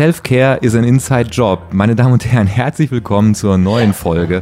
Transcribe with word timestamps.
Self-Care 0.00 0.60
is 0.62 0.74
an 0.74 0.84
inside 0.84 1.28
job. 1.28 1.60
Meine 1.72 1.94
Damen 1.94 2.14
und 2.14 2.24
Herren, 2.24 2.46
herzlich 2.46 2.90
willkommen 2.90 3.34
zur 3.34 3.58
neuen 3.58 3.92
Folge 3.92 4.40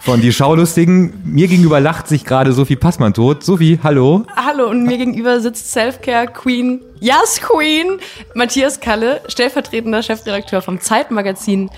von 0.00 0.20
Die 0.20 0.30
Schaulustigen. 0.30 1.14
Mir 1.24 1.48
gegenüber 1.48 1.80
lacht 1.80 2.06
sich 2.06 2.26
gerade 2.26 2.52
Sophie 2.52 2.76
Passmann 2.76 3.14
tot. 3.14 3.42
Sophie, 3.42 3.80
hallo. 3.82 4.26
Hallo 4.36 4.68
und 4.68 4.82
mir 4.82 4.98
gegenüber 4.98 5.40
sitzt 5.40 5.72
Self-Care 5.72 6.26
Queen, 6.26 6.82
Yes 7.00 7.40
Queen, 7.40 7.98
Matthias 8.34 8.78
Kalle, 8.78 9.22
stellvertretender 9.26 10.02
Chefredakteur 10.02 10.60
vom 10.60 10.78
Zeitmagazin. 10.78 11.70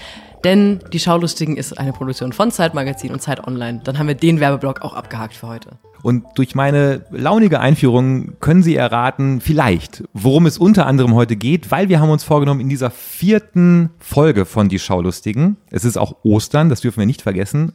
Denn 0.45 0.81
Die 0.93 1.01
Schaulustigen 1.01 1.57
ist 1.57 1.79
eine 1.79 1.93
Produktion 1.93 2.33
von 2.33 2.51
Zeitmagazin 2.51 3.13
und 3.13 3.21
Zeit 3.21 3.47
Online. 3.47 3.81
Dann 3.83 3.99
haben 3.99 4.09
wir 4.09 4.15
den 4.15 4.41
Werbeblock 4.41 4.83
auch 4.83 4.95
abgehakt 4.95 5.35
für 5.35 5.49
heute. 5.49 5.79
Und 6.03 6.25
durch 6.35 6.55
meine 6.55 7.07
launige 7.11 7.61
Einführung 7.61 8.39
können 8.41 8.63
Sie 8.63 8.77
erraten, 8.77 9.41
vielleicht, 9.41 10.05
worum 10.13 10.45
es 10.45 10.59
unter 10.59 10.87
anderem 10.87 11.15
heute 11.15 11.35
geht, 11.35 11.71
weil 11.71 11.89
wir 11.89 11.99
haben 11.99 12.11
uns 12.11 12.25
vorgenommen, 12.25 12.61
in 12.61 12.69
dieser 12.69 12.91
vierten 12.91 13.89
Folge 13.99 14.45
von 14.45 14.69
Die 14.69 14.79
Schaulustigen, 14.79 15.57
es 15.71 15.87
ist 15.87 15.97
auch 15.97 16.17
Ostern, 16.23 16.69
das 16.69 16.83
dürfen 16.83 16.99
wir 16.99 17.07
nicht 17.07 17.23
vergessen, 17.23 17.73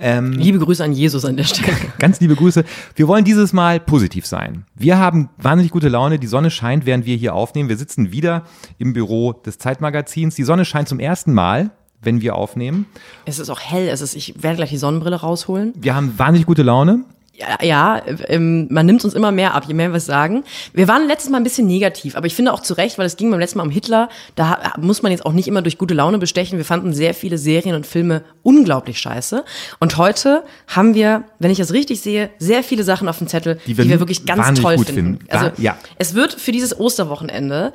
ähm, 0.00 0.32
liebe 0.32 0.58
Grüße 0.58 0.82
an 0.82 0.92
Jesus 0.92 1.24
an 1.24 1.36
der 1.36 1.44
Stelle. 1.44 1.76
Ganz 1.98 2.20
liebe 2.20 2.34
Grüße. 2.34 2.64
Wir 2.94 3.08
wollen 3.08 3.24
dieses 3.24 3.52
Mal 3.52 3.80
positiv 3.80 4.26
sein. 4.26 4.64
Wir 4.74 4.98
haben 4.98 5.28
wahnsinnig 5.38 5.70
gute 5.70 5.88
Laune. 5.88 6.18
Die 6.18 6.26
Sonne 6.26 6.50
scheint, 6.50 6.86
während 6.86 7.04
wir 7.06 7.16
hier 7.16 7.34
aufnehmen. 7.34 7.68
Wir 7.68 7.76
sitzen 7.76 8.10
wieder 8.10 8.44
im 8.78 8.92
Büro 8.92 9.32
des 9.32 9.58
Zeitmagazins. 9.58 10.34
Die 10.34 10.44
Sonne 10.44 10.64
scheint 10.64 10.88
zum 10.88 11.00
ersten 11.00 11.32
Mal 11.32 11.70
wenn 12.02 12.22
wir 12.22 12.34
aufnehmen. 12.34 12.86
Es 13.26 13.38
ist 13.38 13.50
auch 13.50 13.60
hell. 13.60 13.88
Es 13.88 14.00
ist, 14.00 14.14
ich 14.14 14.42
werde 14.42 14.56
gleich 14.56 14.70
die 14.70 14.78
Sonnenbrille 14.78 15.16
rausholen. 15.16 15.74
Wir 15.76 15.94
haben 15.94 16.18
wahnsinnig 16.18 16.46
gute 16.46 16.62
Laune 16.62 17.04
ja, 17.40 17.64
ja 17.64 18.02
ähm, 18.28 18.68
man 18.70 18.86
nimmt 18.86 19.04
uns 19.04 19.14
immer 19.14 19.32
mehr 19.32 19.54
ab, 19.54 19.64
je 19.66 19.74
mehr 19.74 19.90
wir 19.90 19.96
es 19.96 20.06
sagen. 20.06 20.44
Wir 20.72 20.88
waren 20.88 21.06
letztes 21.06 21.30
Mal 21.30 21.38
ein 21.38 21.44
bisschen 21.44 21.66
negativ, 21.66 22.16
aber 22.16 22.26
ich 22.26 22.34
finde 22.34 22.52
auch 22.52 22.60
zu 22.60 22.74
Recht, 22.74 22.98
weil 22.98 23.06
es 23.06 23.16
ging 23.16 23.30
beim 23.30 23.40
letzten 23.40 23.58
Mal 23.58 23.64
um 23.64 23.70
Hitler. 23.70 24.08
Da 24.34 24.72
muss 24.78 25.02
man 25.02 25.12
jetzt 25.12 25.24
auch 25.24 25.32
nicht 25.32 25.48
immer 25.48 25.62
durch 25.62 25.78
gute 25.78 25.94
Laune 25.94 26.18
bestechen. 26.18 26.58
Wir 26.58 26.64
fanden 26.64 26.92
sehr 26.92 27.14
viele 27.14 27.38
Serien 27.38 27.74
und 27.74 27.86
Filme 27.86 28.22
unglaublich 28.42 29.00
scheiße. 29.00 29.44
Und 29.78 29.96
heute 29.96 30.44
haben 30.66 30.94
wir, 30.94 31.24
wenn 31.38 31.50
ich 31.50 31.58
das 31.58 31.72
richtig 31.72 32.00
sehe, 32.00 32.30
sehr 32.38 32.62
viele 32.62 32.84
Sachen 32.84 33.08
auf 33.08 33.18
dem 33.18 33.26
Zettel, 33.26 33.58
die 33.66 33.76
wir, 33.76 33.84
die 33.84 33.90
wir 33.90 34.00
wirklich 34.00 34.26
ganz 34.26 34.60
toll 34.60 34.76
finden. 34.76 34.94
finden. 34.94 35.18
Also 35.28 35.50
ja. 35.58 35.76
es 35.98 36.14
wird 36.14 36.34
für 36.34 36.52
dieses 36.52 36.78
Osterwochenende 36.78 37.72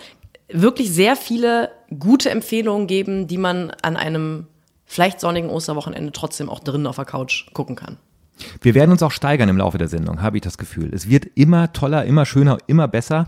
wirklich 0.49 0.91
sehr 0.91 1.15
viele 1.15 1.71
gute 1.99 2.29
Empfehlungen 2.29 2.87
geben, 2.87 3.27
die 3.27 3.37
man 3.37 3.71
an 3.81 3.97
einem 3.97 4.47
vielleicht 4.85 5.19
sonnigen 5.19 5.49
Osterwochenende 5.49 6.11
trotzdem 6.11 6.49
auch 6.49 6.59
drinnen 6.59 6.87
auf 6.87 6.95
der 6.95 7.05
Couch 7.05 7.51
gucken 7.53 7.75
kann. 7.75 7.97
Wir 8.61 8.75
werden 8.75 8.91
uns 8.91 9.01
auch 9.03 9.11
steigern 9.11 9.49
im 9.49 9.57
Laufe 9.57 9.77
der 9.77 9.87
Sendung, 9.87 10.21
habe 10.21 10.37
ich 10.37 10.43
das 10.43 10.57
Gefühl. 10.57 10.89
Es 10.93 11.09
wird 11.09 11.25
immer 11.35 11.73
toller, 11.73 12.05
immer 12.05 12.25
schöner, 12.25 12.57
immer 12.67 12.87
besser. 12.87 13.27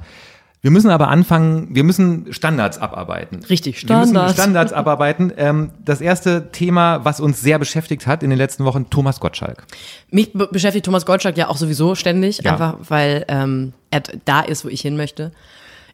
Wir 0.61 0.72
müssen 0.72 0.89
aber 0.89 1.09
anfangen, 1.09 1.69
wir 1.72 1.83
müssen 1.83 2.33
Standards 2.33 2.80
abarbeiten. 2.80 3.44
Richtig, 3.50 3.80
Standards. 3.80 4.11
Wir 4.11 4.22
müssen 4.23 4.33
Standards 4.33 4.73
abarbeiten. 4.73 5.31
Ähm, 5.38 5.72
das 5.85 6.02
erste 6.02 6.52
Thema, 6.52 7.05
was 7.05 7.19
uns 7.19 7.41
sehr 7.41 7.59
beschäftigt 7.59 8.08
hat 8.08 8.23
in 8.23 8.31
den 8.31 8.38
letzten 8.39 8.66
Wochen, 8.66 8.89
Thomas 8.89 9.19
Gottschalk. 9.19 9.66
Mich 10.09 10.33
beschäftigt 10.33 10.85
Thomas 10.85 11.05
Gottschalk 11.05 11.38
ja 11.38 11.47
auch 11.47 11.58
sowieso 11.58 11.94
ständig, 11.95 12.41
ja. 12.44 12.53
einfach 12.53 12.75
weil 12.89 13.23
ähm, 13.28 13.73
er 13.91 14.02
da 14.25 14.41
ist, 14.41 14.66
wo 14.66 14.69
ich 14.69 14.81
hin 14.81 14.97
möchte. 14.97 15.31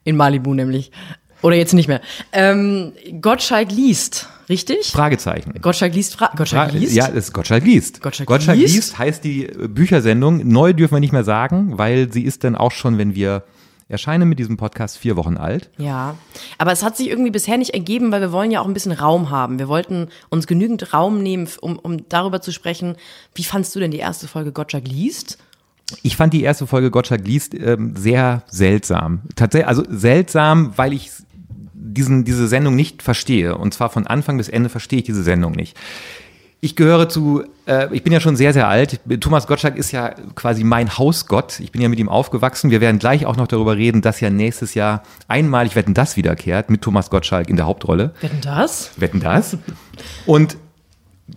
In 0.05 0.15
Malibu 0.15 0.53
nämlich. 0.53 0.91
Oder 1.41 1.57
jetzt 1.57 1.73
nicht 1.73 1.89
mehr. 1.89 2.01
Ähm, 2.31 2.93
Gottschalk 3.21 3.69
liest, 3.69 4.29
richtig? 4.49 4.91
Fragezeichen. 4.91 5.53
Gottschalk 5.61 5.93
liest, 5.93 6.15
Fra 6.15 6.31
Gottschalk 6.35 6.71
Fra 6.71 6.77
liest? 6.77 6.95
Ja, 6.95 7.07
es 7.07 7.27
ist 7.27 7.33
Gottschalk 7.33 7.63
liest. 7.63 8.01
Gottschalk, 8.01 8.27
Gottschalk 8.27 8.57
liest? 8.57 8.75
liest 8.75 8.97
heißt 8.97 9.23
die 9.23 9.45
Büchersendung. 9.67 10.47
Neu 10.47 10.73
dürfen 10.73 10.95
wir 10.95 10.99
nicht 10.99 11.13
mehr 11.13 11.23
sagen, 11.23 11.77
weil 11.77 12.11
sie 12.11 12.23
ist 12.23 12.43
dann 12.43 12.55
auch 12.55 12.71
schon, 12.71 12.97
wenn 12.97 13.15
wir 13.15 13.43
erscheinen 13.89 14.27
mit 14.27 14.39
diesem 14.39 14.57
Podcast 14.57 14.97
vier 14.97 15.15
Wochen 15.15 15.37
alt. 15.37 15.69
Ja, 15.77 16.15
aber 16.57 16.71
es 16.71 16.83
hat 16.83 16.97
sich 16.97 17.09
irgendwie 17.09 17.31
bisher 17.31 17.57
nicht 17.57 17.73
ergeben, 17.73 18.11
weil 18.11 18.21
wir 18.21 18.31
wollen 18.31 18.51
ja 18.51 18.61
auch 18.61 18.67
ein 18.67 18.73
bisschen 18.73 18.91
Raum 18.91 19.29
haben. 19.29 19.59
Wir 19.59 19.67
wollten 19.67 20.09
uns 20.29 20.47
genügend 20.47 20.93
Raum 20.93 21.21
nehmen, 21.21 21.47
um, 21.61 21.77
um 21.79 22.09
darüber 22.09 22.41
zu 22.41 22.51
sprechen. 22.51 22.95
Wie 23.35 23.43
fandst 23.43 23.75
du 23.75 23.79
denn 23.79 23.91
die 23.91 23.99
erste 23.99 24.27
Folge 24.27 24.51
Gottschalk 24.51 24.87
liest? 24.87 25.37
Ich 26.01 26.15
fand 26.15 26.33
die 26.33 26.43
erste 26.43 26.65
Folge 26.65 26.91
Gottschalk 26.91 27.25
liest 27.25 27.53
ähm, 27.53 27.95
sehr 27.95 28.43
seltsam. 28.47 29.21
Tatsächlich, 29.35 29.67
also 29.67 29.83
seltsam, 29.89 30.73
weil 30.75 30.93
ich 30.93 31.11
diesen, 31.83 32.23
diese 32.23 32.47
Sendung 32.47 32.75
nicht 32.75 33.03
verstehe. 33.03 33.57
Und 33.57 33.73
zwar 33.73 33.89
von 33.89 34.07
Anfang 34.07 34.37
bis 34.37 34.49
Ende 34.49 34.69
verstehe 34.69 34.99
ich 34.99 35.05
diese 35.05 35.23
Sendung 35.23 35.51
nicht. 35.53 35.77
Ich 36.61 36.77
gehöre 36.77 37.09
zu, 37.09 37.43
äh, 37.67 37.93
ich 37.93 38.03
bin 38.03 38.13
ja 38.13 38.21
schon 38.21 38.37
sehr, 38.37 38.53
sehr 38.53 38.69
alt. 38.69 39.01
Thomas 39.19 39.47
Gottschalk 39.47 39.75
ist 39.75 39.91
ja 39.91 40.15
quasi 40.33 40.63
mein 40.63 40.97
Hausgott. 40.97 41.59
Ich 41.59 41.73
bin 41.73 41.81
ja 41.81 41.89
mit 41.89 41.99
ihm 41.99 42.07
aufgewachsen. 42.07 42.71
Wir 42.71 42.79
werden 42.79 42.99
gleich 42.99 43.25
auch 43.25 43.35
noch 43.35 43.47
darüber 43.47 43.75
reden, 43.75 44.01
dass 44.01 44.21
ja 44.21 44.29
nächstes 44.29 44.73
Jahr 44.73 45.03
einmalig 45.27 45.75
Wetten 45.75 45.93
das 45.93 46.15
wiederkehrt 46.15 46.69
mit 46.69 46.81
Thomas 46.81 47.09
Gottschalk 47.09 47.49
in 47.49 47.57
der 47.57 47.65
Hauptrolle. 47.65 48.13
Wetten 48.21 48.39
das? 48.41 48.91
Wetten 48.95 49.19
das. 49.19 49.57
Und 50.25 50.55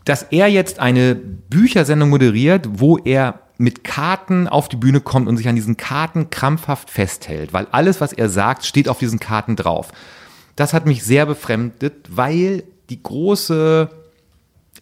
dass 0.05 0.23
er 0.23 0.47
jetzt 0.47 0.79
eine 0.79 1.17
Büchersendung 1.17 2.11
moderiert, 2.11 2.69
wo 2.75 2.99
er 2.99 3.41
mit 3.59 3.85
Karten 3.85 4.47
auf 4.47 4.69
die 4.69 4.77
Bühne 4.77 5.01
kommt 5.01 5.29
und 5.29 5.37
sich 5.37 5.49
an 5.49 5.57
diesen 5.57 5.77
Karten 5.77 6.31
krampfhaft 6.31 6.91
festhält, 6.91 7.53
weil 7.53 7.67
alles, 7.73 8.01
was 8.01 8.13
er 8.13 8.29
sagt, 8.29 8.65
steht 8.65 8.89
auf 8.89 8.99
diesen 8.99 9.19
Karten 9.19 9.57
drauf. 9.57 9.93
Das 10.57 10.73
hat 10.73 10.87
mich 10.87 11.05
sehr 11.05 11.27
befremdet, 11.27 12.09
weil 12.11 12.65
die 12.89 13.03
große, 13.03 13.91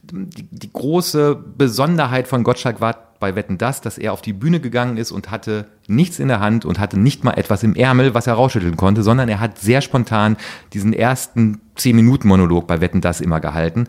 die, 0.03 0.49
die 0.51 0.73
große 0.73 1.35
Besonderheit 1.35 2.29
von 2.29 2.45
Gottschalk 2.45 2.81
war 2.81 3.05
bei 3.19 3.35
Wetten 3.35 3.59
das, 3.59 3.81
dass 3.81 3.99
er 3.99 4.13
auf 4.13 4.23
die 4.23 4.33
Bühne 4.33 4.61
gegangen 4.61 4.97
ist 4.97 5.11
und 5.11 5.31
hatte 5.31 5.67
nichts 5.87 6.19
in 6.19 6.29
der 6.29 6.41
Hand 6.41 6.65
und 6.65 6.79
hatte 6.79 6.99
nicht 6.99 7.25
mal 7.25 7.33
etwas 7.33 7.63
im 7.63 7.75
Ärmel, 7.75 8.15
was 8.15 8.27
er 8.27 8.35
rausschütteln 8.35 8.77
konnte, 8.77 9.03
sondern 9.03 9.29
er 9.29 9.41
hat 9.41 9.59
sehr 9.59 9.81
spontan 9.81 10.37
diesen 10.73 10.93
ersten 10.93 11.61
10-Minuten-Monolog 11.77 12.67
bei 12.67 12.81
Wetten 12.81 13.01
das 13.01 13.21
immer 13.21 13.41
gehalten. 13.41 13.87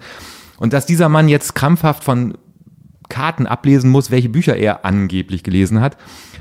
Und 0.57 0.73
dass 0.73 0.85
dieser 0.85 1.09
Mann 1.09 1.27
jetzt 1.27 1.53
krampfhaft 1.53 2.03
von 2.03 2.37
Karten 3.09 3.45
ablesen 3.45 3.91
muss, 3.91 4.09
welche 4.09 4.29
Bücher 4.29 4.55
er 4.55 4.85
angeblich 4.85 5.43
gelesen 5.43 5.81
hat, 5.81 5.97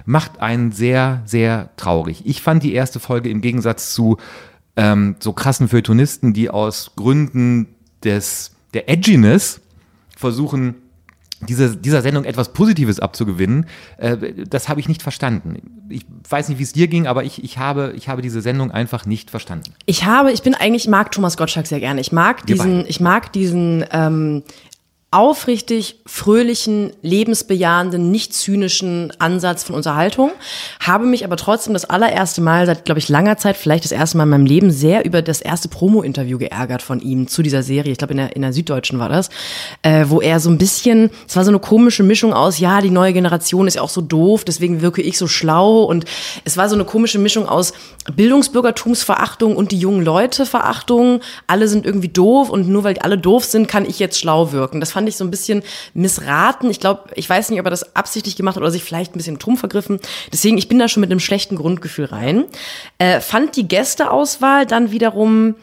macht 0.07 0.41
einen 0.41 0.73
sehr, 0.73 1.23
sehr 1.25 1.71
traurig. 1.77 2.23
Ich 2.27 2.43
fand 2.43 2.63
die 2.63 2.75
erste 2.75 3.01
Folge 3.01 3.29
im 3.29 3.41
Gegensatz 3.41 3.93
zu 3.93 4.19
ähm, 4.77 5.17
so 5.21 5.33
krassen 5.33 5.69
Feuilletonisten, 5.69 6.33
die 6.33 6.51
aus 6.51 6.93
Gründen 6.97 7.69
des, 8.03 8.53
der 8.73 8.89
Edginess 8.89 9.61
versuchen, 10.17 10.77
diese, 11.49 11.77
dieser 11.77 12.03
Sendung 12.03 12.25
etwas 12.25 12.53
Positives 12.53 13.01
abzugewinnen, 13.01 13.67
äh, 13.99 14.17
das 14.49 14.69
habe 14.69 14.81
ich 14.81 14.89
nicht 14.89 15.03
verstanden. 15.03 15.85
Ich 15.89 16.07
weiß 16.29 16.49
nicht, 16.49 16.59
wie 16.59 16.63
es 16.63 16.73
dir 16.73 16.89
ging, 16.89 17.07
aber 17.07 17.25
ich, 17.25 17.45
ich, 17.45 17.59
habe, 17.59 17.93
ich 17.97 18.09
habe 18.09 18.23
diese 18.23 18.41
Sendung 18.41 18.71
einfach 18.71 19.07
nicht 19.07 19.31
verstanden. 19.31 19.75
Ich 19.87 20.05
habe, 20.05 20.33
ich 20.33 20.43
bin 20.43 20.55
eigentlich, 20.55 20.85
ich 20.85 20.91
mag 20.91 21.13
Thomas 21.13 21.37
Gottschalk 21.37 21.67
sehr 21.67 21.81
gerne. 21.81 22.01
Ich 22.01 22.13
mag 22.13 22.47
diesen, 22.47 22.87
ich 22.87 23.01
mag 23.01 23.33
diesen 23.33 23.85
ähm, 23.91 24.43
aufrichtig 25.15 26.01
fröhlichen, 26.07 26.93
lebensbejahenden, 27.01 28.11
nicht 28.11 28.35
zynischen 28.35 29.13
Ansatz 29.21 29.63
von 29.63 29.77
Unterhaltung, 29.77 30.33
habe 30.81 31.07
mich 31.07 31.25
aber 31.25 31.37
trotzdem 31.37 31.73
das 31.73 31.85
allererste 31.85 32.41
Mal 32.41 32.67
seit, 32.67 32.85
glaube 32.85 32.99
ich, 32.99 33.09
langer 33.09 33.37
Zeit, 33.37 33.57
vielleicht 33.57 33.85
das 33.85 33.93
erste 33.93 34.17
Mal 34.17 34.25
in 34.25 34.31
meinem 34.31 34.47
Leben, 34.47 34.73
sehr 34.73 35.05
über 35.05 35.23
das 35.23 35.41
erste 35.41 35.69
Promo-Interview 35.69 36.37
geärgert 36.39 36.83
von 36.83 36.99
ihm 36.99 37.29
zu 37.29 37.43
dieser 37.43 37.63
Serie. 37.63 37.93
Ich 37.93 37.99
glaube, 37.99 38.15
in 38.15 38.19
der, 38.19 38.35
in 38.35 38.43
der 38.43 38.53
Süddeutschen 38.53 38.99
war 38.99 39.09
das, 39.09 39.31
äh, 39.83 40.07
wo 40.09 40.21
er 40.21 40.41
so 40.41 40.51
ein 40.51 40.59
bisschen, 40.59 41.11
es 41.29 41.37
war 41.37 41.45
so 41.45 41.53
eine 41.53 41.61
komische 41.61 42.03
Mischung 42.03 42.35
aus, 42.35 42.59
ja, 42.59 42.81
die 42.81 42.91
neue 42.91 43.13
Generation 43.13 43.69
ist 43.69 43.75
ja 43.75 43.83
auch 43.83 43.91
so 43.91 44.01
doof, 44.01 44.45
deswegen 44.45 44.83
wirke 44.83 45.01
ich 45.01 45.17
so 45.17 45.29
schlau 45.29 45.85
und 45.85 46.07
es 46.45 46.57
war 46.57 46.69
so 46.69 46.75
eine 46.75 46.85
komische 46.85 47.21
Mischung 47.21 47.49
aus 47.49 47.73
Bildungsbürgertumsverachtung 48.17 49.57
und 49.57 49.71
die 49.71 49.79
jungen 49.79 50.05
Leute 50.05 50.45
Verachtung. 50.45 51.21
Alle 51.47 51.69
sind 51.69 51.87
irgendwie 51.87 52.09
doof 52.09 52.51
und 52.51 52.69
nur 52.69 52.85
weil 52.85 52.99
alle 52.99 53.17
doof 53.17 53.45
sind, 53.45 53.69
kann 53.69 53.87
ich 53.87 53.99
jetzt 53.99 54.19
schlau 54.19 54.53
wirken. 54.53 54.81
Das 54.81 54.93
fand 54.93 55.04
fand 55.05 55.09
ich 55.11 55.17
so 55.17 55.25
ein 55.25 55.31
bisschen 55.31 55.63
missraten. 55.93 56.71
Ich 56.71 56.81
glaube, 56.81 57.11
ich 57.15 57.29
weiß 57.29 57.51
nicht, 57.51 57.61
ob 57.61 57.67
er 57.67 57.71
das 57.71 57.95
absichtlich 57.95 58.37
gemacht 58.37 58.57
hat 58.57 58.63
oder 58.63 58.71
sich 58.71 58.85
vielleicht 58.85 59.15
ein 59.15 59.19
bisschen 59.19 59.39
drum 59.39 59.59
vergriffen. 59.59 60.01
Deswegen, 60.33 60.57
ich 60.57 60.69
bin 60.69 60.79
da 60.79 60.89
schon 60.89 61.03
mit 61.03 61.11
einem 61.11 61.21
schlechten 61.21 61.57
Grundgefühl 61.57 62.07
rein. 62.07 62.47
Äh, 62.99 63.21
fand 63.21 63.57
die 63.57 63.69
Gästeauswahl 63.69 64.65
dann 64.67 64.93
wiederum 64.93 65.57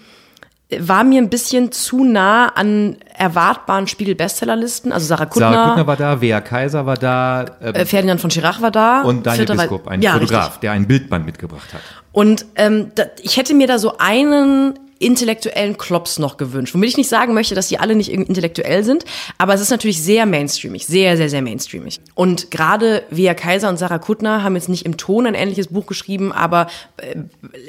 war 0.79 1.03
mir 1.03 1.21
ein 1.21 1.29
bisschen 1.29 1.73
zu 1.73 2.05
nah 2.05 2.47
an 2.47 2.95
erwartbaren 3.17 3.87
Spiegel-Bestsellerlisten. 3.87 4.93
Also 4.93 5.05
Sarah 5.05 5.25
Kuttner. 5.25 5.51
Sarah 5.51 5.67
Kuttner 5.67 5.87
war 5.87 5.97
da, 5.97 6.21
Wea 6.21 6.39
Kaiser 6.39 6.85
war 6.85 6.95
da. 6.95 7.45
Ähm, 7.61 7.75
äh, 7.75 7.85
Ferdinand 7.85 8.21
von 8.21 8.31
Schirach 8.31 8.61
war 8.61 8.71
da. 8.71 9.01
Und 9.01 9.25
Daniel 9.25 9.47
Biskup, 9.47 9.89
ein 9.89 10.01
ja, 10.01 10.13
Fotograf, 10.13 10.45
richtig. 10.45 10.61
der 10.61 10.71
ein 10.71 10.87
Bildband 10.87 11.25
mitgebracht 11.25 11.73
hat. 11.73 11.81
Und 12.13 12.45
ähm, 12.55 12.91
da, 12.95 13.03
ich 13.21 13.35
hätte 13.35 13.53
mir 13.53 13.67
da 13.67 13.79
so 13.79 13.97
einen 13.97 14.79
intellektuellen 15.01 15.77
Klops 15.77 16.19
noch 16.19 16.37
gewünscht. 16.37 16.73
Womit 16.73 16.89
ich 16.89 16.97
nicht 16.97 17.09
sagen 17.09 17.33
möchte, 17.33 17.55
dass 17.55 17.67
die 17.67 17.79
alle 17.79 17.95
nicht 17.95 18.11
intellektuell 18.11 18.83
sind, 18.83 19.05
aber 19.37 19.53
es 19.53 19.61
ist 19.61 19.69
natürlich 19.69 20.01
sehr 20.01 20.25
mainstreamig, 20.25 20.85
sehr, 20.85 21.17
sehr, 21.17 21.29
sehr 21.29 21.41
mainstreamig. 21.41 21.99
Und 22.15 22.51
gerade 22.51 23.03
Via 23.09 23.33
Kaiser 23.33 23.69
und 23.69 23.77
Sarah 23.77 23.99
Kuttner 23.99 24.43
haben 24.43 24.55
jetzt 24.55 24.69
nicht 24.69 24.85
im 24.85 24.97
Ton 24.97 25.25
ein 25.25 25.33
ähnliches 25.33 25.67
Buch 25.67 25.85
geschrieben, 25.85 26.31
aber 26.31 26.67
äh, 26.97 27.15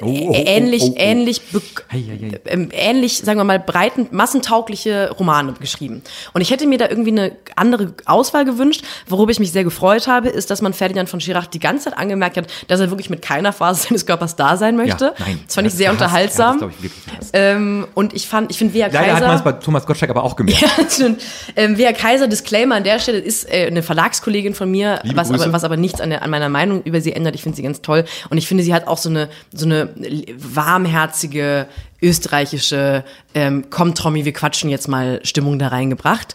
oh, 0.01 0.05
oh, 0.05 0.27
oh, 0.29 0.33
ähnlich, 0.33 0.83
oh, 0.83 0.95
ähnlich, 0.95 1.41
hey, 1.89 2.03
hey, 2.03 2.39
hey. 2.45 2.65
Äh, 2.65 2.67
ähnlich, 2.71 3.19
sagen 3.19 3.39
wir 3.39 3.43
mal, 3.43 3.59
breiten, 3.59 4.07
massentaugliche 4.11 5.11
Romane 5.11 5.53
geschrieben. 5.59 6.03
Und 6.33 6.41
ich 6.41 6.51
hätte 6.51 6.67
mir 6.67 6.77
da 6.77 6.89
irgendwie 6.89 7.11
eine 7.11 7.35
andere 7.55 7.93
Auswahl 8.05 8.45
gewünscht. 8.45 8.83
Worüber 9.07 9.31
ich 9.31 9.39
mich 9.39 9.51
sehr 9.51 9.63
gefreut 9.63 10.07
habe, 10.07 10.29
ist, 10.29 10.51
dass 10.51 10.61
man 10.61 10.73
Ferdinand 10.73 11.09
von 11.09 11.19
Schirach 11.19 11.47
die 11.47 11.59
ganze 11.59 11.85
Zeit 11.85 11.97
angemerkt 11.97 12.37
hat, 12.37 12.47
dass 12.67 12.79
er 12.79 12.89
wirklich 12.89 13.09
mit 13.09 13.21
keiner 13.21 13.53
Phase 13.53 13.87
seines 13.87 14.05
Körpers 14.05 14.35
da 14.35 14.57
sein 14.57 14.75
möchte. 14.75 15.05
Ja, 15.05 15.13
nein, 15.25 15.39
das 15.45 15.55
fand 15.55 15.67
ich 15.67 15.73
sehr 15.73 15.91
unterhaltsam. 15.91 16.59
Das, 16.59 16.71
ich, 16.81 16.91
ähm, 17.33 17.87
und 17.93 18.13
ich 18.13 18.27
fand, 18.27 18.51
ich 18.51 18.57
finde 18.57 18.73
Via 18.73 18.89
Kaiser. 18.89 19.01
Leider 19.01 19.15
hat 19.15 19.23
man 19.23 19.35
es 19.37 19.43
bei 19.43 19.51
Thomas 19.53 19.85
Gottschalk 19.85 20.09
aber 20.09 20.23
auch 20.23 20.35
gemerkt. 20.35 20.61
ja, 20.99 21.07
ähm, 21.55 21.77
Via 21.77 21.93
Kaiser, 21.93 22.27
Disclaimer 22.27 22.75
an 22.75 22.83
der 22.83 22.99
Stelle, 22.99 23.19
ist 23.19 23.49
äh, 23.49 23.67
eine 23.67 23.83
Verlagskollegin 23.83 24.53
von 24.53 24.69
mir, 24.69 24.99
was 25.13 25.31
aber, 25.31 25.53
was 25.53 25.63
aber 25.63 25.77
nichts 25.77 26.01
an, 26.01 26.09
der, 26.09 26.23
an 26.23 26.29
meiner 26.29 26.49
Meinung 26.49 26.83
über 26.83 27.01
sie 27.01 27.13
ändert. 27.13 27.35
Ich 27.35 27.43
finde 27.43 27.55
sie 27.55 27.63
ganz 27.63 27.81
toll. 27.81 28.05
Und 28.29 28.37
ich 28.37 28.47
finde, 28.47 28.63
sie 28.63 28.73
hat 28.73 28.87
auch 28.87 28.97
so 28.97 29.09
eine, 29.09 29.29
so 29.53 29.65
eine 29.65 29.89
warmherzige, 30.37 31.67
österreichische, 32.01 33.03
ähm, 33.33 33.65
komm 33.69 33.95
Tommy, 33.95 34.25
wir 34.25 34.33
quatschen 34.33 34.69
jetzt 34.69 34.87
mal 34.87 35.19
Stimmung 35.23 35.59
da 35.59 35.69
reingebracht. 35.69 36.33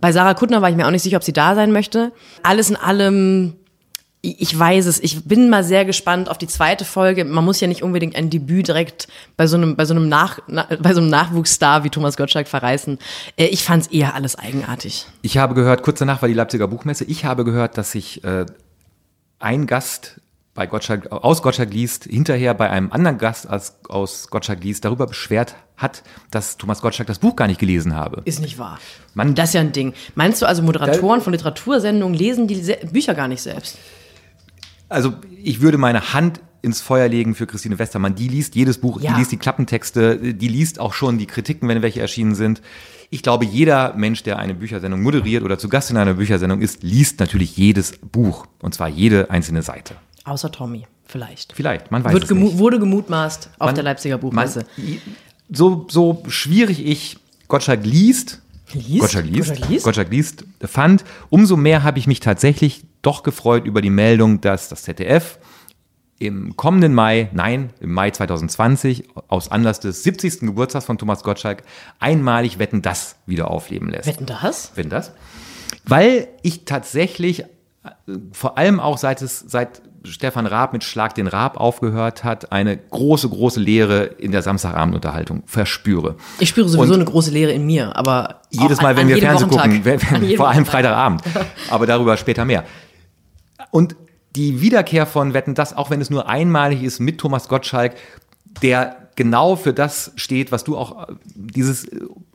Bei 0.00 0.12
Sarah 0.12 0.34
Kuttner 0.34 0.62
war 0.62 0.70
ich 0.70 0.76
mir 0.76 0.86
auch 0.86 0.92
nicht 0.92 1.02
sicher, 1.02 1.16
ob 1.16 1.24
sie 1.24 1.32
da 1.32 1.54
sein 1.54 1.72
möchte. 1.72 2.12
Alles 2.42 2.70
in 2.70 2.76
allem 2.76 3.54
ich 4.20 4.58
weiß 4.58 4.86
es. 4.86 4.98
Ich 4.98 5.24
bin 5.24 5.48
mal 5.48 5.62
sehr 5.62 5.84
gespannt 5.84 6.28
auf 6.28 6.38
die 6.38 6.48
zweite 6.48 6.84
Folge. 6.84 7.24
Man 7.24 7.44
muss 7.44 7.60
ja 7.60 7.68
nicht 7.68 7.82
unbedingt 7.82 8.16
ein 8.16 8.30
Debüt 8.30 8.66
direkt 8.66 9.06
bei 9.36 9.46
so 9.46 9.56
einem, 9.56 9.76
bei 9.76 9.84
so 9.84 9.94
einem, 9.94 10.08
Nach, 10.08 10.40
bei 10.46 10.92
so 10.92 11.00
einem 11.00 11.08
Nachwuchsstar 11.08 11.84
wie 11.84 11.90
Thomas 11.90 12.16
Gottschalk 12.16 12.48
verreißen. 12.48 12.98
Äh, 13.36 13.46
ich 13.46 13.62
fand 13.62 13.84
es 13.84 13.92
eher 13.92 14.14
alles 14.14 14.36
eigenartig. 14.36 15.06
Ich 15.22 15.38
habe 15.38 15.54
gehört, 15.54 15.82
kurz 15.82 16.00
danach 16.00 16.20
war 16.20 16.28
die 16.28 16.34
Leipziger 16.34 16.66
Buchmesse. 16.66 17.04
Ich 17.04 17.24
habe 17.24 17.44
gehört, 17.44 17.78
dass 17.78 17.92
sich 17.92 18.24
äh, 18.24 18.46
ein 19.38 19.66
Gast 19.66 20.20
bei 20.54 20.66
Gottschalk, 20.66 21.12
aus 21.12 21.40
Gottschalk 21.40 21.72
liest, 21.72 22.04
hinterher 22.04 22.52
bei 22.54 22.68
einem 22.68 22.90
anderen 22.90 23.18
Gast 23.18 23.48
aus, 23.48 23.78
aus 23.88 24.28
Gottschalk 24.28 24.64
liest, 24.64 24.84
darüber 24.84 25.06
beschwert 25.06 25.54
hat, 25.76 26.02
dass 26.32 26.56
Thomas 26.56 26.82
Gottschalk 26.82 27.06
das 27.06 27.20
Buch 27.20 27.36
gar 27.36 27.46
nicht 27.46 27.60
gelesen 27.60 27.94
habe. 27.94 28.22
Ist 28.24 28.40
nicht 28.40 28.58
wahr. 28.58 28.80
Man, 29.14 29.36
das 29.36 29.50
ist 29.50 29.54
ja 29.54 29.60
ein 29.60 29.70
Ding. 29.70 29.94
Meinst 30.16 30.42
du 30.42 30.46
also, 30.46 30.62
Moderatoren 30.62 31.20
von 31.20 31.32
Literatursendungen 31.32 32.18
lesen 32.18 32.48
die 32.48 32.74
Bücher 32.90 33.14
gar 33.14 33.28
nicht 33.28 33.40
selbst? 33.40 33.78
Also 34.88 35.14
ich 35.42 35.60
würde 35.60 35.78
meine 35.78 36.12
Hand 36.12 36.40
ins 36.62 36.80
Feuer 36.80 37.08
legen 37.08 37.34
für 37.34 37.46
Christine 37.46 37.78
Westermann. 37.78 38.14
Die 38.14 38.28
liest 38.28 38.54
jedes 38.54 38.78
Buch, 38.78 39.00
ja. 39.00 39.12
die 39.12 39.18
liest 39.18 39.32
die 39.32 39.36
Klappentexte, 39.36 40.34
die 40.34 40.48
liest 40.48 40.80
auch 40.80 40.92
schon 40.92 41.18
die 41.18 41.26
Kritiken, 41.26 41.68
wenn 41.68 41.82
welche 41.82 42.00
erschienen 42.00 42.34
sind. 42.34 42.62
Ich 43.10 43.22
glaube, 43.22 43.44
jeder 43.44 43.94
Mensch, 43.94 44.22
der 44.22 44.38
eine 44.38 44.54
Büchersendung 44.54 45.02
moderiert 45.02 45.42
oder 45.42 45.58
zu 45.58 45.68
Gast 45.68 45.90
in 45.90 45.96
einer 45.96 46.14
Büchersendung 46.14 46.60
ist, 46.60 46.82
liest 46.82 47.20
natürlich 47.20 47.56
jedes 47.56 47.98
Buch. 47.98 48.46
Und 48.60 48.74
zwar 48.74 48.88
jede 48.88 49.30
einzelne 49.30 49.62
Seite. 49.62 49.94
Außer 50.24 50.50
Tommy, 50.50 50.86
vielleicht. 51.06 51.52
Vielleicht, 51.54 51.90
man 51.90 52.04
weiß 52.04 52.12
Wird 52.12 52.24
es 52.24 52.30
nicht. 52.30 52.58
Wurde 52.58 52.78
gemutmaßt 52.78 53.50
auf 53.58 53.66
man, 53.66 53.74
der 53.74 53.84
Leipziger 53.84 54.18
Buchmesse. 54.18 54.66
Man, 54.76 54.98
so, 55.50 55.86
so 55.88 56.22
schwierig 56.28 56.84
ich 56.84 57.18
Gottschalk 57.46 57.84
liest, 57.84 58.42
Liest? 58.74 59.00
Gottschalk 59.00 59.26
liest, 59.26 59.48
Gottschalk 59.48 59.70
liest, 59.70 59.84
Gottschalk 59.84 60.10
liest 60.10 60.44
fand, 60.64 61.04
umso 61.30 61.56
mehr 61.56 61.82
habe 61.82 61.98
ich 61.98 62.06
mich 62.06 62.20
tatsächlich 62.20 62.84
doch 63.02 63.22
gefreut 63.22 63.64
über 63.64 63.80
die 63.80 63.90
Meldung, 63.90 64.40
dass 64.40 64.68
das 64.68 64.82
ZDF 64.82 65.38
im 66.18 66.56
kommenden 66.56 66.94
Mai, 66.94 67.30
nein, 67.32 67.70
im 67.80 67.92
Mai 67.92 68.10
2020, 68.10 69.08
aus 69.28 69.50
Anlass 69.50 69.80
des 69.80 70.02
70. 70.02 70.40
Geburtstags 70.40 70.84
von 70.84 70.98
Thomas 70.98 71.22
Gottschalk, 71.22 71.62
einmalig 72.00 72.58
Wetten 72.58 72.82
das 72.82 73.16
wieder 73.26 73.50
aufleben 73.50 73.88
lässt. 73.88 74.08
Wetten 74.08 74.26
das? 74.26 74.76
Wetten 74.76 74.90
das. 74.90 75.12
Weil 75.84 76.28
ich 76.42 76.64
tatsächlich, 76.64 77.42
äh, 77.42 77.46
vor 78.32 78.58
allem 78.58 78.80
auch 78.80 78.98
seit 78.98 79.22
es, 79.22 79.38
seit 79.38 79.82
Stefan 80.04 80.46
Raab 80.46 80.72
mit 80.72 80.84
Schlag 80.84 81.14
den 81.14 81.26
Raab 81.26 81.58
aufgehört 81.58 82.24
hat, 82.24 82.52
eine 82.52 82.76
große, 82.76 83.28
große 83.28 83.60
Lehre 83.60 84.04
in 84.04 84.32
der 84.32 84.42
Samstagabendunterhaltung 84.42 85.42
verspüre. 85.46 86.16
Ich 86.38 86.48
spüre 86.48 86.68
sowieso 86.68 86.92
Und 86.92 87.00
eine 87.00 87.04
große 87.04 87.30
Lehre 87.30 87.52
in 87.52 87.66
mir, 87.66 87.96
aber 87.96 88.42
jedes 88.50 88.80
Mal, 88.80 88.96
wenn 88.96 89.08
wir 89.08 89.18
Fernsehen 89.18 89.50
gucken, 89.50 89.82
vor 90.36 90.48
allem 90.48 90.64
Freitagabend, 90.64 91.22
aber 91.70 91.86
darüber 91.86 92.16
später 92.16 92.44
mehr. 92.44 92.64
Und 93.70 93.96
die 94.36 94.60
Wiederkehr 94.60 95.06
von 95.06 95.34
Wetten, 95.34 95.54
das, 95.54 95.76
auch 95.76 95.90
wenn 95.90 96.00
es 96.00 96.10
nur 96.10 96.28
einmalig 96.28 96.82
ist 96.82 97.00
mit 97.00 97.18
Thomas 97.18 97.48
Gottschalk, 97.48 97.94
der 98.62 99.07
genau 99.18 99.56
für 99.56 99.74
das 99.74 100.12
steht, 100.14 100.52
was 100.52 100.62
du 100.62 100.76
auch, 100.76 101.08
dieses 101.34 101.88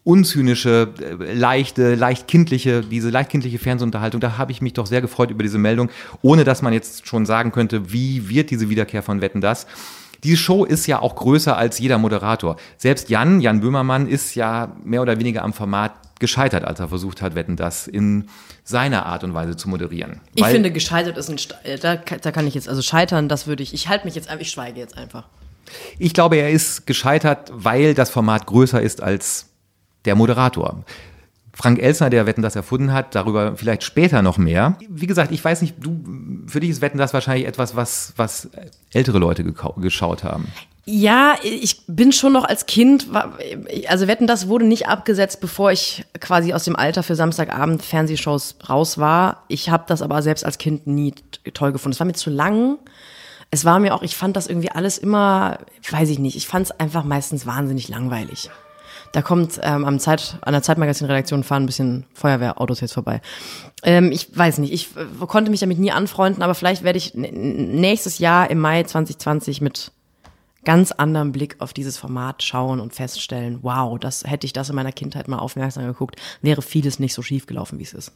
unzynische, 0.04 0.90
leichte, 1.34 1.96
leicht 1.96 2.28
kindliche, 2.28 2.82
diese 2.82 3.10
leicht 3.10 3.30
kindliche 3.30 3.58
Fernsehunterhaltung, 3.58 4.20
da 4.20 4.38
habe 4.38 4.52
ich 4.52 4.62
mich 4.62 4.74
doch 4.74 4.86
sehr 4.86 5.00
gefreut 5.00 5.32
über 5.32 5.44
diese 5.44 5.58
Meldung, 5.58 5.90
ohne 6.22 6.44
dass 6.44 6.62
man 6.62 6.74
jetzt 6.74 7.08
schon 7.08 7.26
sagen 7.26 7.54
könnte, 7.54 7.94
wie 7.94 8.28
wird 8.28 8.52
diese 8.52 8.70
Wiederkehr 8.70 9.02
von 9.02 9.22
Wetten 9.22 9.40
das? 9.40 9.66
Diese 10.26 10.36
Show 10.36 10.66
ist 10.66 10.86
ja 10.86 11.00
auch 11.00 11.16
größer 11.16 11.56
als 11.56 11.80
jeder 11.80 11.98
Moderator. 11.98 12.58
Selbst 12.76 13.10
Jan, 13.10 13.40
Jan 13.40 13.62
Böhmermann, 13.62 14.06
ist 14.06 14.36
ja 14.36 14.76
mehr 14.84 15.02
oder 15.02 15.18
weniger 15.18 15.44
am 15.44 15.54
Format 15.54 15.94
gescheitert, 16.20 16.66
als 16.66 16.82
er 16.82 16.90
versucht 16.90 17.22
hat, 17.22 17.34
Wetten 17.34 17.56
das 17.56 17.88
in 17.88 18.28
seiner 18.66 19.06
Art 19.06 19.24
und 19.24 19.34
Weise 19.34 19.56
zu 19.56 19.70
moderieren. 19.70 20.20
Ich 20.36 20.46
finde, 20.46 20.70
gescheitert 20.70 21.18
ist 21.18 21.30
ein, 21.30 21.38
äh, 21.64 21.78
da, 21.78 21.96
da 21.96 22.32
kann 22.34 22.46
ich 22.46 22.56
jetzt, 22.56 22.68
also 22.68 22.82
scheitern, 22.82 23.30
das 23.30 23.48
würde 23.48 23.64
ich, 23.64 23.74
ich 23.74 23.88
halte 23.88 24.06
mich 24.06 24.16
jetzt 24.16 24.28
einfach, 24.28 24.42
ich 24.42 24.52
schweige 24.52 24.82
jetzt 24.82 24.98
einfach. 24.98 25.30
Ich 26.00 26.14
glaube, 26.14 26.38
er 26.38 26.50
ist 26.50 26.86
gescheitert, 26.86 27.52
weil 27.54 27.94
das 27.94 28.10
Format 28.10 28.46
größer 28.46 28.82
ist 28.82 29.02
als 29.02 29.50
der 30.06 30.16
Moderator. 30.16 30.84
Frank 31.56 31.80
Elsner, 31.80 32.10
der 32.10 32.26
Wetten 32.26 32.42
das 32.42 32.56
erfunden 32.56 32.92
hat, 32.92 33.14
darüber 33.14 33.56
vielleicht 33.56 33.84
später 33.84 34.22
noch 34.24 34.38
mehr. 34.38 34.78
Wie 34.90 35.06
gesagt, 35.06 35.32
ich 35.32 35.44
weiß 35.44 35.62
nicht, 35.62 35.76
du, 35.80 36.04
für 36.48 36.60
dich 36.60 36.72
ist 36.72 36.82
Wetten 36.82 36.98
das 36.98 37.14
wahrscheinlich 37.14 37.48
etwas, 37.48 37.76
was, 37.76 38.14
was 38.18 38.50
ältere 38.92 39.20
Leute 39.20 39.44
geschaut 39.78 40.24
haben. 40.24 40.48
Ja, 40.86 41.36
ich 41.44 41.84
bin 41.88 42.12
schon 42.12 42.34
noch 42.34 42.44
als 42.44 42.66
Kind, 42.66 43.08
also 43.88 44.08
Wetten, 44.08 44.28
das 44.28 44.50
wurde 44.50 44.66
nicht 44.66 44.88
abgesetzt, 44.88 45.40
bevor 45.40 45.72
ich 45.72 46.04
quasi 46.20 46.52
aus 46.54 46.66
dem 46.66 46.76
Alter 46.76 47.04
für 47.04 47.16
Samstagabend 47.16 47.84
Fernsehshows 47.84 48.56
raus 48.68 48.98
war. 48.98 49.44
Ich 49.48 49.70
habe 49.70 49.86
das 49.88 50.02
aber 50.02 50.22
selbst 50.22 50.44
als 50.44 50.58
Kind 50.58 50.86
nie 50.86 51.14
toll 51.54 51.72
gefunden. 51.72 51.94
Es 51.94 52.00
war 52.02 52.08
mir 52.08 52.14
zu 52.14 52.30
lang. 52.30 52.80
Es 53.54 53.66
war 53.66 53.78
mir 53.78 53.94
auch, 53.94 54.02
ich 54.02 54.16
fand 54.16 54.36
das 54.36 54.48
irgendwie 54.48 54.72
alles 54.72 54.98
immer, 54.98 55.60
weiß 55.88 56.10
ich 56.10 56.18
nicht, 56.18 56.36
ich 56.36 56.48
fand 56.48 56.66
es 56.66 56.72
einfach 56.72 57.04
meistens 57.04 57.46
wahnsinnig 57.46 57.88
langweilig. 57.88 58.50
Da 59.12 59.22
kommt 59.22 59.60
ähm, 59.62 59.86
am 59.86 60.00
Zeit, 60.00 60.40
an 60.42 60.54
der 60.54 60.64
Zeitmagazin-Redaktion 60.64 61.44
fahren 61.44 61.62
ein 61.62 61.66
bisschen 61.68 62.08
Feuerwehrautos 62.16 62.82
jetzt 62.82 62.94
vorbei. 62.94 63.22
Ähm, 63.84 64.12
ich 64.12 64.36
weiß 64.36 64.58
nicht, 64.58 64.74
ich 64.74 64.98
äh, 64.98 65.26
konnte 65.28 65.52
mich 65.52 65.60
damit 65.60 65.78
nie 65.78 65.92
anfreunden, 65.92 66.42
aber 66.42 66.56
vielleicht 66.56 66.82
werde 66.82 66.98
ich 66.98 67.14
nächstes 67.14 68.18
Jahr 68.18 68.50
im 68.50 68.58
Mai 68.58 68.82
2020 68.82 69.62
mit 69.62 69.92
ganz 70.66 70.92
anderen 70.92 71.32
Blick 71.32 71.58
auf 71.60 71.74
dieses 71.74 72.00
Format 72.00 72.42
schauen 72.42 72.80
und 72.80 72.96
feststellen, 72.96 73.60
wow, 73.62 74.00
das 74.00 74.24
hätte 74.24 74.48
ich 74.48 74.54
das 74.54 74.70
in 74.70 74.76
meiner 74.76 74.92
Kindheit 74.92 75.28
mal 75.28 75.38
aufmerksam 75.38 75.86
geguckt, 75.86 76.20
wäre 76.42 76.64
vieles 76.64 76.98
nicht 76.98 77.14
so 77.14 77.22
schief 77.22 77.46
gelaufen, 77.46 77.78
wie 77.78 77.84
es 77.84 77.94
ist. 77.94 78.14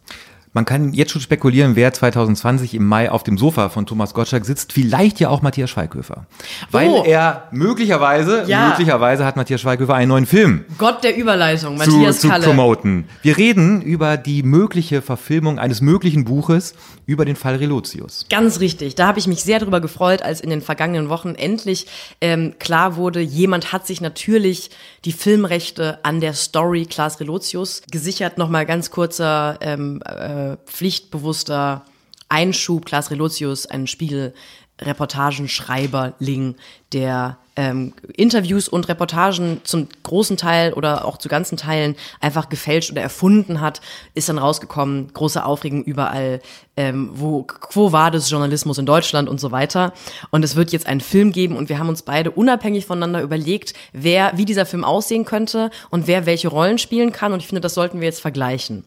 Man 0.58 0.66
kann 0.66 0.92
jetzt 0.92 1.12
schon 1.12 1.22
spekulieren, 1.22 1.76
wer 1.76 1.94
2020 1.94 2.74
im 2.74 2.84
Mai 2.84 3.12
auf 3.12 3.22
dem 3.22 3.38
Sofa 3.38 3.70
von 3.70 3.86
Thomas 3.86 4.16
Gottschalk 4.16 4.44
sitzt. 4.44 4.74
Vielleicht 4.74 5.20
ja 5.20 5.30
auch 5.30 5.44
Matthias 5.44 5.70
Schweighöfer. 5.70 6.26
Weil 6.72 6.90
oh. 6.90 7.04
er 7.06 7.44
möglicherweise, 7.52 8.46
ja. 8.48 8.70
möglicherweise 8.70 9.24
hat 9.24 9.36
Matthias 9.36 9.62
Schweighöfer 9.62 9.94
einen 9.94 10.10
neuen 10.10 10.26
Film. 10.26 10.66
Gott 10.80 11.04
der 11.04 11.16
Überleitung, 11.16 11.78
Matthias 11.78 12.22
zu, 12.22 12.30
Kalle. 12.30 12.42
zu 12.42 12.50
promoten. 12.50 13.08
Wir 13.22 13.38
reden 13.38 13.84
über 13.84 14.18
die 14.18 14.42
mögliche 14.42 15.04
Verfilmung 15.04 15.60
eines 15.60 15.82
möglichen 15.82 16.26
Buches 16.26 16.74
über 17.06 17.24
den 17.24 17.36
Fall 17.36 17.58
Relotius. 17.58 18.26
Ganz 18.28 18.60
richtig. 18.60 18.96
Da 18.96 19.06
habe 19.06 19.20
ich 19.20 19.28
mich 19.28 19.44
sehr 19.44 19.60
darüber 19.60 19.80
gefreut, 19.80 20.24
als 20.24 20.42
in 20.42 20.50
den 20.50 20.62
vergangenen 20.62 21.10
Wochen 21.10 21.36
endlich 21.36 21.86
ähm, 22.20 22.56
klar 22.58 22.96
wurde, 22.96 23.20
jemand 23.20 23.74
hat 23.74 23.86
sich 23.86 24.02
natürlich 24.02 24.72
die 25.06 25.12
Filmrechte 25.12 26.00
an 26.02 26.20
der 26.20 26.34
Story 26.34 26.88
Klaas 26.88 27.20
Relotius 27.20 27.84
gesichert. 27.92 28.40
Nochmal 28.40 28.66
ganz 28.66 28.90
kurzer 28.90 29.60
ähm, 29.62 30.02
äh, 30.04 30.47
pflichtbewusster 30.66 31.84
Einschub. 32.30 32.86
Klaas 32.86 33.12
Relotius, 33.12 33.66
ein 33.66 33.88
Spiegel-Reportagenschreiberling, 33.88 36.56
der 36.94 37.38
ähm, 37.58 37.94
Interviews 38.16 38.70
und 38.70 38.88
Reportagen 38.88 39.62
zum 39.63 39.88
großen 40.04 40.38
Teil 40.38 40.74
oder 40.74 41.06
auch 41.06 41.18
zu 41.18 41.27
ganzen 41.27 41.58
Teilen 41.58 41.96
einfach 42.22 42.50
gefälscht 42.50 42.92
oder 42.92 43.01
erfunden 43.01 43.60
hat, 43.60 43.82
ist 44.13 44.30
dann 44.30 44.38
rausgekommen, 44.38 45.12
große 45.12 45.44
Aufregung 45.44 45.84
überall, 45.84 46.39
ähm, 46.77 47.10
wo, 47.13 47.48
wo 47.72 47.92
war 47.92 48.12
das 48.12 48.30
Journalismus 48.30 48.77
in 48.77 48.86
Deutschland 48.86 49.27
und 49.27 49.39
so 49.39 49.51
weiter. 49.51 49.92
Und 50.30 50.46
es 50.46 50.56
wird 50.56 50.72
jetzt 50.72 50.86
einen 50.86 51.01
Film 51.01 51.32
geben 51.32 51.58
und 51.58 51.68
wir 51.68 51.80
haben 51.80 51.89
uns 51.89 52.04
beide 52.04 52.30
unabhängig 52.30 52.86
voneinander 52.86 53.24
überlegt, 53.24 53.74
wer, 53.92 54.34
wie 54.36 54.46
dieser 54.46 54.68
Film 54.68 54.84
aussehen 54.84 55.25
könnte 55.25 55.72
und 55.89 56.06
wer 56.06 56.27
welche 56.27 56.50
Rollen 56.50 56.77
spielen 56.77 57.12
kann. 57.12 57.34
Und 57.34 57.39
ich 57.39 57.48
finde, 57.48 57.62
das 57.62 57.74
sollten 57.74 58.00
wir 58.00 58.06
jetzt 58.06 58.22
vergleichen. 58.22 58.84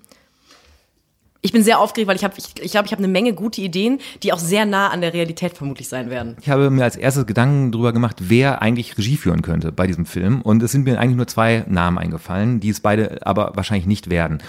Ich 1.42 1.52
bin 1.52 1.62
sehr 1.62 1.78
aufgeregt, 1.78 2.08
weil 2.08 2.16
ich 2.16 2.24
habe, 2.24 2.34
ich, 2.36 2.62
ich 2.62 2.72
glaube, 2.72 2.86
ich 2.86 2.92
habe 2.92 3.02
eine 3.02 3.08
Menge 3.08 3.32
gute 3.32 3.62
Ideen, 3.62 3.98
die 4.22 4.32
auch 4.32 4.38
sehr 4.38 4.66
nah 4.66 4.88
an 4.88 5.00
der 5.00 5.14
Realität 5.14 5.56
vermutlich 5.56 5.88
sein 5.88 6.10
werden. 6.10 6.36
Ich 6.42 6.50
habe 6.50 6.68
mir 6.70 6.84
als 6.84 6.96
erstes 6.96 7.26
Gedanken 7.26 7.72
darüber 7.72 7.92
gemacht, 7.92 8.16
wer 8.20 8.60
eigentlich 8.60 8.98
Regie 8.98 9.16
führen 9.16 9.40
könnte 9.40 9.72
bei 9.72 9.86
diesem 9.86 10.04
Film. 10.04 10.42
Und 10.42 10.62
es 10.62 10.72
sind 10.72 10.84
mir 10.84 11.00
eigentlich 11.00 11.16
nur 11.16 11.26
zwei 11.26 11.64
Namen 11.66 11.98
eingefallen, 11.98 12.60
die 12.60 12.68
es 12.68 12.80
beide 12.80 13.26
aber 13.26 13.52
wahrscheinlich 13.54 13.86
nicht 13.86 14.10
werden. 14.10 14.42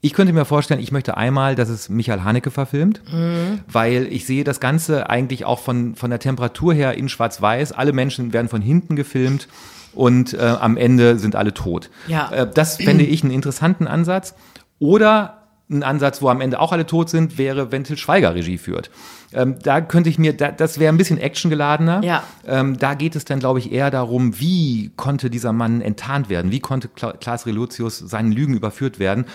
Ich 0.00 0.12
könnte 0.12 0.32
mir 0.32 0.44
vorstellen, 0.44 0.80
ich 0.80 0.92
möchte 0.92 1.16
einmal, 1.16 1.54
dass 1.54 1.68
es 1.68 1.88
Michael 1.88 2.24
Haneke 2.24 2.50
verfilmt, 2.50 3.00
mhm. 3.10 3.60
weil 3.68 4.06
ich 4.10 4.26
sehe 4.26 4.44
das 4.44 4.60
Ganze 4.60 5.08
eigentlich 5.08 5.44
auch 5.46 5.60
von, 5.60 5.94
von 5.94 6.10
der 6.10 6.18
Temperatur 6.18 6.74
her 6.74 6.94
in 6.94 7.08
Schwarz-Weiß. 7.08 7.72
Alle 7.72 7.92
Menschen 7.92 8.32
werden 8.34 8.48
von 8.48 8.60
hinten 8.60 8.96
gefilmt 8.96 9.48
und 9.94 10.34
äh, 10.34 10.40
am 10.40 10.76
Ende 10.76 11.18
sind 11.18 11.36
alle 11.36 11.54
tot. 11.54 11.90
Ja. 12.06 12.30
Äh, 12.32 12.50
das 12.52 12.76
fände 12.76 13.04
ich 13.04 13.22
einen 13.22 13.32
interessanten 13.32 13.86
Ansatz. 13.86 14.34
Oder 14.78 15.43
ein 15.74 15.82
Ansatz, 15.82 16.22
wo 16.22 16.28
am 16.28 16.40
Ende 16.40 16.60
auch 16.60 16.72
alle 16.72 16.86
tot 16.86 17.10
sind, 17.10 17.38
wäre, 17.38 17.72
wenn 17.72 17.84
Til 17.84 17.96
Schweiger 17.96 18.34
Regie 18.34 18.58
führt. 18.58 18.90
Ähm, 19.32 19.56
da 19.62 19.80
könnte 19.80 20.08
ich 20.08 20.18
mir, 20.18 20.32
da, 20.34 20.50
das 20.50 20.78
wäre 20.78 20.92
ein 20.92 20.96
bisschen 20.96 21.18
actiongeladener. 21.18 22.02
Ja. 22.02 22.22
Ähm, 22.46 22.78
da 22.78 22.94
geht 22.94 23.16
es 23.16 23.24
dann, 23.24 23.40
glaube 23.40 23.58
ich, 23.58 23.72
eher 23.72 23.90
darum, 23.90 24.38
wie 24.40 24.90
konnte 24.96 25.28
dieser 25.30 25.52
Mann 25.52 25.80
enttarnt 25.80 26.28
werden? 26.28 26.50
Wie 26.50 26.60
konnte 26.60 26.88
Klaas 26.88 27.46
Relotius 27.46 27.98
seinen 27.98 28.32
Lügen 28.32 28.54
überführt 28.54 28.98
werden? 28.98 29.26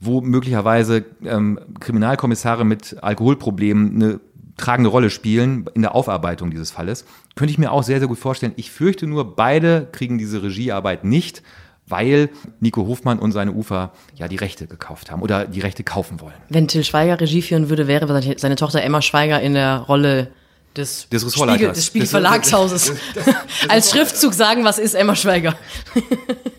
Wo 0.00 0.20
möglicherweise 0.20 1.04
ähm, 1.24 1.58
Kriminalkommissare 1.80 2.64
mit 2.64 2.96
Alkoholproblemen 3.02 3.94
eine 3.94 4.20
tragende 4.58 4.90
Rolle 4.90 5.08
spielen 5.08 5.66
in 5.74 5.82
der 5.82 5.94
Aufarbeitung 5.94 6.50
dieses 6.50 6.70
Falles. 6.70 7.04
Könnte 7.36 7.52
ich 7.52 7.58
mir 7.58 7.72
auch 7.72 7.82
sehr, 7.82 8.00
sehr 8.00 8.08
gut 8.08 8.18
vorstellen. 8.18 8.52
Ich 8.56 8.70
fürchte 8.70 9.06
nur, 9.06 9.36
beide 9.36 9.88
kriegen 9.92 10.18
diese 10.18 10.42
Regiearbeit 10.42 11.04
nicht 11.04 11.42
weil 11.88 12.30
Nico 12.60 12.86
Hofmann 12.86 13.18
und 13.18 13.32
seine 13.32 13.52
Ufer 13.52 13.92
ja 14.14 14.28
die 14.28 14.36
Rechte 14.36 14.66
gekauft 14.66 15.10
haben 15.10 15.22
oder 15.22 15.46
die 15.46 15.60
Rechte 15.60 15.84
kaufen 15.84 16.20
wollen. 16.20 16.34
Wenn 16.48 16.68
Till 16.68 16.84
Schweiger 16.84 17.20
Regie 17.20 17.42
führen 17.42 17.68
würde, 17.68 17.86
wäre 17.86 18.22
seine 18.38 18.56
Tochter 18.56 18.82
Emma 18.82 19.02
Schweiger 19.02 19.40
in 19.40 19.54
der 19.54 19.78
Rolle 19.78 20.28
des, 20.76 21.08
des, 21.08 21.32
Spiegel, 21.32 21.72
des 21.72 21.86
Spiegel 21.86 22.08
Verlagshauses. 22.08 22.92
Als 23.68 23.90
Schriftzug 23.90 24.32
sagen, 24.34 24.64
was 24.64 24.78
ist 24.78 24.94
Emma 24.94 25.14
Schweiger? 25.16 25.54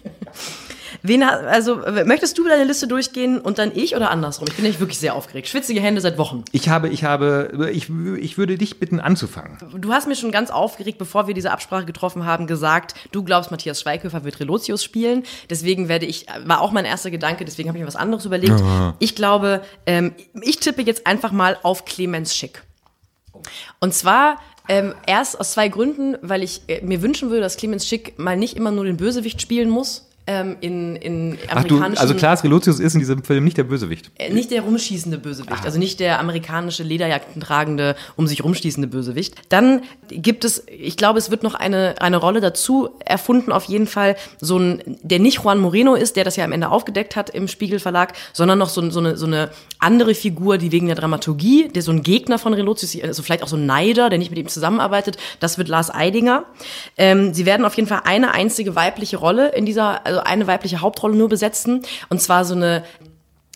Wen, 1.02 1.24
also, 1.24 1.78
möchtest 2.06 2.38
du 2.38 2.48
deine 2.48 2.66
Liste 2.66 2.88
durchgehen 2.88 3.40
und 3.40 3.58
dann 3.58 3.72
ich 3.74 3.96
oder 3.96 4.12
andersrum? 4.12 4.48
Ich 4.50 4.56
bin 4.56 4.64
nämlich 4.64 4.80
wirklich 4.80 5.00
sehr 5.00 5.16
aufgeregt. 5.16 5.48
Schwitzige 5.48 5.80
Hände 5.80 6.02
seit 6.02 6.18
Wochen. 6.18 6.44
Ich 6.52 6.70
habe, 6.70 6.90
ich 6.90 7.04
habe, 7.04 7.70
ich, 7.72 7.90
ich 8.20 8.38
würde 8.38 8.58
dich 8.58 8.80
bitten 8.80 9.00
anzufangen. 9.00 9.58
Du 9.78 9.94
hast 9.94 10.08
mir 10.08 10.16
schon 10.16 10.32
ganz 10.32 10.52
aufgeregt, 10.52 10.98
bevor 10.98 11.28
wir 11.28 11.34
diese 11.34 11.52
Absprache 11.52 11.86
getroffen 11.86 12.26
haben, 12.26 12.48
gesagt, 12.48 12.96
du 13.12 13.24
glaubst, 13.24 13.52
Matthias 13.52 13.82
Schweighöfer 13.82 14.24
wird 14.24 14.40
Relotius 14.40 14.84
spielen. 14.84 15.24
Deswegen 15.50 15.88
werde 15.88 16.06
ich, 16.06 16.26
war 16.46 16.62
auch 16.62 16.72
mein 16.72 16.86
erster 16.86 17.12
Gedanke, 17.12 17.46
deswegen 17.46 17.70
habe 17.70 17.78
ich 17.78 17.82
mir 17.82 17.88
was 17.88 17.96
anderes 17.96 18.26
überlegt. 18.26 18.60
Ja. 18.60 18.96
Ich 19.00 19.16
glaube, 19.16 19.62
ähm, 19.86 20.14
ich 20.42 20.60
tippe 20.60 20.82
jetzt 20.82 21.08
einfach 21.08 21.32
mal 21.32 21.58
auf 21.64 21.86
Clemens 21.86 22.36
Schick. 22.36 22.64
Und 23.80 23.94
zwar 23.94 24.38
ähm, 24.68 24.94
erst 25.08 25.40
aus 25.40 25.54
zwei 25.54 25.68
Gründen, 25.70 26.18
weil 26.22 26.44
ich 26.44 26.62
äh, 26.68 26.82
mir 26.82 27.02
wünschen 27.02 27.30
würde, 27.30 27.42
dass 27.42 27.58
Clemens 27.58 27.88
Schick 27.88 28.20
mal 28.20 28.38
nicht 28.38 28.56
immer 28.56 28.72
nur 28.72 28.86
den 28.86 28.98
Bösewicht 28.98 29.42
spielen 29.42 29.70
muss, 29.70 30.09
ähm, 30.30 30.58
in, 30.62 30.96
in 30.98 31.38
amerikanischen... 31.50 31.84
Ach 31.84 31.96
du, 31.96 32.00
also 32.00 32.14
Klaas 32.14 32.44
Relotius 32.44 32.80
ist 32.80 32.94
in 32.94 33.00
diesem 33.00 33.24
Film 33.24 33.44
nicht 33.44 33.58
der 33.58 33.64
Bösewicht. 33.64 34.12
Äh, 34.20 34.32
nicht 34.32 34.52
der 34.52 34.62
rumschießende 34.62 35.18
Bösewicht, 35.18 35.62
ah. 35.62 35.66
also 35.66 35.80
nicht 35.80 36.00
der 36.00 36.20
amerikanische 36.20 36.84
Lederjagden 36.84 37.42
tragende, 37.42 37.96
um 38.16 38.28
sich 38.28 38.44
rumschießende 38.44 38.88
Bösewicht. 38.88 39.34
Dann 39.50 39.82
gibt 40.08 40.46
es, 40.46 40.64
ich 40.68 40.98
glaube, 40.98 41.18
es 41.18 41.32
wird 41.32 41.42
noch 41.42 41.56
eine, 41.56 41.96
eine 42.00 42.18
Rolle 42.18 42.42
dazu 42.42 42.90
erfunden, 43.04 43.52
auf 43.52 43.64
jeden 43.66 43.88
Fall, 43.88 44.16
so 44.40 44.60
ein, 44.60 44.84
der 45.02 45.18
nicht 45.18 45.44
Juan 45.44 45.60
Moreno 45.60 45.96
ist, 45.96 46.16
der 46.16 46.26
das 46.26 46.36
ja 46.36 46.46
am 46.46 46.52
Ende 46.52 46.70
aufgedeckt 46.70 47.16
hat 47.16 47.32
im 47.32 47.48
Spiegel 47.48 47.80
Verlag, 47.80 48.14
sondern 48.32 48.60
noch 48.60 48.70
so, 48.70 48.88
so, 48.92 49.00
eine, 49.00 49.18
so 49.18 49.26
eine 49.26 49.50
andere 49.80 50.14
Figur, 50.14 50.60
die 50.60 50.72
wegen 50.72 50.86
der 50.86 50.96
Dramaturgie, 50.96 51.70
der 51.70 51.82
so 51.82 51.92
ein 51.92 52.04
Gegner 52.04 52.38
von 52.38 52.54
Relotius, 52.54 52.96
also 53.02 53.24
vielleicht 53.24 53.42
auch 53.42 53.48
so 53.48 53.56
ein 53.56 53.66
Neider, 53.66 54.12
der 54.12 54.20
nicht 54.20 54.30
mit 54.30 54.38
ihm 54.38 54.48
zusammenarbeitet, 54.48 55.18
das 55.40 55.58
wird 55.58 55.70
Lars 55.70 55.92
Eidinger. 55.92 56.44
Ähm, 56.98 57.34
sie 57.34 57.48
werden 57.48 57.66
auf 57.66 57.74
jeden 57.76 57.88
Fall 57.88 58.02
eine 58.04 58.32
einzige 58.32 58.76
weibliche 58.76 59.18
Rolle 59.18 59.50
in 59.56 59.66
dieser, 59.66 60.06
also 60.06 60.19
eine 60.26 60.48
weibliche 60.48 60.82
Hauptrolle 60.82 61.16
nur 61.16 61.30
besetzen. 61.30 61.84
Und 62.10 62.22
zwar 62.22 62.46
so 62.46 62.56
eine 62.56 62.84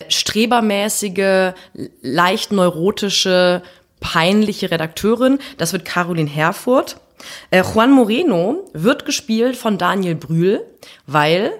strebermäßige, 0.08 1.54
leicht 2.02 2.52
neurotische, 2.52 3.62
peinliche 4.00 4.70
Redakteurin. 4.70 5.38
Das 5.58 5.72
wird 5.72 5.84
Caroline 5.84 6.28
Herfurth. 6.28 6.96
Äh, 7.50 7.62
Juan 7.62 7.92
Moreno 7.92 8.68
wird 8.72 9.06
gespielt 9.06 9.56
von 9.56 9.78
Daniel 9.78 10.14
Brühl, 10.14 10.64
weil 11.06 11.52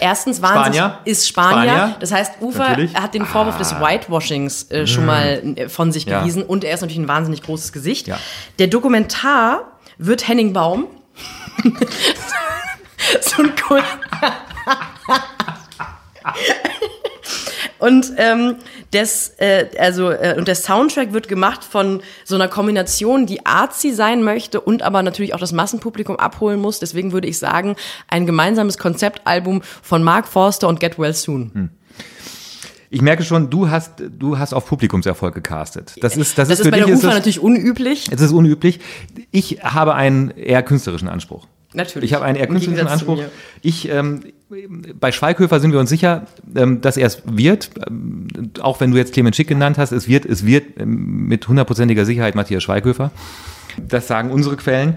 Erstens 0.00 0.40
wahnsinnig 0.40 0.78
Spanier. 0.78 0.98
ist 1.04 1.28
Spanier. 1.28 1.70
Spanier. 1.70 1.96
Das 1.98 2.12
heißt, 2.12 2.32
Ufer 2.40 2.68
natürlich. 2.68 2.94
hat 2.94 3.14
den 3.14 3.26
Vorwurf 3.26 3.56
ah. 3.56 3.58
des 3.58 3.72
Whitewashings 3.80 4.70
äh, 4.70 4.86
schon 4.86 5.06
mal 5.06 5.42
äh, 5.56 5.68
von 5.68 5.90
sich 5.90 6.04
ja. 6.04 6.20
gewiesen 6.20 6.44
und 6.44 6.62
er 6.62 6.74
ist 6.74 6.82
natürlich 6.82 7.00
ein 7.00 7.08
wahnsinnig 7.08 7.42
großes 7.42 7.72
Gesicht. 7.72 8.06
Ja. 8.06 8.18
Der 8.58 8.68
Dokumentar 8.68 9.72
wird 9.98 10.28
Henning 10.28 10.52
Baum. 10.52 10.86
so 13.20 13.42
ein 13.42 13.52
cool. 13.70 13.82
und 17.78 18.12
ähm, 18.16 18.56
das, 18.90 19.34
äh, 19.38 19.66
also, 19.78 20.10
äh, 20.10 20.34
und 20.36 20.48
der 20.48 20.54
Soundtrack 20.54 21.12
wird 21.12 21.28
gemacht 21.28 21.64
von 21.64 22.02
so 22.24 22.34
einer 22.34 22.48
Kombination, 22.48 23.26
die 23.26 23.44
artsy 23.44 23.92
sein 23.92 24.22
möchte 24.22 24.60
und 24.60 24.82
aber 24.82 25.02
natürlich 25.02 25.34
auch 25.34 25.40
das 25.40 25.52
Massenpublikum 25.52 26.16
abholen 26.16 26.60
muss. 26.60 26.78
Deswegen 26.80 27.12
würde 27.12 27.28
ich 27.28 27.38
sagen, 27.38 27.76
ein 28.08 28.26
gemeinsames 28.26 28.78
Konzeptalbum 28.78 29.62
von 29.82 30.02
Mark 30.02 30.26
Forster 30.26 30.68
und 30.68 30.80
Get 30.80 30.98
Well 30.98 31.14
Soon. 31.14 31.50
Hm. 31.54 31.70
Ich 32.90 33.02
merke 33.02 33.22
schon, 33.22 33.50
du 33.50 33.68
hast, 33.68 34.02
du 34.18 34.38
hast 34.38 34.54
auf 34.54 34.66
Publikumserfolg 34.66 35.34
gecastet. 35.34 35.94
Das 36.00 36.16
ist, 36.16 36.38
das, 36.38 36.48
das 36.48 36.60
ist, 36.60 36.66
ist 36.66 36.70
bei 36.70 36.78
der 36.78 36.88
UFA 36.88 37.08
natürlich 37.08 37.40
unüblich. 37.40 38.08
Es 38.10 38.22
ist 38.22 38.32
unüblich. 38.32 38.80
Ich 39.30 39.58
habe 39.62 39.94
einen 39.94 40.30
eher 40.30 40.62
künstlerischen 40.62 41.08
Anspruch. 41.08 41.46
Natürlich. 41.74 42.10
Ich 42.10 42.14
habe 42.14 42.24
einen 42.24 42.36
eher 42.36 42.46
künstlerischen 42.46 42.86
Anspruch. 42.86 43.22
Ich, 43.60 43.90
ähm, 43.90 44.20
bei 44.98 45.12
Schweighöfer 45.12 45.60
sind 45.60 45.72
wir 45.72 45.80
uns 45.80 45.90
sicher, 45.90 46.26
ähm, 46.56 46.80
dass 46.80 46.96
er 46.96 47.06
es 47.06 47.22
wird. 47.26 47.70
Ähm, 47.86 48.28
auch 48.60 48.80
wenn 48.80 48.90
du 48.90 48.96
jetzt 48.96 49.12
Clemens 49.12 49.36
Schick 49.36 49.48
genannt 49.48 49.76
hast, 49.76 49.92
es 49.92 50.08
wird, 50.08 50.24
es 50.24 50.46
wird 50.46 50.80
ähm, 50.80 51.26
mit 51.26 51.46
hundertprozentiger 51.46 52.06
Sicherheit 52.06 52.34
Matthias 52.34 52.62
Schweighöfer. 52.62 53.10
Das 53.76 54.08
sagen 54.08 54.30
unsere 54.30 54.56
Quellen. 54.56 54.94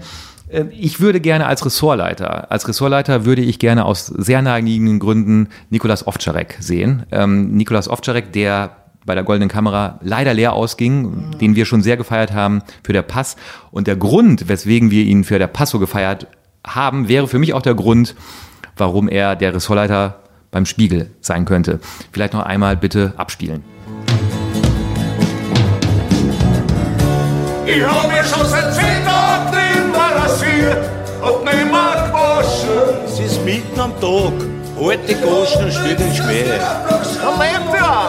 Äh, 0.48 0.64
ich 0.70 1.00
würde 1.00 1.20
gerne 1.20 1.46
als 1.46 1.64
Ressortleiter, 1.66 2.50
als 2.50 2.66
Ressortleiter 2.66 3.26
würde 3.26 3.42
ich 3.42 3.58
gerne 3.58 3.84
aus 3.84 4.06
sehr 4.06 4.40
naheliegenden 4.40 4.98
Gründen 4.98 5.48
Nikolas 5.68 6.06
Ovtcharek 6.06 6.56
sehen. 6.60 7.04
Ähm, 7.12 7.54
Nikolas 7.54 7.88
Ovtcharek, 7.88 8.32
der 8.32 8.76
bei 9.04 9.14
der 9.14 9.24
Goldenen 9.24 9.48
Kamera 9.48 9.98
leider 10.02 10.32
leer 10.32 10.52
ausging, 10.52 11.02
mhm. 11.02 11.38
den 11.38 11.56
wir 11.56 11.66
schon 11.66 11.82
sehr 11.82 11.96
gefeiert 11.96 12.32
haben 12.32 12.62
für 12.84 12.92
der 12.92 13.02
Pass. 13.02 13.36
Und 13.72 13.88
der 13.88 13.96
Grund, 13.96 14.48
weswegen 14.48 14.90
wir 14.90 15.04
ihn 15.04 15.24
für 15.24 15.38
der 15.38 15.48
Pass 15.48 15.70
so 15.70 15.78
gefeiert 15.78 16.28
haben, 16.66 17.08
wäre 17.08 17.28
für 17.28 17.38
mich 17.38 17.54
auch 17.54 17.62
der 17.62 17.74
Grund, 17.74 18.14
warum 18.76 19.08
er 19.08 19.36
der 19.36 19.54
Ressortleiter 19.54 20.16
beim 20.50 20.66
Spiegel 20.66 21.10
sein 21.20 21.44
könnte. 21.44 21.80
Vielleicht 22.12 22.34
noch 22.34 22.42
einmal 22.42 22.76
bitte 22.76 23.14
abspielen. 23.16 23.64
Ich 27.64 27.82
hab 27.86 28.08
mir 28.08 28.24
schon 28.24 28.46
seit 28.46 28.74
zehn 28.74 29.04
Tagen 29.04 29.52
drin 29.52 29.94
rasiert 29.94 30.90
und 31.22 31.44
nicht 31.44 31.70
mehr 31.70 32.06
gewaschen. 32.06 32.68
Es 33.06 33.18
ist 33.20 33.44
mitten 33.44 33.80
am 33.80 33.92
Tag, 34.00 34.32
alte 34.78 35.14
Goschen 35.14 35.64
und 35.64 35.72
steht 35.72 36.00
in 36.00 36.14
Schmäh. 36.14 36.44
Dann 36.44 37.38
lebt 37.38 37.74
ja 37.74 38.08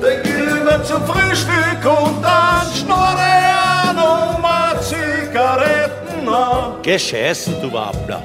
Dann 0.00 0.22
gehen 0.22 0.64
wir 0.64 0.82
zum 0.82 1.06
Frühstück 1.06 1.84
und 1.84 2.24
Gescheißen, 6.90 7.54
du 7.62 7.72
Wappler. 7.72 8.20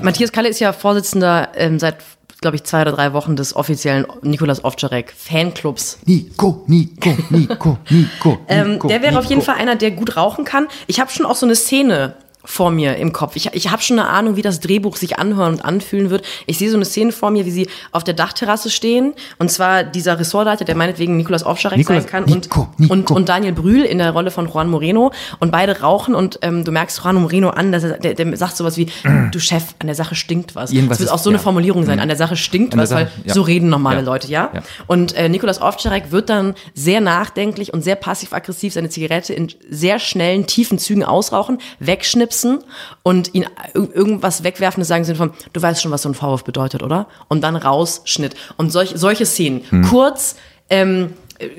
Matthias 0.00 0.30
Kalle 0.30 0.48
ist 0.48 0.60
ja 0.60 0.72
Vorsitzender 0.72 1.48
ähm, 1.56 1.80
seit 1.80 1.96
glaube 2.40 2.56
ich, 2.56 2.62
zwei 2.62 2.82
oder 2.82 2.92
drei 2.92 3.12
Wochen 3.12 3.34
des 3.34 3.56
offiziellen 3.56 4.06
Nikolaus 4.22 4.62
Ovtcharek 4.62 5.12
Fanclubs. 5.16 5.98
Nico, 6.04 6.62
Nico, 6.68 7.16
Nico, 7.30 7.78
Nico. 7.88 8.38
ähm, 8.48 8.78
der 8.80 9.02
wäre 9.02 9.12
Nico. 9.12 9.18
auf 9.18 9.24
jeden 9.24 9.40
Fall 9.42 9.56
einer, 9.56 9.74
der 9.74 9.90
gut 9.92 10.16
rauchen 10.16 10.44
kann. 10.44 10.68
Ich 10.86 11.00
habe 11.00 11.10
schon 11.10 11.26
auch 11.26 11.34
so 11.34 11.46
eine 11.46 11.56
Szene 11.56 12.14
vor 12.44 12.70
mir 12.70 12.96
im 12.96 13.12
Kopf. 13.12 13.36
Ich, 13.36 13.52
ich 13.54 13.70
habe 13.70 13.82
schon 13.82 13.98
eine 13.98 14.08
Ahnung, 14.08 14.36
wie 14.36 14.42
das 14.42 14.60
Drehbuch 14.60 14.96
sich 14.96 15.18
anhören 15.18 15.54
und 15.54 15.64
anfühlen 15.64 16.10
wird. 16.10 16.24
Ich 16.46 16.58
sehe 16.58 16.70
so 16.70 16.76
eine 16.76 16.84
Szene 16.84 17.12
vor 17.12 17.30
mir, 17.30 17.46
wie 17.46 17.50
sie 17.50 17.68
auf 17.90 18.04
der 18.04 18.14
Dachterrasse 18.14 18.70
stehen. 18.70 19.14
Und 19.38 19.50
zwar 19.50 19.82
dieser 19.82 20.18
Ressortleiter, 20.18 20.64
der 20.64 20.74
meinetwegen 20.74 21.16
Nikolaus 21.16 21.44
Ovcharek 21.44 21.86
sein 21.86 22.06
kann. 22.06 22.24
Nico, 22.24 22.60
und, 22.60 22.80
Nico. 22.80 22.92
Und, 22.92 23.10
und 23.10 23.28
Daniel 23.28 23.52
Brühl 23.52 23.82
in 23.82 23.98
der 23.98 24.10
Rolle 24.10 24.30
von 24.30 24.48
Juan 24.48 24.68
Moreno. 24.68 25.12
Und 25.40 25.52
beide 25.52 25.80
rauchen 25.80 26.14
und 26.14 26.38
ähm, 26.42 26.64
du 26.64 26.72
merkst 26.72 27.02
Juan 27.02 27.16
Moreno 27.16 27.50
an, 27.50 27.72
dass 27.72 27.84
er, 27.84 27.98
der, 27.98 28.14
der 28.14 28.36
sagt 28.36 28.56
sowas 28.56 28.76
wie, 28.76 28.88
du 29.32 29.40
Chef, 29.40 29.74
an 29.78 29.86
der 29.86 29.96
Sache 29.96 30.14
stinkt 30.14 30.54
was. 30.54 30.70
Irgendwas 30.70 30.98
das 30.98 31.06
wird 31.06 31.14
auch 31.14 31.22
so 31.22 31.30
eine 31.30 31.38
Formulierung 31.38 31.84
sein, 31.86 31.96
mhm. 31.96 32.02
an 32.02 32.08
der 32.08 32.16
Sache 32.16 32.36
stinkt 32.36 32.76
was, 32.76 32.90
Sache, 32.90 33.06
weil 33.06 33.26
ja. 33.26 33.34
so 33.34 33.42
reden 33.42 33.70
normale 33.70 34.00
ja. 34.00 34.04
Leute, 34.04 34.28
ja? 34.28 34.50
ja. 34.52 34.62
Und 34.86 35.14
äh, 35.14 35.28
Nikolaus 35.28 35.62
Ovcharek 35.62 36.10
wird 36.10 36.28
dann 36.28 36.54
sehr 36.74 37.00
nachdenklich 37.00 37.72
und 37.72 37.82
sehr 37.82 37.96
passiv-aggressiv 37.96 38.74
seine 38.74 38.90
Zigarette 38.90 39.32
in 39.32 39.50
sehr 39.70 39.98
schnellen, 39.98 40.46
tiefen 40.46 40.78
Zügen 40.78 41.04
ausrauchen, 41.04 41.58
wegschnipsen 41.78 42.33
anschubsen 42.34 42.58
und 43.02 43.34
ihn 43.34 43.46
irgendwas 43.74 44.42
wegwerfen, 44.42 44.84
sagen 44.84 45.04
sie 45.04 45.14
von, 45.14 45.30
du 45.52 45.62
weißt 45.62 45.82
schon, 45.82 45.90
was 45.92 46.02
so 46.02 46.08
ein 46.08 46.14
Vorwurf 46.14 46.44
bedeutet, 46.44 46.82
oder? 46.82 47.06
Und 47.28 47.42
dann 47.42 47.56
rausschnitt. 47.56 48.34
Und 48.56 48.70
solch, 48.70 48.92
solche 48.96 49.26
Szenen. 49.26 49.62
Hm. 49.68 49.82
Kurz, 49.88 50.36
ähm, 50.70 51.10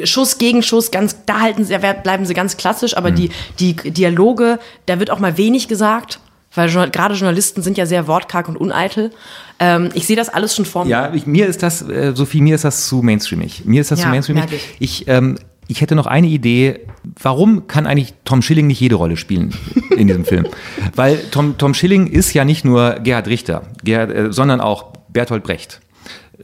Schuss 0.04 0.38
gegen 0.38 0.64
Schuss, 0.64 0.92
ganz, 0.92 1.18
da 1.26 1.42
halten 1.42 1.66
sie, 1.66 1.78
bleiben 1.78 2.26
sie 2.26 2.34
ganz 2.34 2.58
klassisch, 2.58 2.96
aber 2.96 3.10
hm. 3.10 3.16
die, 3.16 3.30
die 3.60 3.92
Dialoge, 3.92 4.60
da 4.86 5.00
wird 5.00 5.12
auch 5.12 5.20
mal 5.20 5.38
wenig 5.38 5.68
gesagt 5.68 6.20
weil 6.58 6.70
gerade 6.90 7.16
Journalisten 7.16 7.62
sind 7.62 7.78
ja 7.78 7.86
sehr 7.86 8.08
wortkarg 8.08 8.48
und 8.48 8.56
uneitel. 8.56 9.12
Ähm, 9.60 9.90
ich 9.94 10.08
sehe 10.08 10.16
das 10.16 10.30
alles 10.30 10.56
schon 10.56 10.64
vor 10.64 10.86
mir. 10.86 10.92
Ja, 10.92 11.14
ich, 11.14 11.28
mir 11.28 11.48
ist 11.48 11.62
das, 11.62 11.82
äh, 11.82 12.14
Sophie, 12.16 12.40
mir 12.40 12.56
ist 12.56 12.64
das 12.64 12.88
zu 12.88 13.02
mainstreamig. 13.02 13.66
Mir 13.66 13.82
ist 13.82 13.92
das 13.92 14.00
ja, 14.00 14.06
zu 14.06 14.12
mainstreamig. 14.12 14.46
Ich, 14.80 15.02
ich 15.02 15.08
ähm, 15.08 15.38
ich 15.68 15.82
hätte 15.82 15.96
noch 15.96 16.06
eine 16.08 16.28
Idee. 16.28 16.82
Warum 17.22 17.68
kann 17.68 17.88
eigentlich 17.88 18.14
Tom 18.24 18.42
Schilling 18.42 18.68
nicht 18.68 18.80
jede 18.80 18.96
Rolle 18.96 19.18
spielen 19.18 19.54
in 19.98 20.08
diesem 20.08 20.26
Film? 20.26 20.48
Weil 20.96 21.20
Tom, 21.32 21.58
Tom 21.58 21.74
Schilling 21.74 22.08
ist 22.08 22.34
ja 22.34 22.46
nicht 22.46 22.66
nur 22.66 22.96
Gerhard 23.04 23.28
Richter, 23.28 23.64
Gerhard, 23.84 24.12
äh, 24.12 24.32
sondern 24.32 24.62
auch 24.62 24.94
Bertolt 25.10 25.44
Brecht. 25.44 25.82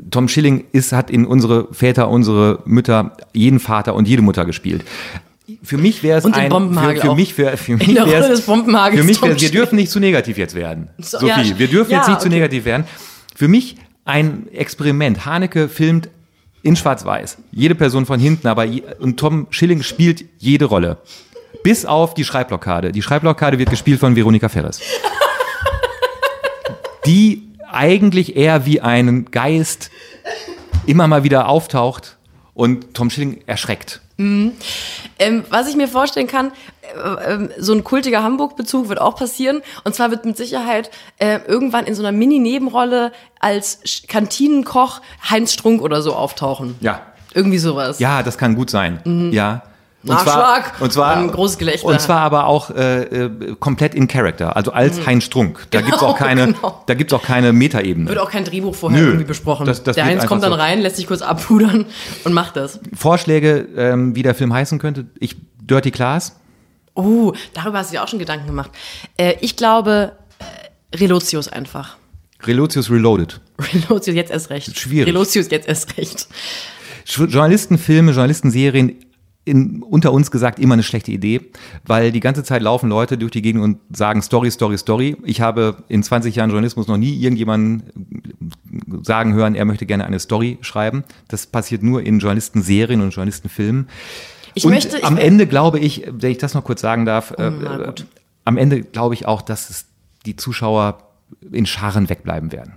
Tom 0.10 0.28
Schilling 0.28 0.66
ist, 0.72 0.94
hat 0.94 1.10
in 1.10 1.25
unsere 1.25 1.68
Väter, 1.74 2.10
unsere 2.10 2.60
Mütter, 2.66 3.18
jeden 3.34 3.60
Vater 3.60 3.94
und 3.94 4.08
jede 4.08 4.22
Mutter 4.22 4.46
gespielt. 4.46 4.86
Für 5.63 5.78
mich 5.78 6.01
wäre 6.01 6.18
es 6.18 6.25
ein 6.25 6.50
für, 6.50 7.01
für 7.01 7.16
mich 7.16 7.34
für, 7.34 7.58
für 7.58 7.75
mich 7.75 7.96
wäre 7.96 8.32
es 8.32 8.46
für 8.46 9.04
mich 9.04 9.22
wär, 9.22 9.42
wir 9.42 9.51
dürfen 9.51 9.75
nicht 9.75 9.92
zu 9.92 10.00
negativ 10.00 10.38
jetzt 10.38 10.56
werden. 10.56 10.90
So, 10.98 11.20
Sophie, 11.20 11.50
ja, 11.50 11.60
wir 11.60 11.68
dürfen 11.68 11.92
ja, 11.92 11.98
jetzt 11.98 12.08
nicht 12.08 12.18
okay. 12.18 12.24
zu 12.24 12.30
negativ 12.30 12.66
werden. 12.66 12.86
Für 13.36 13.50
mich 13.50 13.75
ein 14.06 14.48
Experiment. 14.54 15.25
Haneke 15.25 15.68
filmt 15.68 16.10
in 16.63 16.75
Schwarz-Weiß. 16.75 17.38
Jede 17.51 17.75
Person 17.75 18.06
von 18.06 18.20
hinten, 18.20 18.48
aber 18.48 18.68
und 19.00 19.20
Tom 19.20 19.48
Schilling 19.50 19.84
spielt 19.84 20.25
jede 20.38 20.65
Rolle. 20.65 20.98
Bis 21.63 21.86
auf 21.86 22.13
die 22.13 22.24
Schreibblockade. 22.24 22.91
Die 22.91 23.01
Schreibblockade 23.01 23.60
wird 23.60 23.70
gespielt 23.70 24.00
von 24.00 24.15
Veronika 24.15 24.50
Ferres. 24.50 24.80
die 27.06 27.48
eigentlich 27.72 28.36
eher 28.36 28.65
wie 28.65 28.82
ein 28.82 29.25
Geist 29.32 29.91
immer 30.86 31.08
mal 31.08 31.24
wieder 31.24 31.48
auftaucht 31.48 32.18
und 32.53 32.94
Tom 32.94 33.10
Schilling 33.10 33.41
erschreckt. 33.48 34.01
Mhm. 34.22 34.54
Ähm, 35.20 35.44
was 35.50 35.68
ich 35.68 35.75
mir 35.75 35.88
vorstellen 35.88 36.28
kann, 36.28 36.51
äh, 36.82 37.34
äh, 37.34 37.50
so 37.58 37.74
ein 37.74 37.84
kultiger 37.84 38.24
Hamburg-Bezug 38.24 38.90
wird 38.90 39.01
auch 39.01 39.16
passieren. 39.16 39.62
Und 39.84 39.96
zwar 39.96 40.12
wird 40.12 40.25
mit 40.25 40.38
Sicherheit 40.38 40.92
äh, 41.18 41.40
irgendwann 41.48 41.86
in 41.86 41.96
so 41.96 42.01
einer 42.01 42.12
Mini-Nebenrolle 42.12 43.12
als 43.40 43.80
Kantinenkoch 44.08 45.01
Heinz 45.30 45.54
Strunk 45.54 45.82
oder 45.82 46.01
so 46.01 46.13
auftauchen. 46.13 46.75
Ja. 46.82 47.01
Irgendwie 47.34 47.60
sowas. 47.60 48.00
Ja, 48.00 48.24
das 48.24 48.38
kann 48.38 48.56
gut 48.56 48.70
sein. 48.70 49.00
Mhm. 49.06 49.32
Ja. 49.32 49.63
Und 50.03 50.10
Nachschlag 50.10 50.75
zwar, 50.77 50.81
und 50.81 50.93
zwar 50.93 51.15
ein 51.15 51.31
großes 51.31 51.60
Gelächter. 51.60 51.86
Und 51.86 52.01
zwar 52.01 52.22
aber 52.22 52.48
auch 52.48 52.72
äh, 52.72 53.03
äh, 53.03 53.55
komplett 53.60 53.93
in 53.93 54.08
Character, 54.08 54.55
also 54.55 54.72
als 54.72 54.98
mhm. 54.98 55.05
Heinz 55.05 55.25
Strunk. 55.25 55.67
Da 55.70 55.79
genau, 55.79 55.91
gibt's 55.91 56.03
auch 56.03 56.17
keine, 56.17 56.48
genau. 56.48 56.84
da 56.88 56.93
gibt's 56.96 57.13
auch 57.13 57.22
keine 57.22 57.53
Metaebene. 57.53 58.10
Wird 58.10 58.17
auch 58.17 58.31
kein 58.31 58.43
Drehbuch 58.43 58.74
vorher 58.74 59.00
Nö, 59.00 59.08
irgendwie 59.08 59.25
besprochen. 59.25 59.67
Das, 59.67 59.84
das 59.84 59.96
der 59.96 60.05
Heinz 60.05 60.25
kommt 60.25 60.41
dann 60.43 60.53
so. 60.53 60.58
rein, 60.58 60.81
lässt 60.81 60.96
sich 60.96 61.05
kurz 61.05 61.22
abpudern 61.22 61.86
und 62.24 62.34
macht 62.34 62.55
das. 62.55 62.79
Vorschläge, 62.96 63.67
ähm, 63.77 64.15
wie 64.15 64.24
der 64.24 64.34
Film 64.34 64.51
heißen 64.53 64.79
könnte. 64.79 65.05
Ich 65.20 65.36
Dirty 65.60 65.91
Class. 65.91 66.36
Oh, 66.96 67.34
darüber 67.53 67.77
hast 67.77 67.91
du 67.91 67.98
dir 67.98 68.03
auch 68.03 68.08
schon 68.08 68.20
Gedanken 68.20 68.48
gemacht. 68.48 68.72
Äh, 69.17 69.36
ich 69.41 69.55
glaube 69.55 70.13
äh, 70.39 70.98
Relotius 70.98 71.48
einfach. 71.48 71.98
Relotius 72.43 72.89
Reloaded. 72.89 73.39
Relotius 73.74 74.15
jetzt 74.15 74.31
erst 74.31 74.50
recht. 74.50 74.77
Schwierig. 74.79 75.08
Relotius 75.08 75.51
jetzt 75.51 75.67
erst 75.67 75.96
recht. 75.98 76.27
Journalistenfilme, 77.05 78.12
Journalistenserien 78.12 78.96
in, 79.43 79.81
unter 79.81 80.13
uns 80.13 80.29
gesagt 80.29 80.60
immer 80.60 80.74
eine 80.74 80.83
schlechte 80.83 81.12
Idee, 81.12 81.41
weil 81.86 82.12
die 82.12 82.19
ganze 82.19 82.43
Zeit 82.43 82.62
laufen 82.62 82.89
Leute 82.89 83.17
durch 83.17 83.31
die 83.31 83.41
Gegend 83.41 83.63
und 83.63 83.79
sagen 83.95 84.21
Story, 84.21 84.51
Story, 84.51 84.77
Story. 84.77 85.17
Ich 85.24 85.41
habe 85.41 85.77
in 85.88 86.03
20 86.03 86.36
Jahren 86.36 86.51
Journalismus 86.51 86.88
noch 86.88 86.98
nie 86.98 87.15
irgendjemanden 87.15 87.83
sagen 89.01 89.33
hören, 89.33 89.55
er 89.55 89.65
möchte 89.65 89.86
gerne 89.86 90.05
eine 90.05 90.19
Story 90.19 90.60
schreiben. 90.62 91.03
Das 91.27 91.48
passiert 91.48 91.81
nur 91.81 92.03
in 92.03 92.19
Journalistenserien 92.19 93.01
und 93.01 93.10
Journalistenfilmen. 93.12 93.89
Ich 94.53 94.65
und 94.65 94.71
möchte, 94.71 94.98
ich 94.98 95.05
am 95.05 95.17
Ende 95.17 95.48
glaube 95.48 95.79
ich, 95.79 96.03
wenn 96.07 96.31
ich 96.31 96.38
das 96.38 96.53
noch 96.53 96.63
kurz 96.63 96.81
sagen 96.81 97.05
darf, 97.05 97.33
oh, 97.36 97.41
äh, 97.41 97.93
am 98.45 98.57
Ende 98.57 98.81
glaube 98.81 99.15
ich 99.15 99.25
auch, 99.25 99.41
dass 99.41 99.69
es 99.69 99.86
die 100.25 100.36
Zuschauer 100.36 101.00
in 101.51 101.65
Scharen 101.65 102.10
wegbleiben 102.10 102.51
werden. 102.51 102.74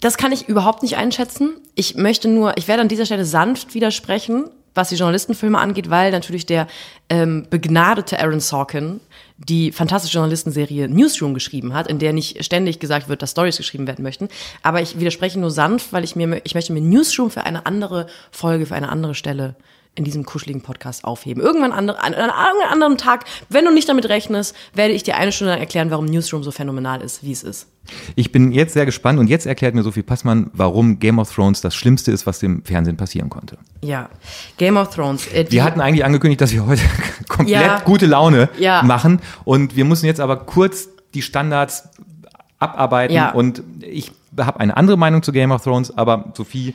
Das 0.00 0.16
kann 0.16 0.32
ich 0.32 0.48
überhaupt 0.48 0.82
nicht 0.82 0.96
einschätzen. 0.96 1.50
Ich 1.74 1.94
möchte 1.94 2.28
nur, 2.28 2.56
ich 2.56 2.66
werde 2.66 2.80
an 2.80 2.88
dieser 2.88 3.04
Stelle 3.04 3.26
sanft 3.26 3.74
widersprechen 3.74 4.46
was 4.74 4.90
die 4.90 4.96
Journalistenfilme 4.96 5.58
angeht, 5.58 5.90
weil 5.90 6.12
natürlich 6.12 6.46
der 6.46 6.66
ähm, 7.08 7.46
begnadete 7.50 8.20
Aaron 8.20 8.40
Sorkin 8.40 9.00
die 9.36 9.72
fantastische 9.72 10.14
Journalistenserie 10.14 10.88
Newsroom 10.88 11.34
geschrieben 11.34 11.72
hat, 11.72 11.86
in 11.86 11.98
der 11.98 12.12
nicht 12.12 12.44
ständig 12.44 12.78
gesagt 12.78 13.08
wird, 13.08 13.22
dass 13.22 13.30
Stories 13.30 13.56
geschrieben 13.56 13.86
werden 13.86 14.02
möchten. 14.02 14.28
Aber 14.62 14.82
ich 14.82 15.00
widerspreche 15.00 15.40
nur 15.40 15.50
sanft, 15.50 15.92
weil 15.92 16.04
ich 16.04 16.14
mir, 16.14 16.40
ich 16.44 16.54
möchte 16.54 16.72
mir 16.72 16.80
Newsroom 16.80 17.30
für 17.30 17.44
eine 17.44 17.66
andere 17.66 18.06
Folge, 18.30 18.66
für 18.66 18.74
eine 18.74 18.90
andere 18.90 19.14
Stelle 19.14 19.56
in 19.96 20.04
diesem 20.04 20.24
kuscheligen 20.24 20.62
Podcast 20.62 21.04
aufheben. 21.04 21.42
Irgendwann 21.42 21.72
andere, 21.72 22.00
an, 22.02 22.14
an 22.14 22.30
einem 22.30 22.72
anderen 22.72 22.96
Tag, 22.96 23.24
wenn 23.48 23.64
du 23.64 23.72
nicht 23.72 23.88
damit 23.88 24.08
rechnest, 24.08 24.54
werde 24.72 24.94
ich 24.94 25.02
dir 25.02 25.16
eine 25.16 25.32
Stunde 25.32 25.52
lang 25.52 25.60
erklären, 25.60 25.90
warum 25.90 26.06
Newsroom 26.06 26.42
so 26.42 26.52
phänomenal 26.52 27.02
ist, 27.02 27.24
wie 27.24 27.32
es 27.32 27.42
ist. 27.42 27.66
Ich 28.14 28.30
bin 28.30 28.52
jetzt 28.52 28.74
sehr 28.74 28.86
gespannt 28.86 29.18
und 29.18 29.28
jetzt 29.28 29.46
erklärt 29.46 29.74
mir 29.74 29.82
Sophie 29.82 30.02
Passmann, 30.02 30.50
warum 30.52 31.00
Game 31.00 31.18
of 31.18 31.34
Thrones 31.34 31.60
das 31.60 31.74
Schlimmste 31.74 32.12
ist, 32.12 32.26
was 32.26 32.38
dem 32.38 32.64
Fernsehen 32.64 32.96
passieren 32.96 33.30
konnte. 33.30 33.58
Ja, 33.82 34.08
Game 34.58 34.76
of 34.76 34.94
Thrones. 34.94 35.26
Äh, 35.32 35.46
wir 35.50 35.64
hatten 35.64 35.80
eigentlich 35.80 36.04
angekündigt, 36.04 36.40
dass 36.40 36.52
wir 36.52 36.66
heute 36.66 36.82
komplett 37.28 37.60
ja. 37.60 37.80
gute 37.80 38.06
Laune 38.06 38.48
ja. 38.58 38.82
machen 38.82 39.20
und 39.44 39.74
wir 39.76 39.84
müssen 39.84 40.06
jetzt 40.06 40.20
aber 40.20 40.36
kurz 40.36 40.88
die 41.14 41.22
Standards 41.22 41.88
abarbeiten 42.60 43.14
ja. 43.14 43.32
und 43.32 43.62
ich 43.80 44.12
habe 44.38 44.60
eine 44.60 44.76
andere 44.76 44.96
Meinung 44.96 45.22
zu 45.22 45.32
Game 45.32 45.50
of 45.50 45.64
Thrones, 45.64 45.96
aber 45.96 46.32
Sophie 46.36 46.74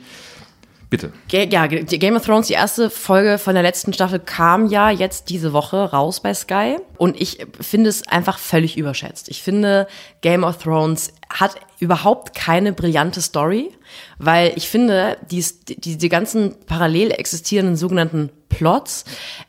Bitte. 0.88 1.12
Ja, 1.30 1.66
Game 1.66 2.14
of 2.14 2.24
Thrones, 2.24 2.46
die 2.46 2.52
erste 2.52 2.90
Folge 2.90 3.38
von 3.38 3.54
der 3.54 3.64
letzten 3.64 3.92
Staffel 3.92 4.20
kam 4.20 4.66
ja 4.66 4.90
jetzt 4.90 5.30
diese 5.30 5.52
Woche 5.52 5.90
raus 5.90 6.20
bei 6.20 6.32
Sky. 6.32 6.76
Und 6.96 7.20
ich 7.20 7.44
finde 7.60 7.90
es 7.90 8.06
einfach 8.06 8.38
völlig 8.38 8.76
überschätzt. 8.76 9.28
Ich 9.28 9.42
finde, 9.42 9.88
Game 10.20 10.44
of 10.44 10.58
Thrones 10.58 11.12
hat 11.28 11.56
überhaupt 11.80 12.34
keine 12.36 12.72
brillante 12.72 13.20
Story, 13.20 13.72
weil 14.18 14.52
ich 14.56 14.68
finde, 14.68 15.16
die, 15.30 15.44
die, 15.68 15.96
die 15.96 16.08
ganzen 16.08 16.54
parallel 16.66 17.10
existierenden 17.10 17.76
sogenannten 17.76 18.30
Plots 18.48 19.04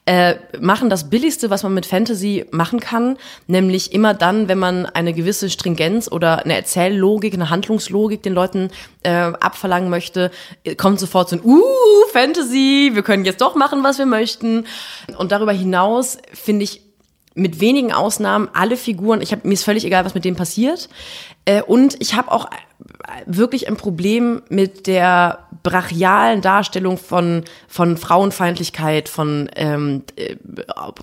äh, 0.06 0.36
machen 0.60 0.90
das 0.90 1.10
Billigste, 1.10 1.50
was 1.50 1.64
man 1.64 1.74
mit 1.74 1.86
Fantasy 1.86 2.46
machen 2.52 2.80
kann, 2.80 3.18
nämlich 3.48 3.94
immer 3.94 4.14
dann, 4.14 4.50
wenn 4.50 4.60
man 4.60 4.86
eine 4.86 5.14
gewisse 5.14 5.50
Stringenz 5.50 6.12
oder 6.12 6.44
eine 6.44 6.56
Erzähllogik, 6.56 7.34
eine 7.34 7.50
Handlungslogik 7.50 8.22
den 8.24 8.34
Leuten 8.34 8.70
äh, 9.04 9.12
abverlangen 9.12 9.90
möchte, 9.90 10.32
kommt 10.76 11.00
sofort 11.00 11.30
so 11.30 11.38
ein 11.38 11.42
Uh, 11.44 11.64
Fantasy, 12.12 12.92
wir 12.94 13.04
können 13.04 13.24
jetzt 13.24 13.42
doch 13.42 13.56
machen, 13.56 13.84
was 13.84 13.98
wir 13.98 14.06
möchten. 14.06 14.66
Und 15.18 15.32
darüber 15.32 15.54
hinaus 15.54 16.18
finde 16.34 16.64
ich 16.64 16.82
mit 17.34 17.60
wenigen 17.60 17.94
Ausnahmen 17.94 18.50
alle 18.54 18.76
Figuren, 18.76 19.22
ich 19.22 19.32
habe 19.32 19.48
mir 19.48 19.54
ist 19.54 19.64
völlig 19.64 19.86
egal, 19.86 20.04
was 20.04 20.16
mit 20.16 20.26
dem 20.26 20.36
passiert. 20.36 20.90
Äh, 21.46 21.62
und 21.62 21.96
ich 22.00 22.16
habe 22.16 22.32
auch 22.32 22.50
wirklich 23.26 23.68
ein 23.68 23.78
Problem 23.78 24.42
mit 24.50 24.88
der 24.88 25.40
brachialen 25.64 26.42
Darstellung 26.42 26.98
von, 26.98 27.44
von 27.68 27.98
Frauenfeindlichkeit, 27.98 29.10
von 29.10 29.50
ähm, 29.56 30.04
äh, 30.16 30.36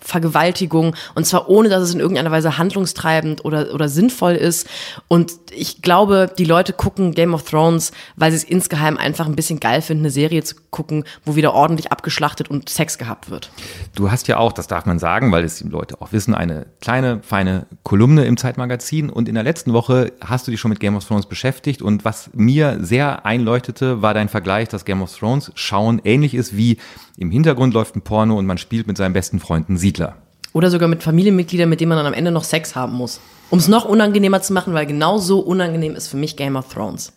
Vergewaltigung 0.00 0.94
und 1.14 1.26
zwar 1.26 1.48
ohne, 1.48 1.68
dass 1.68 1.82
es 1.82 1.94
in 1.94 2.00
irgendeiner 2.00 2.30
Weise 2.30 2.58
handlungstreibend 2.58 3.44
oder, 3.44 3.74
oder 3.74 3.88
sinnvoll 3.88 4.34
ist. 4.34 4.68
Und 5.08 5.32
ich 5.50 5.82
glaube, 5.82 6.30
die 6.38 6.44
Leute 6.44 6.72
gucken 6.72 7.12
Game 7.12 7.34
of 7.34 7.42
Thrones, 7.42 7.92
weil 8.16 8.30
sie 8.30 8.38
es 8.38 8.44
insgeheim 8.44 8.96
einfach 8.96 9.26
ein 9.26 9.36
bisschen 9.36 9.60
geil 9.60 9.82
finden, 9.82 10.04
eine 10.04 10.10
Serie 10.10 10.42
zu 10.42 10.56
gucken, 10.70 11.04
wo 11.24 11.36
wieder 11.36 11.54
ordentlich 11.54 11.92
abgeschlachtet 11.92 12.48
und 12.48 12.68
Sex 12.68 12.98
gehabt 12.98 13.30
wird. 13.30 13.50
Du 13.94 14.10
hast 14.10 14.28
ja 14.28 14.38
auch, 14.38 14.52
das 14.52 14.66
darf 14.66 14.86
man 14.86 14.98
sagen, 14.98 15.32
weil 15.32 15.44
es 15.44 15.56
die 15.56 15.68
Leute 15.68 16.00
auch 16.00 16.12
wissen, 16.12 16.34
eine 16.34 16.66
kleine, 16.80 17.20
feine 17.22 17.66
Kolumne 17.82 18.24
im 18.24 18.36
Zeitmagazin 18.36 19.10
und 19.10 19.28
in 19.28 19.34
der 19.34 19.44
letzten 19.44 19.72
Woche 19.72 20.12
hast 20.22 20.46
du 20.46 20.50
dich 20.50 20.60
schon 20.60 20.70
mit 20.70 20.80
Game 20.80 20.96
of 20.96 21.04
Thrones 21.04 21.26
beschäftigt 21.26 21.82
und 21.82 21.93
was 22.02 22.30
mir 22.32 22.78
sehr 22.80 23.26
einleuchtete, 23.26 24.00
war 24.00 24.14
dein 24.14 24.30
Vergleich, 24.30 24.68
dass 24.68 24.84
Game 24.84 25.02
of 25.02 25.14
Thrones 25.14 25.52
schauen 25.54 26.00
ähnlich 26.04 26.34
ist 26.34 26.56
wie 26.56 26.78
im 27.18 27.30
Hintergrund 27.30 27.74
läuft 27.74 27.94
ein 27.94 28.02
Porno 28.02 28.38
und 28.38 28.46
man 28.46 28.58
spielt 28.58 28.86
mit 28.86 28.96
seinen 28.96 29.12
besten 29.12 29.38
Freunden 29.38 29.76
Siedler. 29.76 30.16
Oder 30.54 30.70
sogar 30.70 30.88
mit 30.88 31.02
Familienmitgliedern, 31.02 31.68
mit 31.68 31.80
denen 31.80 31.90
man 31.90 31.98
dann 31.98 32.06
am 32.06 32.14
Ende 32.14 32.30
noch 32.30 32.44
Sex 32.44 32.74
haben 32.74 32.94
muss. 32.94 33.20
Um 33.50 33.58
es 33.58 33.68
noch 33.68 33.84
unangenehmer 33.84 34.40
zu 34.40 34.52
machen, 34.52 34.72
weil 34.72 34.86
genau 34.86 35.18
so 35.18 35.40
unangenehm 35.40 35.94
ist 35.94 36.08
für 36.08 36.16
mich 36.16 36.36
Game 36.36 36.56
of 36.56 36.72
Thrones. 36.72 37.12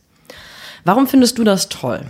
Warum 0.83 1.07
findest 1.07 1.37
du 1.37 1.43
das 1.43 1.69
toll? 1.69 2.01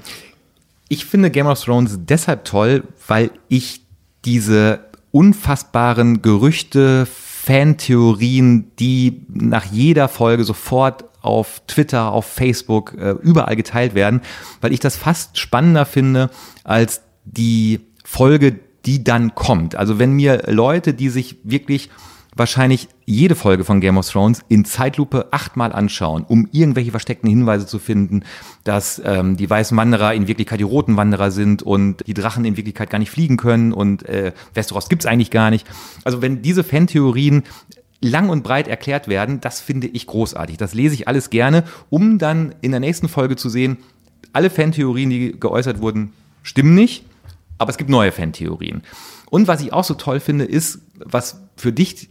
Ich 0.90 1.06
finde 1.06 1.30
Game 1.30 1.48
of 1.48 1.62
Thrones 1.62 2.00
deshalb 2.00 2.46
toll, 2.46 2.84
weil 3.08 3.32
ich 3.50 3.82
diese 4.24 4.80
unfassbaren 5.12 6.22
Gerüchte, 6.22 7.06
Fantheorien, 7.06 8.72
die 8.78 9.26
nach 9.30 9.66
jeder 9.66 10.10
Folge 10.10 10.44
sofort 10.44 11.06
auf 11.28 11.62
Twitter, 11.68 12.12
auf 12.12 12.26
Facebook, 12.26 12.96
äh, 12.98 13.12
überall 13.22 13.56
geteilt 13.56 13.94
werden, 13.94 14.22
weil 14.62 14.74
ich 14.74 14.80
das 14.80 14.96
fast 14.96 15.38
spannender 15.38 15.86
finde 15.86 16.30
als 16.64 17.02
die 17.26 17.82
Folge, 18.04 18.60
die 18.86 19.04
dann 19.04 19.36
kommt. 19.36 19.76
Also 19.76 20.00
wenn 20.00 20.14
mir 20.14 20.44
Leute, 20.48 20.94
die 20.94 21.10
sich 21.10 21.38
wirklich 21.44 21.90
wahrscheinlich 22.38 22.88
jede 23.06 23.36
Folge 23.36 23.64
von 23.64 23.82
Game 23.82 23.98
of 23.98 24.10
Thrones 24.10 24.42
in 24.48 24.64
Zeitlupe 24.66 25.28
achtmal 25.32 25.74
anschauen, 25.74 26.24
um 26.28 26.48
irgendwelche 26.52 26.92
versteckten 26.92 27.30
Hinweise 27.30 27.66
zu 27.66 27.80
finden, 27.80 28.24
dass 28.64 29.02
ähm, 29.04 29.38
die 29.38 29.50
weißen 29.50 29.76
Wanderer 29.76 30.14
in 30.14 30.28
Wirklichkeit 30.28 30.60
die 30.60 30.64
roten 30.64 30.98
Wanderer 30.98 31.32
sind 31.32 31.64
und 31.64 32.06
die 32.06 32.14
Drachen 32.14 32.46
in 32.46 32.58
Wirklichkeit 32.58 32.90
gar 32.90 33.00
nicht 33.00 33.12
fliegen 33.12 33.38
können 33.38 33.74
und 33.74 34.08
äh, 34.08 34.34
Westeros 34.54 34.90
gibt's 34.90 35.06
eigentlich 35.06 35.32
gar 35.32 35.50
nicht. 35.50 35.66
Also 36.04 36.22
wenn 36.22 36.42
diese 36.42 36.64
Fantheorien 36.64 37.44
lang 38.02 38.30
und 38.30 38.44
breit 38.44 38.68
erklärt 38.68 39.08
werden, 39.08 39.42
das 39.42 39.60
finde 39.60 39.88
ich 39.88 40.08
großartig. 40.08 40.58
Das 40.58 40.74
lese 40.74 40.96
ich 40.96 41.08
alles 41.08 41.30
gerne, 41.30 41.64
um 41.90 42.18
dann 42.18 42.54
in 42.62 42.72
der 42.72 42.80
nächsten 42.80 43.08
Folge 43.10 43.36
zu 43.36 43.50
sehen, 43.50 43.78
alle 44.34 44.50
Fantheorien, 44.50 45.10
die 45.10 45.40
geäußert 45.40 45.82
wurden, 45.82 46.14
stimmen 46.44 46.76
nicht, 46.76 47.06
aber 47.58 47.72
es 47.72 47.78
gibt 47.78 47.90
neue 47.90 48.12
Fantheorien. 48.12 48.84
Und 49.30 49.48
was 49.48 49.62
ich 49.62 49.74
auch 49.74 49.84
so 49.84 49.96
toll 49.96 50.20
finde, 50.20 50.46
ist, 50.46 50.80
was 50.96 51.42
für 51.56 51.72
dich 51.72 52.10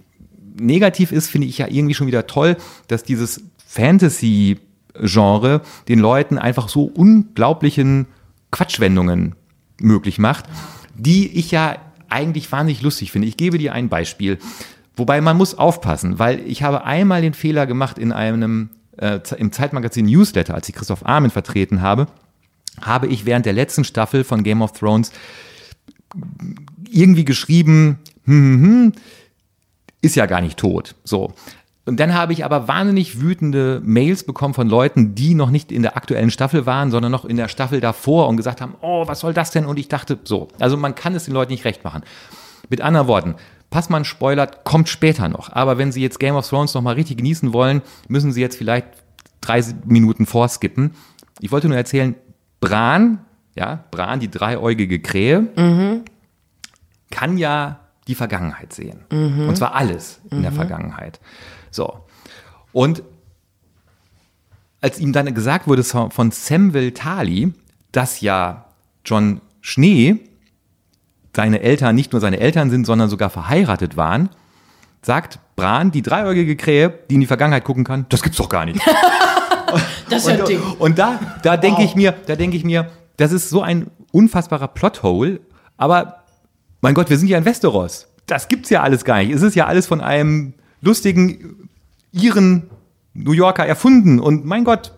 negativ 0.59 1.13
ist, 1.13 1.29
finde 1.29 1.47
ich 1.47 1.59
ja 1.59 1.69
irgendwie 1.69 1.95
schon 1.95 2.07
wieder 2.07 2.27
toll, 2.27 2.57
dass 2.89 3.05
dieses 3.05 3.43
Fantasy-Genre 3.67 5.61
den 5.89 5.99
Leuten 5.99 6.39
einfach 6.39 6.69
so 6.69 6.85
unglaublichen 6.85 8.07
Quatschwendungen 8.51 9.35
möglich 9.81 10.19
macht, 10.19 10.47
die 10.95 11.29
ich 11.39 11.51
ja 11.51 11.77
eigentlich 12.09 12.51
wahnsinnig 12.51 12.83
lustig 12.83 13.13
finde. 13.13 13.29
Ich 13.29 13.37
gebe 13.37 13.59
dir 13.59 13.73
ein 13.73 13.89
Beispiel. 13.89 14.39
Wobei 14.97 15.21
man 15.21 15.37
muss 15.37 15.57
aufpassen, 15.57 16.19
weil 16.19 16.41
ich 16.41 16.63
habe 16.63 16.85
einmal 16.85 17.21
den 17.21 17.35
Fehler 17.35 17.67
gemacht 17.67 17.99
in 17.99 18.13
einem 18.13 18.71
äh, 18.97 19.21
im 19.37 19.53
Zeitmagazin 19.53 20.07
Newsletter, 20.07 20.55
als 20.55 20.69
ich 20.69 20.75
Christoph 20.75 21.05
Armin 21.05 21.31
vertreten 21.31 21.83
habe, 21.83 22.07
habe 22.81 23.07
ich 23.07 23.27
während 23.27 23.47
der 23.47 23.53
letzten 23.53 23.85
Staffel 23.85 24.25
von 24.25 24.43
Game 24.43 24.63
of 24.63 24.73
Thrones 24.73 25.13
irgendwie 26.91 27.25
geschrieben, 27.25 27.99
hm, 28.25 28.35
hm, 28.35 28.63
hm, 28.63 28.93
ist 30.01 30.17
ja 30.17 30.27
gar 30.27 30.41
nicht 30.41 30.59
tot. 30.59 30.95
So. 31.05 31.35
Und 31.85 32.01
dann 32.01 32.15
habe 32.15 32.33
ich 32.33 32.45
aber 32.45 32.67
wahnsinnig 32.67 33.21
wütende 33.21 33.81
Mails 33.85 34.25
bekommen 34.25 34.55
von 34.55 34.69
Leuten, 34.69 35.15
die 35.15 35.35
noch 35.35 35.51
nicht 35.51 35.71
in 35.71 35.83
der 35.83 35.97
aktuellen 35.97 36.31
Staffel 36.31 36.67
waren, 36.67 36.91
sondern 36.91 37.13
noch 37.13 37.25
in 37.25 37.37
der 37.37 37.49
Staffel 37.49 37.81
davor 37.81 38.29
und 38.29 38.37
gesagt 38.37 38.61
haben, 38.61 38.75
oh, 38.81 39.07
was 39.07 39.21
soll 39.21 39.33
das 39.33 39.53
denn? 39.53 39.67
Und 39.67 39.79
ich 39.79 39.89
dachte, 39.89 40.19
so. 40.25 40.49
Also 40.59 40.77
man 40.77 40.95
kann 40.95 41.15
es 41.15 41.27
den 41.27 41.35
Leuten 41.35 41.53
nicht 41.53 41.65
recht 41.65 41.85
machen. 41.85 42.03
Mit 42.69 42.81
anderen 42.81 43.07
Worten, 43.07 43.37
Passmann 43.71 44.05
spoilert, 44.05 44.65
kommt 44.65 44.89
später 44.89 45.29
noch. 45.29 45.53
Aber 45.53 45.79
wenn 45.79 45.93
Sie 45.93 46.01
jetzt 46.01 46.19
Game 46.21 46.35
of 46.35 46.49
Thrones 46.49 46.75
noch 46.75 46.83
mal 46.83 46.95
richtig 46.95 47.19
genießen 47.19 47.53
wollen, 47.53 47.83
müssen 48.09 48.33
Sie 48.33 48.41
jetzt 48.41 48.57
vielleicht 48.57 48.87
drei 49.41 49.63
Minuten 49.85 50.27
vorskippen. 50.27 50.95
Ich 51.41 51.53
wollte 51.53 51.69
nur 51.69 51.77
erzählen, 51.77 52.15
Bran, 52.61 53.21
ja, 53.55 53.85
Bran, 53.91 54.21
die 54.21 54.31
dreieugige 54.31 55.01
Krähe, 55.01 55.41
mhm. 55.57 56.03
kann 57.11 57.39
ja 57.39 57.81
die 58.09 58.15
Vergangenheit 58.15 58.73
sehen. 58.73 59.01
Mhm. 59.11 59.49
Und 59.49 59.57
zwar 59.57 59.75
alles 59.75 60.21
in 60.31 60.39
mhm. 60.39 60.43
der 60.43 60.53
Vergangenheit. 60.53 61.21
So. 61.71 62.05
Und 62.73 63.03
als 64.81 64.99
ihm 64.99 65.13
dann 65.13 65.33
gesagt 65.35 65.67
wurde 65.67 65.83
von 65.83 66.31
Samwell 66.31 66.93
Tali, 66.93 67.53
dass 67.93 68.21
ja 68.21 68.67
John 69.05 69.41
Schnee 69.61 70.21
seine 71.37 71.61
Eltern 71.61 71.95
nicht 71.95 72.13
nur 72.13 72.21
seine 72.21 72.41
Eltern 72.41 72.71
sind, 72.71 72.87
sondern 72.87 73.09
sogar 73.09 73.31
verheiratet 73.31 73.97
waren, 73.97 74.31
sagt 75.03 75.39
Bran, 75.55 75.93
die 75.93 76.03
dreieugige 76.03 76.57
Krähe, 76.57 76.93
die 77.09 77.15
in 77.15 77.21
die 77.21 77.27
Vergangenheit 77.27 77.63
gucken 77.63 77.85
kann, 77.85 78.07
das 78.09 78.23
gibt's 78.23 78.39
doch 78.39 78.49
gar 78.49 78.65
nicht. 78.65 78.81
das 80.11 80.23
ist 80.23 80.29
ja 80.29 80.35
ein 80.35 80.45
Ding. 80.47 80.61
Und 80.79 80.99
da, 80.99 81.21
da 81.43 81.57
denke 81.57 81.83
ich 81.83 81.95
mir, 81.95 82.15
da 82.27 82.37
denke 82.37 82.57
ich 82.57 82.65
mir, 82.65 82.91
das 83.19 83.33
ist 83.33 83.51
so 83.51 83.63
ein 83.63 83.91
unfassbarer 84.13 84.69
Plothole, 84.69 85.41
aber 85.77 86.25
mein 86.81 86.95
Gott, 86.95 87.11
wir 87.11 87.19
sind 87.19 87.29
ja 87.29 87.39
in 87.39 87.45
Westeros. 87.45 88.09
Das 88.27 88.49
gibt's 88.49 88.71
ja 88.71 88.83
alles 88.83 89.05
gar 89.05 89.19
nicht. 89.19 89.31
Es 89.31 89.43
ist 89.43 89.55
ja 89.55 89.67
alles 89.67 89.87
von 89.87 90.01
einem 90.01 90.55
lustigen 90.81 91.69
ihren 92.13 92.71
New 93.13 93.33
Yorker 93.33 93.67
erfunden 93.67 94.21
und 94.21 94.47
mein 94.47 94.65
Gott, 94.65 94.93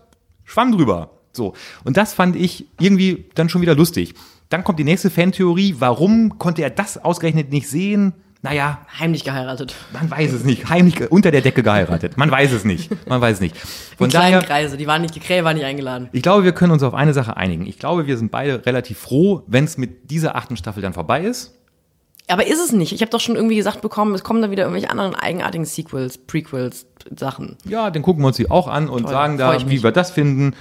schwamm 0.45 0.71
drüber. 0.71 1.11
So. 1.33 1.53
Und 1.83 1.97
das 1.97 2.13
fand 2.13 2.35
ich 2.35 2.65
irgendwie 2.79 3.25
dann 3.35 3.49
schon 3.49 3.61
wieder 3.61 3.75
lustig. 3.75 4.15
Dann 4.49 4.63
kommt 4.63 4.79
die 4.79 4.83
nächste 4.83 5.09
Fantheorie. 5.09 5.75
Warum 5.79 6.37
konnte 6.39 6.63
er 6.63 6.71
das 6.71 7.03
ausgerechnet 7.03 7.51
nicht 7.51 7.69
sehen? 7.69 8.13
Naja. 8.41 8.79
Heimlich 8.97 9.23
geheiratet. 9.23 9.75
Man 9.93 10.09
weiß 10.09 10.31
es 10.31 10.43
nicht. 10.43 10.69
Heimlich 10.69 11.11
unter 11.11 11.29
der 11.29 11.41
Decke 11.41 11.61
geheiratet. 11.61 12.17
Man 12.17 12.31
weiß 12.31 12.51
es 12.53 12.63
nicht. 12.63 12.89
Man 13.07 13.21
weiß 13.21 13.35
es 13.35 13.41
nicht. 13.41 13.57
Von 13.57 14.09
die 14.09 14.15
kleinen 14.15 14.41
Kreise, 14.41 14.77
die 14.77 14.87
waren 14.87 15.01
nicht, 15.01 15.13
die 15.13 15.19
Krähe 15.19 15.43
waren 15.43 15.55
nicht 15.55 15.65
eingeladen. 15.65 16.09
Ich 16.13 16.21
glaube, 16.21 16.45
wir 16.45 16.53
können 16.53 16.71
uns 16.71 16.81
auf 16.81 16.93
eine 16.93 17.13
Sache 17.13 17.37
einigen. 17.37 17.67
Ich 17.67 17.79
glaube, 17.79 18.07
wir 18.07 18.17
sind 18.17 18.31
beide 18.31 18.65
relativ 18.65 18.97
froh, 18.97 19.43
wenn 19.47 19.65
es 19.65 19.77
mit 19.77 20.09
dieser 20.09 20.35
achten 20.35 20.57
Staffel 20.57 20.81
dann 20.81 20.93
vorbei 20.93 21.21
ist. 21.21 21.55
Aber 22.27 22.47
ist 22.47 22.59
es 22.59 22.71
nicht. 22.71 22.93
Ich 22.93 23.01
habe 23.01 23.11
doch 23.11 23.19
schon 23.19 23.35
irgendwie 23.35 23.55
gesagt 23.55 23.81
bekommen, 23.81 24.13
es 24.15 24.23
kommen 24.23 24.41
da 24.41 24.51
wieder 24.51 24.63
irgendwelche 24.63 24.89
anderen 24.89 25.15
eigenartigen 25.15 25.65
Sequels, 25.65 26.17
Prequels, 26.17 26.85
Sachen. 27.17 27.57
Ja, 27.65 27.91
dann 27.91 28.03
gucken 28.03 28.23
wir 28.23 28.27
uns 28.27 28.37
die 28.37 28.49
auch 28.49 28.67
an 28.67 28.87
und 28.87 29.03
Toll, 29.03 29.11
sagen 29.11 29.37
da, 29.37 29.69
wie 29.69 29.83
wir 29.83 29.91
das 29.91 30.11
finden. 30.11 30.55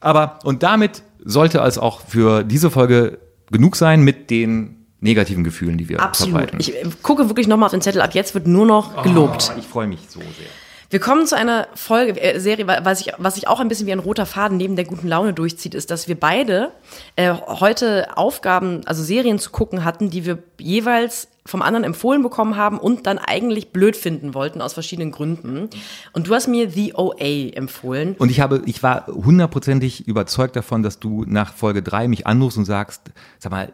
Aber, 0.00 0.38
und 0.44 0.62
damit 0.62 1.02
sollte 1.26 1.58
es 1.58 1.76
auch 1.76 2.00
für 2.00 2.44
diese 2.44 2.70
Folge 2.70 3.18
genug 3.50 3.76
sein 3.76 4.02
mit 4.02 4.30
den 4.30 4.86
negativen 5.00 5.44
Gefühlen, 5.44 5.76
die 5.76 5.88
wir 5.88 6.00
Absolut. 6.00 6.32
verbreiten. 6.32 6.60
Ich 6.60 6.74
äh, 6.74 6.84
gucke 7.02 7.28
wirklich 7.28 7.48
nochmal 7.48 7.66
auf 7.66 7.72
den 7.72 7.82
Zettel. 7.82 8.00
Ab 8.00 8.14
jetzt 8.14 8.34
wird 8.34 8.46
nur 8.46 8.64
noch 8.64 9.02
gelobt. 9.02 9.52
Oh, 9.54 9.58
ich 9.58 9.66
freue 9.66 9.86
mich 9.86 10.00
so 10.08 10.20
sehr. 10.20 10.48
Wir 10.88 11.00
kommen 11.00 11.26
zu 11.26 11.36
einer 11.36 11.66
Folge, 11.74 12.20
äh, 12.20 12.38
Serie, 12.38 12.66
was 12.66 13.00
ich, 13.00 13.12
was 13.18 13.34
sich 13.34 13.48
auch 13.48 13.58
ein 13.58 13.68
bisschen 13.68 13.86
wie 13.86 13.92
ein 13.92 13.98
roter 13.98 14.24
Faden 14.24 14.56
neben 14.56 14.76
der 14.76 14.84
guten 14.84 15.08
Laune 15.08 15.32
durchzieht, 15.32 15.74
ist, 15.74 15.90
dass 15.90 16.06
wir 16.06 16.18
beide 16.18 16.70
äh, 17.16 17.34
heute 17.34 18.16
Aufgaben, 18.16 18.82
also 18.86 19.02
Serien 19.02 19.38
zu 19.38 19.50
gucken 19.50 19.84
hatten, 19.84 20.10
die 20.10 20.24
wir 20.24 20.38
jeweils 20.58 21.28
vom 21.46 21.62
anderen 21.62 21.84
empfohlen 21.84 22.22
bekommen 22.22 22.56
haben 22.56 22.78
und 22.78 23.06
dann 23.06 23.18
eigentlich 23.18 23.72
blöd 23.72 23.96
finden 23.96 24.34
wollten 24.34 24.60
aus 24.60 24.74
verschiedenen 24.74 25.12
Gründen. 25.12 25.70
Und 26.12 26.28
du 26.28 26.34
hast 26.34 26.48
mir 26.48 26.70
The 26.70 26.94
OA 26.94 27.54
empfohlen. 27.54 28.14
Und 28.18 28.30
ich 28.30 28.40
habe, 28.40 28.62
ich 28.66 28.82
war 28.82 29.06
hundertprozentig 29.06 30.06
überzeugt 30.06 30.56
davon, 30.56 30.82
dass 30.82 30.98
du 30.98 31.24
nach 31.26 31.54
Folge 31.54 31.82
drei 31.82 32.08
mich 32.08 32.26
anrufst 32.26 32.58
und 32.58 32.64
sagst, 32.64 33.12
sag 33.38 33.52
mal, 33.52 33.72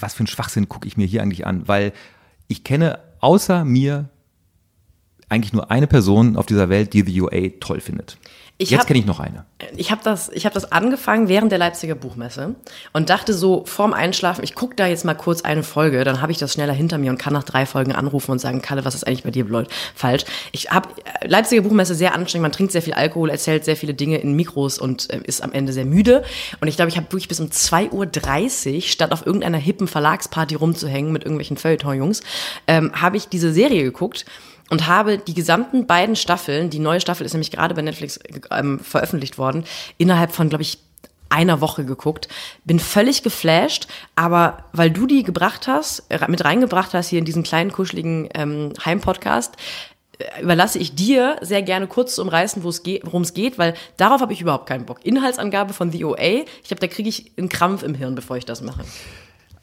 was 0.00 0.14
für 0.14 0.24
ein 0.24 0.28
Schwachsinn 0.28 0.68
gucke 0.68 0.88
ich 0.88 0.96
mir 0.96 1.06
hier 1.06 1.22
eigentlich 1.22 1.46
an? 1.46 1.68
Weil 1.68 1.92
ich 2.48 2.64
kenne 2.64 2.98
außer 3.20 3.64
mir 3.64 4.08
eigentlich 5.28 5.52
nur 5.52 5.70
eine 5.70 5.86
Person 5.86 6.36
auf 6.36 6.46
dieser 6.46 6.68
Welt, 6.68 6.92
die 6.92 7.02
The 7.02 7.22
UA 7.22 7.48
toll 7.60 7.80
findet. 7.80 8.18
Ich 8.56 8.70
Jetzt 8.70 8.86
kenne 8.86 9.00
ich 9.00 9.06
noch 9.06 9.18
eine. 9.18 9.44
Ich 9.76 9.90
habe 9.90 10.00
das, 10.04 10.28
hab 10.28 10.52
das 10.52 10.70
angefangen 10.70 11.26
während 11.26 11.50
der 11.50 11.58
Leipziger 11.58 11.96
Buchmesse 11.96 12.54
und 12.92 13.10
dachte 13.10 13.34
so 13.34 13.64
vorm 13.66 13.92
Einschlafen, 13.92 14.44
ich 14.44 14.54
gucke 14.54 14.76
da 14.76 14.86
jetzt 14.86 15.04
mal 15.04 15.14
kurz 15.14 15.42
eine 15.42 15.64
Folge, 15.64 16.04
dann 16.04 16.22
habe 16.22 16.30
ich 16.30 16.38
das 16.38 16.52
schneller 16.52 16.72
hinter 16.72 16.98
mir 16.98 17.10
und 17.10 17.18
kann 17.18 17.32
nach 17.32 17.42
drei 17.42 17.66
Folgen 17.66 17.90
anrufen 17.90 18.30
und 18.30 18.38
sagen, 18.38 18.62
Kalle, 18.62 18.84
was 18.84 18.94
ist 18.94 19.08
eigentlich 19.08 19.24
bei 19.24 19.32
dir 19.32 19.44
falsch? 19.96 20.24
Ich 20.52 20.70
habe 20.70 20.88
äh, 21.20 21.26
Leipziger 21.26 21.62
Buchmesse 21.62 21.96
sehr 21.96 22.14
anstrengend, 22.14 22.42
man 22.42 22.52
trinkt 22.52 22.70
sehr 22.70 22.82
viel 22.82 22.94
Alkohol, 22.94 23.28
erzählt 23.28 23.64
sehr 23.64 23.76
viele 23.76 23.92
Dinge 23.92 24.18
in 24.18 24.36
Mikros 24.36 24.78
und 24.78 25.10
äh, 25.10 25.18
ist 25.24 25.42
am 25.42 25.50
Ende 25.50 25.72
sehr 25.72 25.84
müde. 25.84 26.22
Und 26.60 26.68
ich 26.68 26.76
glaube, 26.76 26.90
ich 26.90 26.96
habe 26.96 27.06
wirklich 27.06 27.26
bis 27.26 27.40
um 27.40 27.48
2.30 27.48 28.76
Uhr, 28.76 28.82
statt 28.82 29.10
auf 29.10 29.26
irgendeiner 29.26 29.58
hippen 29.58 29.88
Verlagsparty 29.88 30.54
rumzuhängen 30.54 31.10
mit 31.10 31.24
irgendwelchen 31.24 31.56
Feuilleton-Jungs, 31.56 32.22
ähm, 32.68 32.92
habe 32.94 33.16
ich 33.16 33.26
diese 33.26 33.52
Serie 33.52 33.82
geguckt 33.82 34.24
und 34.74 34.88
habe 34.88 35.18
die 35.18 35.34
gesamten 35.34 35.86
beiden 35.86 36.16
Staffeln, 36.16 36.68
die 36.68 36.80
neue 36.80 37.00
Staffel 37.00 37.24
ist 37.24 37.32
nämlich 37.32 37.52
gerade 37.52 37.76
bei 37.76 37.82
Netflix 37.82 38.18
ähm, 38.50 38.80
veröffentlicht 38.80 39.38
worden, 39.38 39.62
innerhalb 39.98 40.32
von, 40.32 40.48
glaube 40.48 40.62
ich, 40.62 40.78
einer 41.28 41.60
Woche 41.60 41.84
geguckt, 41.84 42.26
bin 42.64 42.80
völlig 42.80 43.22
geflasht, 43.22 43.86
aber 44.16 44.64
weil 44.72 44.90
du 44.90 45.06
die 45.06 45.22
gebracht 45.22 45.68
hast, 45.68 46.02
mit 46.26 46.44
reingebracht 46.44 46.92
hast 46.92 47.06
hier 47.06 47.20
in 47.20 47.24
diesen 47.24 47.44
kleinen 47.44 47.70
kuscheligen 47.70 48.28
ähm, 48.34 48.72
Heimpodcast, 48.84 49.54
äh, 50.18 50.42
überlasse 50.42 50.80
ich 50.80 50.96
dir 50.96 51.36
sehr 51.40 51.62
gerne 51.62 51.86
kurz 51.86 52.16
zu 52.16 52.22
umreißen, 52.22 52.64
worum 52.64 53.22
es 53.22 53.32
geht, 53.32 53.58
weil 53.58 53.74
darauf 53.96 54.20
habe 54.22 54.32
ich 54.32 54.40
überhaupt 54.40 54.66
keinen 54.66 54.86
Bock. 54.86 55.06
Inhaltsangabe 55.06 55.72
von 55.72 55.92
The 55.92 56.04
OA, 56.04 56.18
ich 56.18 56.64
glaube, 56.64 56.80
da 56.80 56.88
kriege 56.88 57.08
ich 57.08 57.30
einen 57.38 57.48
Krampf 57.48 57.84
im 57.84 57.94
Hirn, 57.94 58.16
bevor 58.16 58.38
ich 58.38 58.44
das 58.44 58.60
mache. 58.60 58.84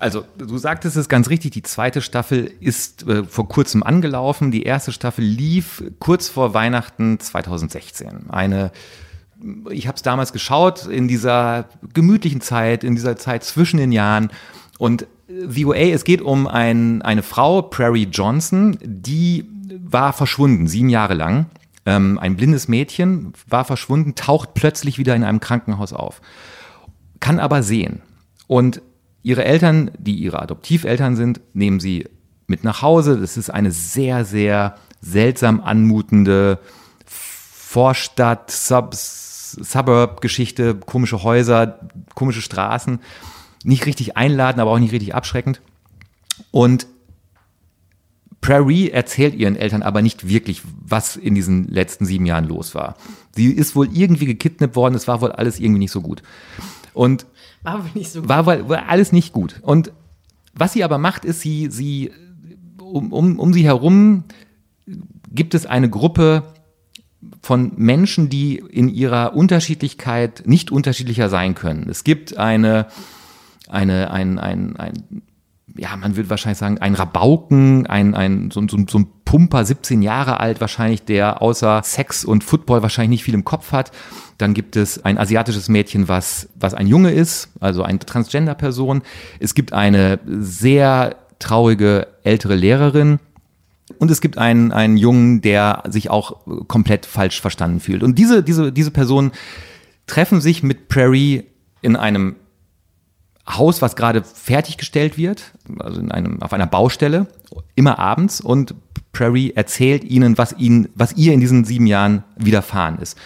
Also, 0.02 0.26
du 0.36 0.58
sagtest 0.58 0.98
es 0.98 1.10
ganz 1.10 1.30
richtig, 1.30 1.52
die 1.52 1.62
zweite 1.62 2.02
Staffel 2.02 2.52
ist 2.60 3.08
äh, 3.08 3.24
vor 3.24 3.48
kurzem 3.48 3.84
angelaufen. 3.84 4.50
Die 4.50 4.64
erste 4.64 4.92
Staffel 4.92 5.24
lief 5.24 5.84
kurz 6.00 6.28
vor 6.28 6.56
Weihnachten 6.56 7.20
2016. 7.20 8.30
Eine 8.32 8.72
ich 9.70 9.88
habe 9.88 9.96
es 9.96 10.02
damals 10.02 10.34
geschaut 10.34 10.86
in 10.86 11.08
dieser 11.08 11.66
gemütlichen 11.94 12.42
Zeit, 12.42 12.84
in 12.84 12.96
dieser 12.96 13.16
Zeit 13.16 13.44
zwischen 13.44 13.78
den 13.78 13.92
Jahren. 13.92 14.32
Und 14.80 15.06
The 15.28 15.66
OA, 15.66 15.76
es 15.76 16.04
geht 16.04 16.22
um 16.22 16.48
ein, 16.48 17.02
eine 17.02 17.24
Frau, 17.24 17.62
Prairie 17.62 18.08
Johnson, 18.12 18.78
die 18.84 19.46
war 19.84 20.14
verschwunden, 20.14 20.68
sieben 20.68 20.90
Jahre 20.90 21.14
lang. 21.14 21.46
Ähm, 21.86 22.18
ein 22.20 22.36
blindes 22.36 22.68
Mädchen 22.68 23.34
war 23.48 23.66
verschwunden, 23.66 24.16
taucht 24.16 24.56
plötzlich 24.56 24.98
wieder 24.98 25.16
in 25.16 25.24
einem 25.24 25.40
Krankenhaus 25.40 25.94
auf, 25.94 26.22
kann 27.20 27.40
aber 27.40 27.64
sehen. 27.64 28.02
Und 28.48 28.82
Ihre 29.24 29.46
Eltern, 29.46 29.92
die 29.98 30.16
ihre 30.16 30.42
Adoptiveltern 30.42 31.16
sind, 31.16 31.42
nehmen 31.54 31.80
sie 31.80 32.08
mit 32.48 32.64
nach 32.64 32.82
Hause. 32.82 33.20
Das 33.20 33.38
ist 33.38 33.50
eine 33.50 33.72
sehr, 33.72 34.26
sehr 34.26 34.76
seltsam 35.00 35.62
anmutende 35.62 36.60
Vorstadt, 37.06 38.52
Sub 38.52 38.94
Suburb-Geschichte, 38.94 40.76
komische 40.76 41.24
Häuser, 41.24 41.80
komische 42.16 42.42
Straßen. 42.42 43.00
Nicht 43.66 43.86
richtig 43.86 44.16
einladen, 44.16 44.62
aber 44.62 44.72
auch 44.72 44.80
nicht 44.80 44.94
richtig 44.94 45.14
abschreckend. 45.14 45.62
Und 46.52 46.88
Prairie 48.40 48.90
erzählt 48.90 49.36
ihren 49.36 49.56
Eltern 49.56 49.84
aber 49.84 50.02
nicht 50.02 50.28
wirklich, 50.28 50.62
was 50.84 51.16
in 51.16 51.36
diesen 51.36 51.68
letzten 51.68 52.06
sieben 52.06 52.26
Jahren 52.26 52.48
los 52.48 52.74
war. 52.74 52.96
Sie 53.36 53.52
ist 53.52 53.76
wohl 53.76 53.90
irgendwie 53.96 54.26
gekidnappt 54.26 54.76
worden, 54.76 54.96
es 54.96 55.08
war 55.08 55.22
wohl 55.22 55.32
alles 55.32 55.60
irgendwie 55.60 55.80
nicht 55.80 55.92
so 55.92 56.02
gut. 56.02 56.24
Und 56.94 57.26
war 57.63 57.84
wohl 57.84 57.91
nicht 57.93 58.12
so 58.12 58.21
gut. 58.21 58.30
War, 58.30 58.45
wohl, 58.45 58.69
war 58.69 58.89
alles 58.89 59.12
nicht 59.12 59.34
gut. 59.34 59.60
Und 59.62 59.91
was 60.54 60.74
sie 60.74 60.84
aber 60.84 60.97
macht, 60.97 61.26
ist, 61.26 61.41
sie, 61.41 61.69
sie 61.69 62.12
um, 62.80 63.12
um, 63.13 63.39
um 63.39 63.54
sie 63.54 63.63
herum 63.63 64.24
gibt 65.30 65.54
es 65.54 65.65
eine 65.65 65.89
Gruppe 65.89 66.43
von 67.41 67.74
Menschen, 67.78 68.30
die 68.30 68.58
in 68.58 68.89
ihrer 68.89 69.36
Unterschiedlichkeit 69.36 70.43
nicht 70.45 70.71
unterschiedlicher 70.71 71.30
sein 71.30 71.56
können. 71.56 71.88
Es 71.89 72.04
gibt 72.04 72.38
eine, 72.38 72.88
eine, 73.69 74.12
ein, 74.12 74.39
ein, 74.39 74.76
ein 74.76 75.21
ja, 75.78 75.96
man 75.96 76.16
würde 76.16 76.30
wahrscheinlich 76.30 76.58
sagen, 76.58 76.78
ein 76.80 76.96
Rabauken, 76.96 77.88
ein, 77.88 78.14
ein, 78.16 78.52
so, 78.52 78.62
so, 78.68 78.78
so 78.88 79.00
ein 79.00 79.08
Pumper, 79.26 79.64
17 79.64 80.02
Jahre 80.02 80.40
alt 80.40 80.62
wahrscheinlich, 80.62 81.04
der 81.04 81.42
außer 81.42 81.82
Sex 81.84 82.26
und 82.26 82.44
Football 82.44 82.82
wahrscheinlich 82.82 83.10
nicht 83.10 83.24
viel 83.24 83.34
im 83.34 83.46
Kopf 83.46 83.72
hat. 83.72 83.92
Dann 84.38 84.54
gibt 84.54 84.76
es 84.76 85.06
ein 85.06 85.18
asiatisches 85.18 85.70
Mädchen, 85.70 86.08
was, 86.08 86.50
was 86.56 86.74
ein 86.74 86.88
Junge 86.88 87.12
ist, 87.12 87.50
also 87.60 87.84
eine 87.84 88.00
Transgender-Person. 88.00 89.02
Es 89.40 89.54
gibt 89.54 89.74
eine 89.74 90.20
sehr 90.26 91.16
traurige 91.40 92.08
ältere 92.24 92.56
Lehrerin. 92.56 93.20
Und 93.98 94.10
es 94.10 94.22
gibt 94.22 94.38
einen, 94.38 94.72
einen 94.72 94.98
Jungen, 94.98 95.42
der 95.42 95.84
sich 95.88 96.10
auch 96.10 96.46
komplett 96.68 97.06
falsch 97.06 97.42
verstanden 97.42 97.80
fühlt. 97.80 98.04
Und 98.04 98.18
diese, 98.18 98.42
diese, 98.42 98.72
diese 98.72 98.92
Personen 98.92 99.32
treffen 100.08 100.42
sich 100.42 100.64
mit 100.64 100.88
Prairie 100.88 101.44
in 101.82 101.96
einem 101.96 102.36
Haus, 103.47 103.82
was 103.82 103.95
gerade 103.95 104.23
fertiggestellt 104.23 105.17
wird, 105.17 105.51
also 105.80 105.99
in 105.99 106.12
einem, 106.12 106.41
auf 106.41 106.54
einer 106.54 106.67
Baustelle, 106.67 107.27
immer 107.75 107.99
abends 107.99 108.39
und 108.41 108.75
Prairie 109.13 109.54
erzählt 109.56 110.04
ihnen, 110.04 110.38
was 110.38 110.56
ihnen, 110.58 110.89
was 110.95 111.13
ihr 111.13 111.34
in 111.34 111.39
diesen 111.39 111.65
sieben 111.65 111.88
Jahren 111.88 112.23
widerfahren 112.38 112.99
ist. 112.99 113.17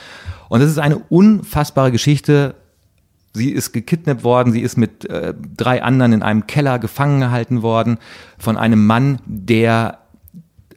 Und 0.49 0.61
das 0.61 0.69
ist 0.69 0.79
eine 0.79 0.97
unfassbare 0.97 1.91
Geschichte. 1.91 2.55
Sie 3.33 3.49
ist 3.49 3.73
gekidnappt 3.73 4.23
worden, 4.23 4.53
sie 4.53 4.61
ist 4.61 4.77
mit 4.77 5.09
äh, 5.09 5.33
drei 5.57 5.83
anderen 5.83 6.13
in 6.13 6.23
einem 6.23 6.47
Keller 6.47 6.79
gefangen 6.79 7.19
gehalten 7.19 7.61
worden 7.61 7.97
von 8.37 8.57
einem 8.57 8.85
Mann, 8.85 9.19
der 9.25 9.99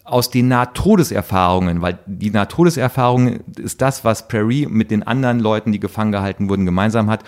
aus 0.04 0.30
den 0.30 0.48
Nahtodeserfahrungen, 0.48 1.82
weil 1.82 1.98
die 2.06 2.30
Nahtodeserfahrung 2.30 3.40
ist 3.58 3.80
das, 3.82 4.04
was 4.04 4.26
Prairie 4.26 4.66
mit 4.66 4.90
den 4.90 5.02
anderen 5.02 5.38
Leuten, 5.38 5.70
die 5.70 5.80
gefangen 5.80 6.12
gehalten 6.12 6.48
wurden, 6.48 6.64
gemeinsam 6.64 7.10
hat. 7.10 7.24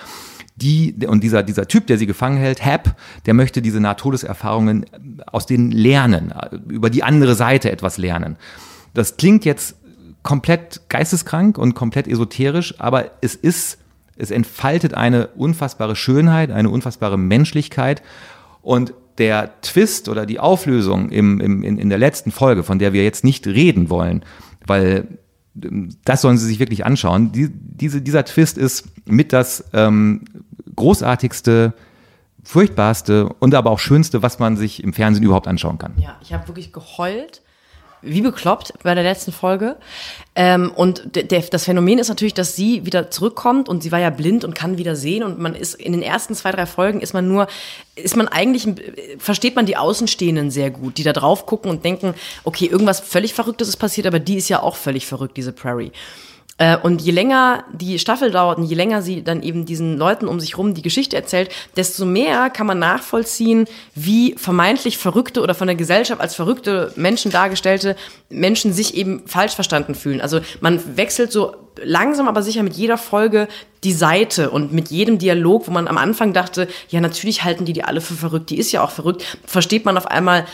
Die, 0.60 0.94
und 1.06 1.22
dieser, 1.24 1.42
dieser 1.42 1.66
Typ, 1.68 1.86
der 1.86 1.96
sie 1.96 2.06
gefangen 2.06 2.36
hält, 2.36 2.64
Hap, 2.64 2.96
der 3.26 3.34
möchte 3.34 3.62
diese 3.62 3.80
Nahtodeserfahrungen 3.80 4.86
aus 5.26 5.46
denen 5.46 5.70
lernen, 5.70 6.34
über 6.68 6.90
die 6.90 7.02
andere 7.02 7.34
Seite 7.34 7.70
etwas 7.70 7.96
lernen. 7.96 8.36
Das 8.92 9.16
klingt 9.16 9.44
jetzt 9.44 9.76
komplett 10.22 10.82
geisteskrank 10.88 11.56
und 11.56 11.74
komplett 11.74 12.06
esoterisch, 12.06 12.74
aber 12.78 13.10
es 13.20 13.34
ist, 13.34 13.78
es 14.16 14.30
entfaltet 14.30 14.94
eine 14.94 15.28
unfassbare 15.28 15.96
Schönheit, 15.96 16.50
eine 16.50 16.68
unfassbare 16.68 17.16
Menschlichkeit 17.16 18.02
und 18.60 18.92
der 19.18 19.60
Twist 19.62 20.08
oder 20.08 20.26
die 20.26 20.40
Auflösung 20.40 21.10
im, 21.10 21.40
im, 21.40 21.62
in, 21.62 21.78
in 21.78 21.88
der 21.88 21.98
letzten 21.98 22.30
Folge, 22.30 22.62
von 22.62 22.78
der 22.78 22.92
wir 22.92 23.04
jetzt 23.04 23.24
nicht 23.24 23.46
reden 23.46 23.90
wollen, 23.90 24.24
weil 24.66 25.06
das 25.54 26.22
sollen 26.22 26.38
Sie 26.38 26.46
sich 26.46 26.58
wirklich 26.58 26.86
anschauen. 26.86 27.32
Die, 27.32 27.50
diese, 27.50 28.00
dieser 28.00 28.24
Twist 28.24 28.56
ist 28.56 28.88
mit 29.06 29.32
das 29.32 29.64
ähm, 29.72 30.24
großartigste, 30.76 31.74
furchtbarste 32.44 33.28
und 33.40 33.54
aber 33.54 33.70
auch 33.70 33.78
schönste, 33.78 34.22
was 34.22 34.38
man 34.38 34.56
sich 34.56 34.82
im 34.82 34.92
Fernsehen 34.92 35.24
überhaupt 35.24 35.48
anschauen 35.48 35.78
kann. 35.78 35.94
Ja, 35.98 36.16
ich 36.22 36.32
habe 36.32 36.46
wirklich 36.48 36.72
geheult 36.72 37.42
wie 38.02 38.20
bekloppt 38.20 38.72
bei 38.82 38.94
der 38.94 39.04
letzten 39.04 39.32
Folge. 39.32 39.76
Ähm, 40.34 40.70
und 40.74 41.02
der, 41.14 41.42
das 41.42 41.64
Phänomen 41.64 41.98
ist 41.98 42.08
natürlich, 42.08 42.34
dass 42.34 42.56
sie 42.56 42.86
wieder 42.86 43.10
zurückkommt 43.10 43.68
und 43.68 43.82
sie 43.82 43.92
war 43.92 43.98
ja 43.98 44.10
blind 44.10 44.44
und 44.44 44.54
kann 44.54 44.78
wieder 44.78 44.96
sehen 44.96 45.22
und 45.22 45.38
man 45.38 45.54
ist 45.54 45.74
in 45.74 45.92
den 45.92 46.02
ersten 46.02 46.34
zwei, 46.34 46.52
drei 46.52 46.66
Folgen 46.66 47.00
ist 47.00 47.14
man 47.14 47.26
nur, 47.28 47.46
ist 47.96 48.16
man 48.16 48.28
eigentlich, 48.28 48.66
versteht 49.18 49.56
man 49.56 49.66
die 49.66 49.76
Außenstehenden 49.76 50.50
sehr 50.50 50.70
gut, 50.70 50.98
die 50.98 51.02
da 51.02 51.12
drauf 51.12 51.46
gucken 51.46 51.70
und 51.70 51.84
denken, 51.84 52.14
okay, 52.44 52.66
irgendwas 52.66 53.00
völlig 53.00 53.34
Verrücktes 53.34 53.68
ist 53.68 53.76
passiert, 53.76 54.06
aber 54.06 54.18
die 54.18 54.36
ist 54.36 54.48
ja 54.48 54.62
auch 54.62 54.76
völlig 54.76 55.06
verrückt, 55.06 55.36
diese 55.36 55.52
Prairie. 55.52 55.92
Äh, 56.60 56.76
und 56.76 57.00
je 57.00 57.10
länger 57.10 57.64
die 57.72 57.98
Staffel 57.98 58.30
dauert 58.30 58.58
und 58.58 58.64
je 58.64 58.76
länger 58.76 59.00
sie 59.00 59.24
dann 59.24 59.42
eben 59.42 59.64
diesen 59.64 59.96
Leuten 59.96 60.28
um 60.28 60.38
sich 60.40 60.58
rum 60.58 60.74
die 60.74 60.82
Geschichte 60.82 61.16
erzählt, 61.16 61.50
desto 61.74 62.04
mehr 62.04 62.50
kann 62.50 62.66
man 62.66 62.78
nachvollziehen, 62.78 63.64
wie 63.94 64.34
vermeintlich 64.36 64.98
verrückte 64.98 65.40
oder 65.40 65.54
von 65.54 65.68
der 65.68 65.76
Gesellschaft 65.76 66.20
als 66.20 66.34
verrückte 66.34 66.92
Menschen 66.96 67.30
dargestellte 67.30 67.96
Menschen 68.28 68.74
sich 68.74 68.94
eben 68.94 69.26
falsch 69.26 69.54
verstanden 69.54 69.94
fühlen. 69.94 70.20
Also 70.20 70.40
man 70.60 70.98
wechselt 70.98 71.32
so 71.32 71.56
langsam 71.82 72.28
aber 72.28 72.42
sicher 72.42 72.62
mit 72.62 72.74
jeder 72.74 72.98
Folge 72.98 73.48
die 73.82 73.94
Seite 73.94 74.50
und 74.50 74.70
mit 74.70 74.90
jedem 74.90 75.18
Dialog, 75.18 75.66
wo 75.66 75.70
man 75.70 75.88
am 75.88 75.96
Anfang 75.96 76.34
dachte, 76.34 76.68
ja 76.90 77.00
natürlich 77.00 77.42
halten 77.42 77.64
die 77.64 77.72
die 77.72 77.84
alle 77.84 78.02
für 78.02 78.12
verrückt, 78.14 78.50
die 78.50 78.58
ist 78.58 78.70
ja 78.70 78.84
auch 78.84 78.90
verrückt, 78.90 79.38
versteht 79.46 79.86
man 79.86 79.96
auf 79.96 80.06
einmal, 80.06 80.44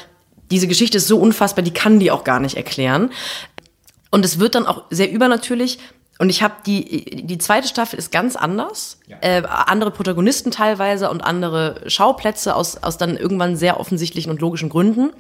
diese 0.53 0.69
Geschichte 0.69 0.99
ist 0.99 1.09
so 1.09 1.19
unfassbar, 1.19 1.65
die 1.65 1.73
kann 1.73 1.99
die 1.99 2.13
auch 2.13 2.23
gar 2.23 2.39
nicht 2.39 2.57
erklären. 2.57 3.11
Und 4.11 4.25
es 4.25 4.39
wird 4.39 4.55
dann 4.55 4.67
auch 4.67 4.85
sehr 4.91 5.11
übernatürlich. 5.11 5.79
Und 6.19 6.31
ich 6.31 6.43
habe 6.43 6.55
die, 6.65 7.25
die 7.27 7.39
zweite 7.39 7.69
Staffel 7.69 7.99
ist 7.99 8.11
ganz 8.11 8.37
anders. 8.37 8.99
Ja. 9.07 9.17
Äh, 9.21 9.43
andere 9.47 9.91
Protagonisten 9.91 10.51
teilweise 10.51 11.11
und 11.11 11.23
andere 11.23 11.83
Schauplätze 11.89 12.55
aus, 12.55 12.83
aus 12.83 12.97
dann 12.97 13.17
irgendwann 13.17 13.57
sehr 13.57 13.79
offensichtlichen 13.79 14.31
und 14.31 14.41
logischen 14.41 14.69
Gründen. 14.69 15.11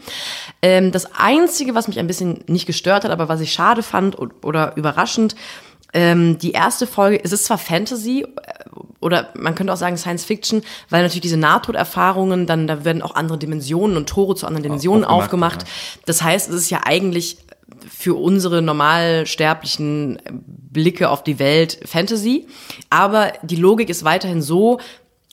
Ähm, 0.62 0.92
das 0.92 1.08
Einzige, 1.14 1.74
was 1.74 1.88
mich 1.88 1.98
ein 1.98 2.06
bisschen 2.06 2.44
nicht 2.46 2.66
gestört 2.66 3.04
hat, 3.04 3.10
aber 3.10 3.28
was 3.28 3.40
ich 3.40 3.52
schade 3.52 3.82
fand 3.82 4.16
oder 4.42 4.76
überraschend, 4.76 5.36
ähm, 5.92 6.38
die 6.38 6.52
erste 6.52 6.86
Folge, 6.86 7.20
es 7.22 7.32
ist 7.32 7.44
zwar 7.44 7.58
Fantasy 7.58 8.22
äh, 8.22 8.26
oder 9.00 9.28
man 9.34 9.54
könnte 9.54 9.72
auch 9.72 9.78
sagen 9.78 9.96
Science 9.96 10.24
Fiction, 10.24 10.62
weil 10.90 11.02
natürlich 11.02 11.22
diese 11.22 11.36
Nahtoderfahrungen, 11.36 12.46
dann 12.46 12.66
da 12.66 12.84
werden 12.84 13.02
auch 13.02 13.14
andere 13.14 13.38
Dimensionen 13.38 13.96
und 13.96 14.08
Tore 14.08 14.34
zu 14.34 14.46
anderen 14.46 14.64
Dimensionen 14.64 15.04
aufgemacht. 15.04 15.62
aufgemacht. 15.62 15.96
Ja. 15.96 16.02
Das 16.06 16.22
heißt, 16.22 16.50
es 16.50 16.54
ist 16.54 16.70
ja 16.70 16.80
eigentlich 16.84 17.38
für 17.88 18.14
unsere 18.14 18.62
normalsterblichen 18.62 20.18
Blicke 20.30 21.10
auf 21.10 21.24
die 21.24 21.38
Welt 21.38 21.78
Fantasy. 21.84 22.46
Aber 22.90 23.32
die 23.42 23.56
Logik 23.56 23.88
ist 23.88 24.04
weiterhin 24.04 24.42
so, 24.42 24.78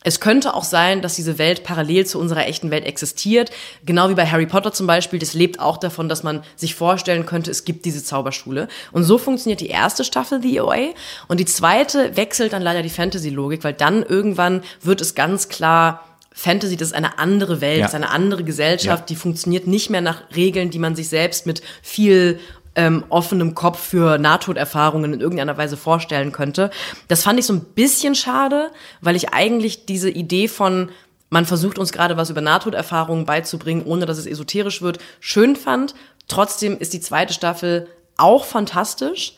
es 0.04 0.20
könnte 0.20 0.54
auch 0.54 0.66
sein, 0.66 1.02
dass 1.02 1.16
diese 1.16 1.38
Welt 1.38 1.64
parallel 1.64 2.06
zu 2.06 2.20
unserer 2.20 2.46
echten 2.46 2.72
Welt 2.72 2.86
existiert. 2.86 3.52
Genau 3.86 4.10
wie 4.10 4.16
bei 4.16 4.28
Harry 4.28 4.46
Potter 4.46 4.74
zum 4.74 4.86
Beispiel. 4.86 5.18
Das 5.18 5.34
lebt 5.34 5.60
auch 5.60 5.78
davon, 5.78 6.10
dass 6.10 6.24
man 6.24 6.44
sich 6.56 6.76
vorstellen 6.76 7.26
könnte, 7.26 7.52
es 7.52 7.64
gibt 7.64 7.86
diese 7.86 8.04
Zauberschule. 8.04 8.68
Und 8.92 9.06
so 9.06 9.18
funktioniert 9.18 9.62
die 9.62 9.70
erste 9.70 10.04
Staffel 10.04 10.42
The 10.42 10.60
OA. 10.60 10.90
Und 11.28 11.40
die 11.40 11.46
zweite 11.46 12.18
wechselt 12.18 12.52
dann 12.54 12.62
leider 12.62 12.82
die 12.82 12.90
Fantasy-Logik, 12.90 13.64
weil 13.64 13.74
dann 13.74 14.04
irgendwann 14.04 14.62
wird 14.82 15.00
es 15.00 15.16
ganz 15.16 15.48
klar, 15.48 16.04
Fantasy, 16.34 16.76
das 16.76 16.90
ist 16.90 16.94
eine 16.96 17.20
andere 17.20 17.62
Welt, 17.62 17.80
ja. 17.80 17.86
ist 17.86 17.96
eine 17.96 18.10
andere 18.10 18.44
Gesellschaft, 18.44 19.02
ja. 19.02 19.06
die 19.06 19.16
funktioniert 19.16 19.68
nicht 19.68 19.90
mehr 19.90 20.02
nach 20.02 20.24
Regeln, 20.36 20.72
die 20.72 20.80
man 20.80 20.96
sich 20.96 21.08
selbst 21.08 21.46
mit 21.46 21.62
viel 21.82 22.40
ähm, 22.76 23.06
offenem 23.10 23.54
Kopf 23.54 23.80
für 23.80 24.18
Nahtoderfahrungen 24.18 25.14
in 25.14 25.22
irgendeiner 25.22 25.58
Weise 25.58 25.78
vorstellen 25.78 26.32
könnte. 26.32 26.72
Das 27.08 27.24
fand 27.24 27.40
ich 27.40 27.46
so 27.46 27.54
ein 27.54 27.64
bisschen 27.64 28.16
schade, 28.16 28.72
weil 29.02 29.16
ich 29.16 29.30
eigentlich 29.34 29.86
diese 29.86 30.10
Idee 30.10 30.48
von 30.48 30.90
man 31.30 31.48
versucht 31.48 31.80
uns 31.80 31.92
gerade 31.92 32.16
was 32.16 32.30
über 32.30 32.42
Nahtoderfahrungen 32.42 33.26
beizubringen, 33.26 33.84
ohne 33.86 34.06
dass 34.06 34.20
es 34.20 34.28
esoterisch 34.28 34.84
wird, 34.84 35.00
schön 35.20 35.56
fand. 35.56 35.96
Trotzdem 36.28 36.78
ist 36.78 36.94
die 36.94 37.02
zweite 37.02 37.34
Staffel 37.34 37.88
auch 38.18 38.46
fantastisch. 38.46 39.36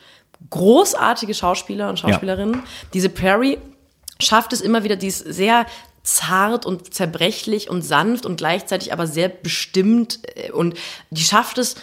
Großartige 0.49 1.33
Schauspieler 1.33 1.87
und 1.87 1.97
Schauspielerinnen. 1.97 2.55
Ja. 2.55 2.63
Diese 2.93 3.07
Prairie 3.07 3.59
schafft 4.19 4.51
es 4.51 4.59
immer 4.59 4.83
wieder, 4.83 4.97
die 4.97 5.07
ist 5.07 5.19
sehr 5.19 5.65
zart 6.05 6.65
und 6.65 6.93
zerbrechlich 6.93 7.69
und 7.69 7.81
sanft 7.81 8.25
und 8.25 8.37
gleichzeitig 8.37 8.93
aber 8.93 9.07
sehr 9.07 9.27
bestimmt 9.27 10.19
äh, 10.35 10.51
und 10.51 10.75
die 11.09 11.23
schafft 11.23 11.57
es 11.57 11.75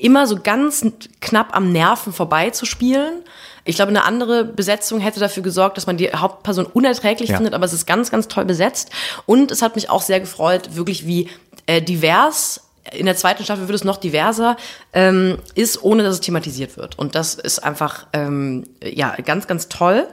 immer 0.00 0.26
so 0.26 0.38
ganz 0.40 0.84
knapp 1.20 1.54
am 1.54 1.72
Nerven 1.72 2.12
vorbeizuspielen. 2.12 3.22
Ich 3.64 3.76
glaube, 3.76 3.90
eine 3.90 4.04
andere 4.04 4.44
Besetzung 4.44 5.00
hätte 5.00 5.20
dafür 5.20 5.42
gesorgt, 5.42 5.76
dass 5.76 5.86
man 5.86 5.96
die 5.96 6.10
Hauptperson 6.10 6.66
unerträglich 6.66 7.30
ja. 7.30 7.36
findet, 7.36 7.54
aber 7.54 7.64
es 7.64 7.72
ist 7.72 7.86
ganz, 7.86 8.10
ganz 8.10 8.28
toll 8.28 8.44
besetzt. 8.44 8.90
Und 9.26 9.50
es 9.50 9.60
hat 9.60 9.74
mich 9.74 9.90
auch 9.90 10.02
sehr 10.02 10.20
gefreut, 10.20 10.76
wirklich 10.76 11.06
wie 11.06 11.28
äh, 11.66 11.82
divers 11.82 12.62
in 12.92 13.04
der 13.04 13.16
zweiten 13.16 13.44
Staffel 13.44 13.68
wird 13.68 13.76
es 13.76 13.84
noch 13.84 13.98
diverser, 13.98 14.56
ähm, 14.94 15.38
ist, 15.54 15.82
ohne 15.82 16.02
dass 16.02 16.14
es 16.14 16.20
thematisiert 16.20 16.78
wird. 16.78 16.98
Und 16.98 17.14
das 17.14 17.34
ist 17.34 17.58
einfach 17.58 18.06
ähm, 18.14 18.64
ja 18.82 19.14
ganz, 19.16 19.46
ganz 19.46 19.68
toll. 19.68 20.06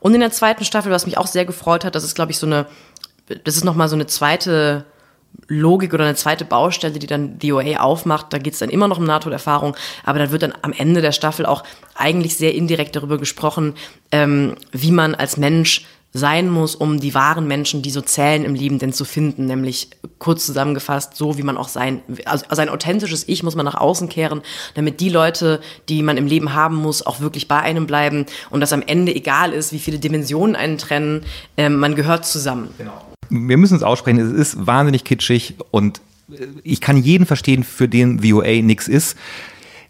Und 0.00 0.14
in 0.14 0.20
der 0.20 0.30
zweiten 0.30 0.64
Staffel, 0.64 0.92
was 0.92 1.06
mich 1.06 1.18
auch 1.18 1.26
sehr 1.26 1.44
gefreut 1.44 1.84
hat, 1.84 1.94
das 1.94 2.04
ist, 2.04 2.14
glaube 2.14 2.32
ich, 2.32 2.38
so 2.38 2.46
eine, 2.46 2.66
das 3.44 3.56
ist 3.56 3.64
nochmal 3.64 3.88
so 3.88 3.96
eine 3.96 4.06
zweite 4.06 4.84
Logik 5.48 5.92
oder 5.92 6.04
eine 6.04 6.14
zweite 6.14 6.44
Baustelle, 6.44 6.98
die 6.98 7.06
dann 7.06 7.38
DOA 7.38 7.80
aufmacht. 7.80 8.32
Da 8.32 8.38
geht 8.38 8.54
es 8.54 8.60
dann 8.60 8.70
immer 8.70 8.88
noch 8.88 8.98
um 8.98 9.04
Nahtoderfahrung, 9.04 9.76
aber 10.04 10.18
da 10.18 10.30
wird 10.30 10.42
dann 10.42 10.54
am 10.62 10.72
Ende 10.72 11.00
der 11.00 11.12
Staffel 11.12 11.44
auch 11.46 11.64
eigentlich 11.94 12.36
sehr 12.36 12.54
indirekt 12.54 12.96
darüber 12.96 13.18
gesprochen, 13.18 13.74
ähm, 14.12 14.54
wie 14.72 14.92
man 14.92 15.14
als 15.14 15.36
Mensch 15.36 15.86
sein 16.16 16.48
muss, 16.48 16.76
um 16.76 17.00
die 17.00 17.12
wahren 17.12 17.48
Menschen, 17.48 17.82
die 17.82 17.90
so 17.90 18.00
zählen 18.00 18.44
im 18.44 18.54
Leben, 18.54 18.78
denn 18.78 18.92
zu 18.92 19.04
finden. 19.04 19.46
Nämlich 19.46 19.88
kurz 20.20 20.46
zusammengefasst, 20.46 21.16
so 21.16 21.36
wie 21.36 21.42
man 21.42 21.56
auch 21.56 21.66
sein, 21.66 22.02
also 22.24 22.46
sein 22.50 22.68
authentisches 22.68 23.26
Ich 23.28 23.42
muss 23.42 23.56
man 23.56 23.64
nach 23.66 23.74
außen 23.74 24.08
kehren, 24.08 24.40
damit 24.74 25.00
die 25.00 25.08
Leute, 25.08 25.60
die 25.88 26.04
man 26.04 26.16
im 26.16 26.28
Leben 26.28 26.54
haben 26.54 26.76
muss, 26.76 27.04
auch 27.04 27.20
wirklich 27.20 27.48
bei 27.48 27.58
einem 27.58 27.88
bleiben 27.88 28.26
und 28.50 28.60
dass 28.60 28.72
am 28.72 28.82
Ende 28.86 29.12
egal 29.12 29.52
ist, 29.52 29.72
wie 29.72 29.80
viele 29.80 29.98
Dimensionen 29.98 30.54
einen 30.54 30.78
trennen, 30.78 31.24
äh, 31.56 31.68
man 31.68 31.96
gehört 31.96 32.24
zusammen. 32.24 32.68
Genau. 32.78 32.92
Wir 33.30 33.56
müssen 33.56 33.76
es 33.76 33.82
aussprechen, 33.82 34.20
es 34.20 34.32
ist 34.32 34.66
wahnsinnig 34.66 35.02
kitschig 35.02 35.56
und 35.72 36.00
äh, 36.30 36.46
ich 36.62 36.80
kann 36.80 36.96
jeden 36.96 37.26
verstehen, 37.26 37.64
für 37.64 37.88
den 37.88 38.22
VOA 38.22 38.62
nix 38.62 38.86
ist. 38.86 39.16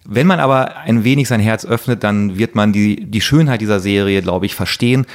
Wenn 0.06 0.26
man 0.26 0.40
aber 0.40 0.76
ein 0.78 1.04
wenig 1.04 1.28
sein 1.28 1.40
Herz 1.40 1.64
öffnet, 1.64 2.04
dann 2.04 2.38
wird 2.38 2.54
man 2.54 2.72
die, 2.72 3.04
die 3.04 3.20
Schönheit 3.20 3.60
dieser 3.60 3.80
Serie, 3.80 4.20
glaube 4.22 4.46
ich, 4.46 4.54
verstehen. 4.54 5.06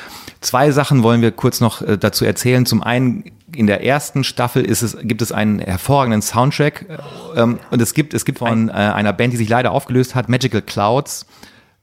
Zwei 0.41 0.71
Sachen 0.71 1.03
wollen 1.03 1.21
wir 1.21 1.31
kurz 1.31 1.59
noch 1.59 1.81
äh, 1.81 1.97
dazu 1.97 2.23
erzählen. 2.23 2.65
Zum 2.65 2.81
einen, 2.81 3.25
in 3.53 3.67
der 3.67 3.83
ersten 3.83 4.23
Staffel 4.23 4.63
ist 4.63 4.81
es, 4.81 4.97
gibt 5.01 5.21
es 5.21 5.31
einen 5.31 5.59
hervorragenden 5.59 6.21
Soundtrack 6.21 6.85
ähm, 7.35 7.59
und 7.71 7.81
es 7.81 7.93
gibt, 7.93 8.13
es 8.13 8.23
gibt 8.23 8.39
von 8.39 8.69
äh, 8.69 8.71
einer 8.71 9.11
Band, 9.11 9.33
die 9.33 9.37
sich 9.37 9.49
leider 9.49 9.71
aufgelöst 9.71 10.15
hat, 10.15 10.29
Magical 10.29 10.61
Clouds, 10.61 11.25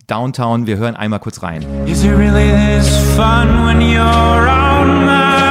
Downtown. 0.07 0.67
Wir 0.67 0.79
hören 0.79 0.97
einmal 0.97 1.21
kurz 1.21 1.43
rein. 1.43 1.67
Is 1.87 2.03
it 2.05 2.13
really 2.13 2.51
this 2.51 2.89
fun 3.15 3.67
when 3.67 3.81
you're 3.81 4.49
on 4.49 5.05
my 5.05 5.46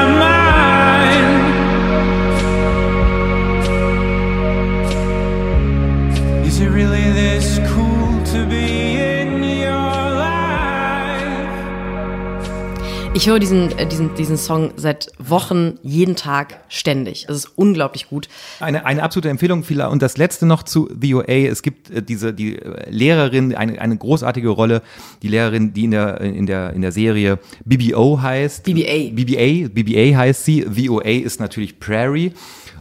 Ich 13.16 13.30
höre 13.30 13.40
diesen, 13.40 13.72
äh, 13.78 13.88
diesen, 13.88 14.14
diesen 14.16 14.36
Song 14.36 14.72
seit 14.76 15.08
Wochen, 15.20 15.80
jeden 15.84 16.18
Tag, 16.18 16.60
ständig. 16.68 17.28
Es 17.30 17.38
ist 17.38 17.52
unglaublich 17.56 18.10
gut. 18.10 18.28
Eine, 18.60 18.86
eine 18.86 19.02
absolute 19.04 19.30
Empfehlung. 19.30 19.64
Und 19.90 20.02
das 20.02 20.18
letzte 20.18 20.46
noch 20.46 20.64
zu 20.64 20.90
The 21.00 21.16
OA. 21.16 21.48
Es 21.48 21.62
gibt 21.62 21.90
äh, 21.92 22.04
diese, 22.04 22.34
die 22.34 22.58
äh, 22.58 22.90
Lehrerin, 22.90 23.56
eine, 23.56 23.80
eine 23.80 23.96
großartige 23.96 24.50
Rolle, 24.50 24.82
die 25.22 25.30
Lehrerin, 25.30 25.72
die 25.72 25.86
in 25.86 25.92
der, 25.92 26.20
in 26.20 26.46
der, 26.46 26.74
in 26.74 26.82
der 26.82 26.92
Serie 26.92 27.40
BBO 27.64 28.22
heißt. 28.22 28.66
BBA. 28.66 29.12
BBA, 29.14 29.70
BBA 29.70 30.18
heißt 30.18 30.44
sie. 30.44 30.66
The 30.70 30.90
OA 30.90 31.24
ist 31.24 31.40
natürlich 31.40 31.80
Prairie. 31.80 32.34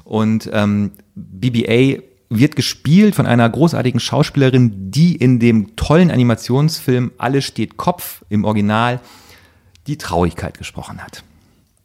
Und 0.03 0.51
ähm, 0.53 0.91
BBA 1.15 2.03
wird 2.29 2.57
gespielt 2.57 3.15
von 3.15 3.27
einer 3.27 3.49
großartigen 3.49 4.01
Schauspielerin, 4.01 4.91
die 4.91 5.15
in 5.15 5.39
dem 5.39 5.77
tollen 5.77 6.11
Animationsfilm 6.11 7.13
Alles 7.19 7.45
steht 7.45 7.77
Kopf 7.77 8.25
im 8.31 8.45
Original 8.45 8.99
die 9.87 9.99
Traurigkeit 9.99 10.59
gesprochen 10.59 11.03
hat. 11.03 11.25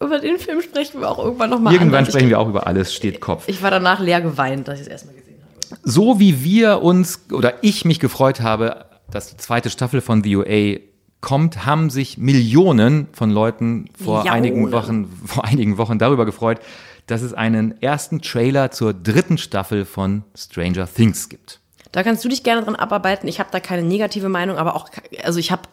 Über 0.01 0.19
den 0.19 0.39
Film 0.39 0.61
sprechen 0.61 1.01
wir 1.01 1.09
auch 1.09 1.19
irgendwann 1.19 1.49
nochmal. 1.49 1.73
Irgendwann 1.73 2.05
an. 2.05 2.05
sprechen 2.05 2.29
wir 2.29 2.39
auch 2.39 2.47
über 2.47 2.67
alles, 2.67 2.93
steht 2.93 3.19
Kopf. 3.19 3.43
Ich 3.47 3.61
war 3.61 3.69
danach 3.69 3.99
leer 3.99 4.21
geweint, 4.21 4.67
dass 4.67 4.75
ich 4.75 4.85
es 4.85 4.87
erstmal 4.87 5.15
gesehen 5.15 5.35
habe. 5.41 5.81
So 5.83 6.19
wie 6.19 6.43
wir 6.43 6.81
uns 6.81 7.25
oder 7.31 7.63
ich 7.63 7.83
mich 7.83 7.99
gefreut 7.99 8.39
habe, 8.39 8.85
dass 9.11 9.29
die 9.29 9.37
zweite 9.37 9.69
Staffel 9.69 10.01
von 10.01 10.23
The 10.23 10.37
OA 10.37 10.79
kommt, 11.21 11.65
haben 11.65 11.89
sich 11.89 12.17
Millionen 12.17 13.07
von 13.11 13.29
Leuten 13.29 13.89
vor 14.01 14.29
einigen 14.31 14.71
Wochen, 14.71 15.07
vor 15.25 15.43
einigen 15.43 15.77
Wochen 15.77 15.99
darüber 15.99 16.25
gefreut, 16.25 16.59
dass 17.07 17.21
es 17.21 17.33
einen 17.33 17.81
ersten 17.81 18.21
Trailer 18.21 18.71
zur 18.71 18.93
dritten 18.93 19.37
Staffel 19.37 19.83
von 19.83 20.23
Stranger 20.37 20.87
Things 20.87 21.27
gibt. 21.27 21.58
Da 21.91 22.03
kannst 22.03 22.23
du 22.23 22.29
dich 22.29 22.43
gerne 22.43 22.63
dran 22.63 22.75
abarbeiten. 22.75 23.27
Ich 23.27 23.39
habe 23.39 23.49
da 23.51 23.59
keine 23.59 23.83
negative 23.83 24.29
Meinung, 24.29 24.57
aber 24.57 24.75
auch, 24.75 24.89
also 25.23 25.39
ich 25.39 25.51
habe 25.51 25.63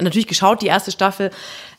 natürlich 0.00 0.26
geschaut, 0.26 0.60
die 0.60 0.66
erste 0.66 0.90
Staffel, 0.90 1.30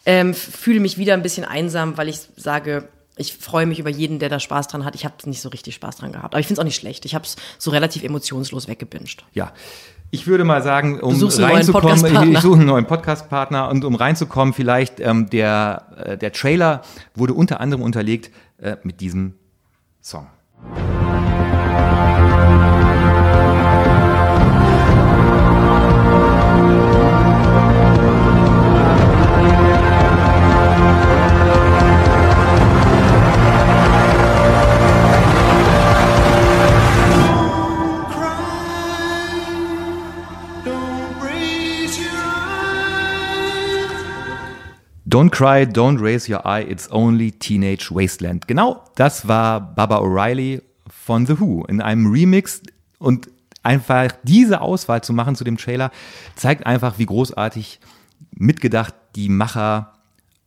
ähm, 0.06 0.34
fühle 0.34 0.80
mich 0.80 0.98
wieder 0.98 1.14
ein 1.14 1.22
bisschen 1.22 1.46
einsam, 1.46 1.98
weil 1.98 2.10
ich 2.10 2.20
sage, 2.36 2.88
ich 3.16 3.34
freue 3.34 3.66
mich 3.66 3.80
über 3.80 3.90
jeden, 3.90 4.18
der 4.20 4.30
da 4.30 4.40
Spaß 4.40 4.68
dran 4.68 4.86
hat. 4.86 4.96
Ich 4.96 5.06
habe 5.06 5.16
nicht 5.26 5.42
so 5.42 5.50
richtig 5.50 5.76
Spaß 5.76 5.98
dran 5.98 6.12
gehabt. 6.12 6.34
Aber 6.34 6.40
ich 6.40 6.48
finde 6.48 6.60
es 6.60 6.60
auch 6.60 6.66
nicht 6.66 6.76
schlecht. 6.76 7.06
Ich 7.06 7.14
habe 7.14 7.26
es 7.26 7.36
so 7.60 7.70
relativ 7.72 8.04
emotionslos 8.04 8.68
weggebinged. 8.68 9.24
Ja. 9.34 9.52
Ich 10.10 10.28
würde 10.28 10.44
mal 10.44 10.62
sagen, 10.62 11.00
um 11.00 11.16
reinzukommen, 11.24 12.06
ich, 12.06 12.38
ich 12.38 12.40
suche 12.40 12.58
einen 12.58 12.68
neuen 12.68 12.86
Podcast-Partner 12.86 13.70
und 13.70 13.84
um 13.84 13.96
reinzukommen, 13.96 14.54
vielleicht 14.54 15.00
ähm, 15.00 15.30
der, 15.30 15.88
äh, 16.06 16.18
der 16.18 16.32
Trailer 16.32 16.84
wurde 17.16 17.34
unter 17.34 17.60
anderem 17.60 17.82
unterlegt 17.82 18.32
äh, 18.60 18.78
mit 18.84 19.02
diesem 19.02 19.34
Song. 20.02 20.28
Don't 45.14 45.30
cry, 45.30 45.64
don't 45.64 46.02
raise 46.02 46.28
your 46.28 46.44
eye, 46.44 46.64
it's 46.64 46.90
only 46.90 47.32
teenage 47.32 47.92
wasteland. 47.92 48.48
Genau, 48.48 48.84
das 48.96 49.28
war 49.28 49.62
Baba 49.76 50.00
O'Reilly 50.00 50.64
von 50.90 51.28
The 51.28 51.40
Who 51.40 51.66
in 51.66 51.82
einem 51.82 52.12
Remix 52.12 52.64
und 52.98 53.30
einfach 53.62 54.12
diese 54.24 54.60
Auswahl 54.62 55.04
zu 55.04 55.14
machen 55.14 55.36
zu 55.36 55.44
dem 55.44 55.58
Trailer 55.58 55.92
zeigt 56.36 56.66
einfach, 56.66 56.98
wie 56.98 57.06
großartig 57.06 57.80
mitgedacht 58.32 58.96
die 59.16 59.30
Macher, 59.30 59.94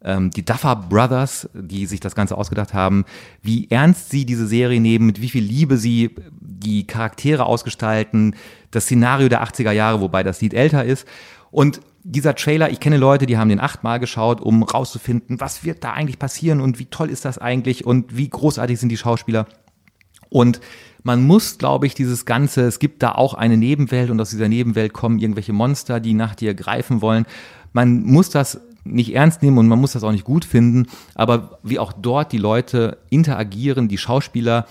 ähm, 0.02 0.31
die 0.33 0.44
Duffer 0.44 0.74
Brothers, 0.74 1.48
die 1.55 1.87
sich 1.87 2.00
das 2.00 2.16
Ganze 2.16 2.37
ausgedacht 2.37 2.74
haben, 2.74 3.05
wie 3.42 3.70
ernst 3.70 4.11
sie 4.11 4.26
diese 4.26 4.48
Serie 4.48 4.81
nehmen, 4.81 5.07
mit 5.07 5.20
wie 5.20 5.31
viel 5.31 5.44
Liebe 5.44 5.76
sie 5.76 6.16
die 6.40 6.88
Charaktere 6.88 7.46
ausgestalten, 7.46 8.35
das 8.72 8.87
Szenario 8.87 9.29
der 9.29 9.44
80er 9.44 9.70
Jahre, 9.70 10.00
wobei 10.00 10.24
das 10.24 10.40
Lied 10.40 10.55
älter 10.55 10.85
ist 10.85 11.07
und 11.52 11.81
dieser 12.08 12.36
Trailer, 12.36 12.70
ich 12.70 12.78
kenne 12.78 12.98
Leute, 12.98 13.26
die 13.26 13.36
haben 13.36 13.48
den 13.48 13.58
achtmal 13.58 13.98
geschaut, 13.98 14.40
um 14.40 14.62
rauszufinden, 14.62 15.40
was 15.40 15.64
wird 15.64 15.82
da 15.82 15.92
eigentlich 15.92 16.20
passieren 16.20 16.60
und 16.60 16.78
wie 16.78 16.86
toll 16.86 17.10
ist 17.10 17.24
das 17.24 17.36
eigentlich 17.36 17.84
und 17.84 18.16
wie 18.16 18.28
großartig 18.28 18.78
sind 18.78 18.90
die 18.90 18.96
Schauspieler. 18.96 19.46
Und 20.28 20.60
man 21.02 21.26
muss, 21.26 21.58
glaube 21.58 21.86
ich, 21.86 21.94
dieses 21.94 22.24
Ganze, 22.24 22.62
es 22.62 22.78
gibt 22.78 23.02
da 23.02 23.12
auch 23.12 23.34
eine 23.34 23.56
Nebenwelt 23.56 24.10
und 24.10 24.20
aus 24.20 24.30
dieser 24.30 24.48
Nebenwelt 24.48 24.92
kommen 24.92 25.18
irgendwelche 25.18 25.52
Monster, 25.52 25.98
die 25.98 26.14
nach 26.14 26.36
dir 26.36 26.54
greifen 26.54 27.02
wollen. 27.02 27.26
Man 27.72 28.04
muss 28.04 28.30
das 28.30 28.60
nicht 28.84 29.12
ernst 29.12 29.42
nehmen 29.42 29.58
und 29.58 29.66
man 29.66 29.80
muss 29.80 29.92
das 29.92 30.04
auch 30.04 30.12
nicht 30.12 30.24
gut 30.24 30.44
finden, 30.44 30.86
aber 31.16 31.58
wie 31.64 31.80
auch 31.80 31.92
dort 31.92 32.30
die 32.30 32.38
Leute 32.38 32.98
interagieren, 33.10 33.88
die 33.88 33.98
Schauspieler, 33.98 34.66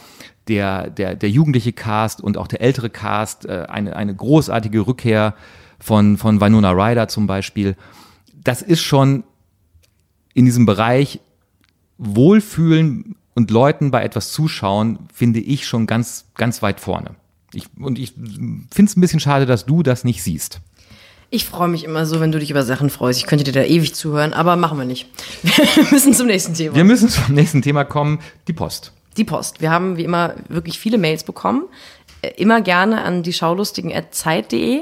der, 0.47 0.89
der, 0.89 1.15
der 1.15 1.29
jugendliche 1.29 1.73
Cast 1.73 2.21
und 2.21 2.37
auch 2.37 2.47
der 2.47 2.61
ältere 2.61 2.89
Cast, 2.89 3.45
äh, 3.45 3.65
eine, 3.67 3.97
eine 3.97 4.15
großartige 4.15 4.87
Rückkehr 4.87 5.33
von, 5.79 6.17
von 6.17 6.41
Winona 6.41 6.71
Ryder 6.71 7.07
zum 7.07 7.27
Beispiel. 7.27 7.75
Das 8.43 8.61
ist 8.61 8.81
schon 8.81 9.23
in 10.33 10.45
diesem 10.45 10.65
Bereich 10.65 11.19
Wohlfühlen 11.97 13.15
und 13.35 13.51
Leuten 13.51 13.91
bei 13.91 14.03
etwas 14.03 14.31
zuschauen, 14.31 14.99
finde 15.13 15.39
ich 15.39 15.67
schon 15.67 15.88
ganz, 15.88 16.25
ganz 16.35 16.61
weit 16.61 16.79
vorne. 16.79 17.15
Ich, 17.53 17.65
und 17.79 17.99
ich 17.99 18.13
finde 18.13 18.89
es 18.89 18.97
ein 18.97 19.01
bisschen 19.01 19.19
schade, 19.19 19.45
dass 19.45 19.65
du 19.65 19.83
das 19.83 20.03
nicht 20.03 20.23
siehst. 20.23 20.59
Ich 21.29 21.45
freue 21.45 21.67
mich 21.67 21.83
immer 21.83 22.05
so, 22.05 22.19
wenn 22.19 22.31
du 22.31 22.39
dich 22.39 22.51
über 22.51 22.63
Sachen 22.63 22.89
freust. 22.89 23.19
Ich 23.19 23.25
könnte 23.25 23.43
dir 23.43 23.51
da 23.51 23.63
ewig 23.63 23.95
zuhören, 23.95 24.33
aber 24.33 24.55
machen 24.55 24.77
wir 24.77 24.85
nicht. 24.85 25.09
Wir 25.41 25.85
müssen 25.91 26.13
zum 26.13 26.27
nächsten 26.27 26.53
Thema. 26.53 26.75
Wir 26.75 26.83
müssen 26.83 27.09
zum 27.09 27.33
nächsten 27.33 27.61
Thema 27.61 27.83
kommen, 27.83 28.19
die 28.47 28.53
Post. 28.53 28.93
Die 29.17 29.23
Post. 29.23 29.61
Wir 29.61 29.71
haben 29.71 29.97
wie 29.97 30.03
immer 30.03 30.35
wirklich 30.49 30.77
viele 30.77 30.97
Mails 30.97 31.23
bekommen 31.23 31.63
immer 32.38 32.61
gerne 32.61 33.03
an 33.03 33.23
die 33.23 33.33
schaulustigen.zeit.de. 33.33 34.81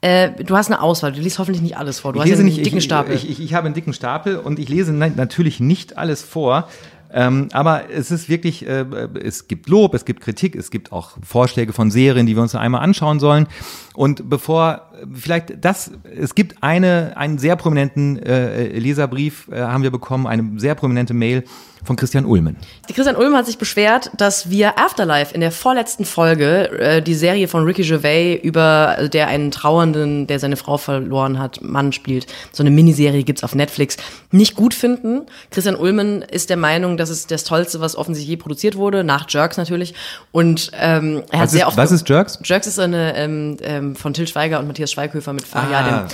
Äh, 0.00 0.30
du 0.44 0.56
hast 0.56 0.70
eine 0.70 0.80
Auswahl, 0.80 1.12
du 1.12 1.20
liest 1.20 1.38
hoffentlich 1.38 1.62
nicht 1.62 1.76
alles 1.76 2.00
vor. 2.00 2.12
Du 2.12 2.22
ich 2.22 2.30
hast 2.30 2.38
einen 2.38 2.46
nicht, 2.46 2.64
dicken 2.64 2.78
ich, 2.78 2.84
Stapel. 2.84 3.14
Ich, 3.14 3.28
ich, 3.28 3.40
ich, 3.40 3.54
habe 3.54 3.66
einen 3.66 3.74
dicken 3.74 3.92
Stapel 3.92 4.36
und 4.36 4.58
ich 4.58 4.68
lese 4.68 4.92
natürlich 4.92 5.60
nicht 5.60 5.96
alles 5.98 6.22
vor. 6.22 6.68
Ähm, 7.16 7.48
aber 7.52 7.90
es 7.90 8.10
ist 8.10 8.28
wirklich, 8.28 8.66
äh, 8.66 8.84
es 9.22 9.46
gibt 9.46 9.68
Lob, 9.68 9.94
es 9.94 10.04
gibt 10.04 10.20
Kritik, 10.20 10.56
es 10.56 10.72
gibt 10.72 10.90
auch 10.90 11.12
Vorschläge 11.22 11.72
von 11.72 11.92
Serien, 11.92 12.26
die 12.26 12.34
wir 12.34 12.42
uns 12.42 12.54
noch 12.54 12.60
einmal 12.60 12.82
anschauen 12.82 13.20
sollen. 13.20 13.46
Und 13.94 14.28
bevor, 14.28 14.90
vielleicht 15.12 15.64
das, 15.64 15.92
es 16.12 16.34
gibt 16.34 16.62
eine, 16.64 17.12
einen 17.16 17.38
sehr 17.38 17.54
prominenten 17.54 18.18
äh, 18.18 18.66
Leserbrief, 18.78 19.48
äh, 19.52 19.60
haben 19.60 19.84
wir 19.84 19.92
bekommen, 19.92 20.26
eine 20.26 20.58
sehr 20.58 20.74
prominente 20.74 21.14
Mail 21.14 21.44
von 21.84 21.96
Christian 21.96 22.24
Ulmen. 22.24 22.56
Christian 22.92 23.16
Ulmen 23.16 23.36
hat 23.36 23.46
sich 23.46 23.58
beschwert, 23.58 24.10
dass 24.16 24.50
wir 24.50 24.78
Afterlife 24.78 25.34
in 25.34 25.40
der 25.40 25.52
vorletzten 25.52 26.04
Folge, 26.04 26.70
äh, 26.78 27.02
die 27.02 27.14
Serie 27.14 27.48
von 27.48 27.64
Ricky 27.64 27.82
Gervais 27.82 28.40
über 28.42 28.96
äh, 28.98 29.08
der 29.08 29.28
einen 29.28 29.50
Trauernden, 29.50 30.26
der 30.26 30.38
seine 30.38 30.56
Frau 30.56 30.78
verloren 30.78 31.38
hat, 31.38 31.62
Mann 31.62 31.92
spielt, 31.92 32.26
so 32.52 32.62
eine 32.62 32.70
Miniserie 32.70 33.22
gibt's 33.22 33.44
auf 33.44 33.54
Netflix, 33.54 33.96
nicht 34.30 34.54
gut 34.54 34.74
finden. 34.74 35.22
Christian 35.50 35.76
Ulmen 35.76 36.22
ist 36.22 36.50
der 36.50 36.56
Meinung, 36.56 36.96
dass 36.96 37.10
es 37.10 37.26
das 37.26 37.44
Tollste, 37.44 37.80
was 37.80 37.96
offensichtlich 37.96 38.30
je 38.30 38.36
produziert 38.36 38.76
wurde, 38.76 39.04
nach 39.04 39.26
Jerks 39.28 39.56
natürlich. 39.56 39.94
Und 40.32 40.70
ähm, 40.74 41.22
er 41.30 41.40
hat 41.40 41.46
Was 41.46 41.52
sehr 41.52 41.60
ist, 41.62 41.66
oft 41.68 41.76
was 41.76 41.92
ist 41.92 42.08
Jerks? 42.08 42.38
Jerks 42.42 42.66
ist 42.66 42.78
eine 42.78 43.16
ähm, 43.16 43.56
ähm, 43.62 43.96
von 43.96 44.14
Till 44.14 44.26
Schweiger 44.26 44.58
und 44.58 44.66
Matthias 44.66 44.92
Schweighöfer 44.92 45.32
mit 45.32 45.44
Fariadim. 45.46 46.06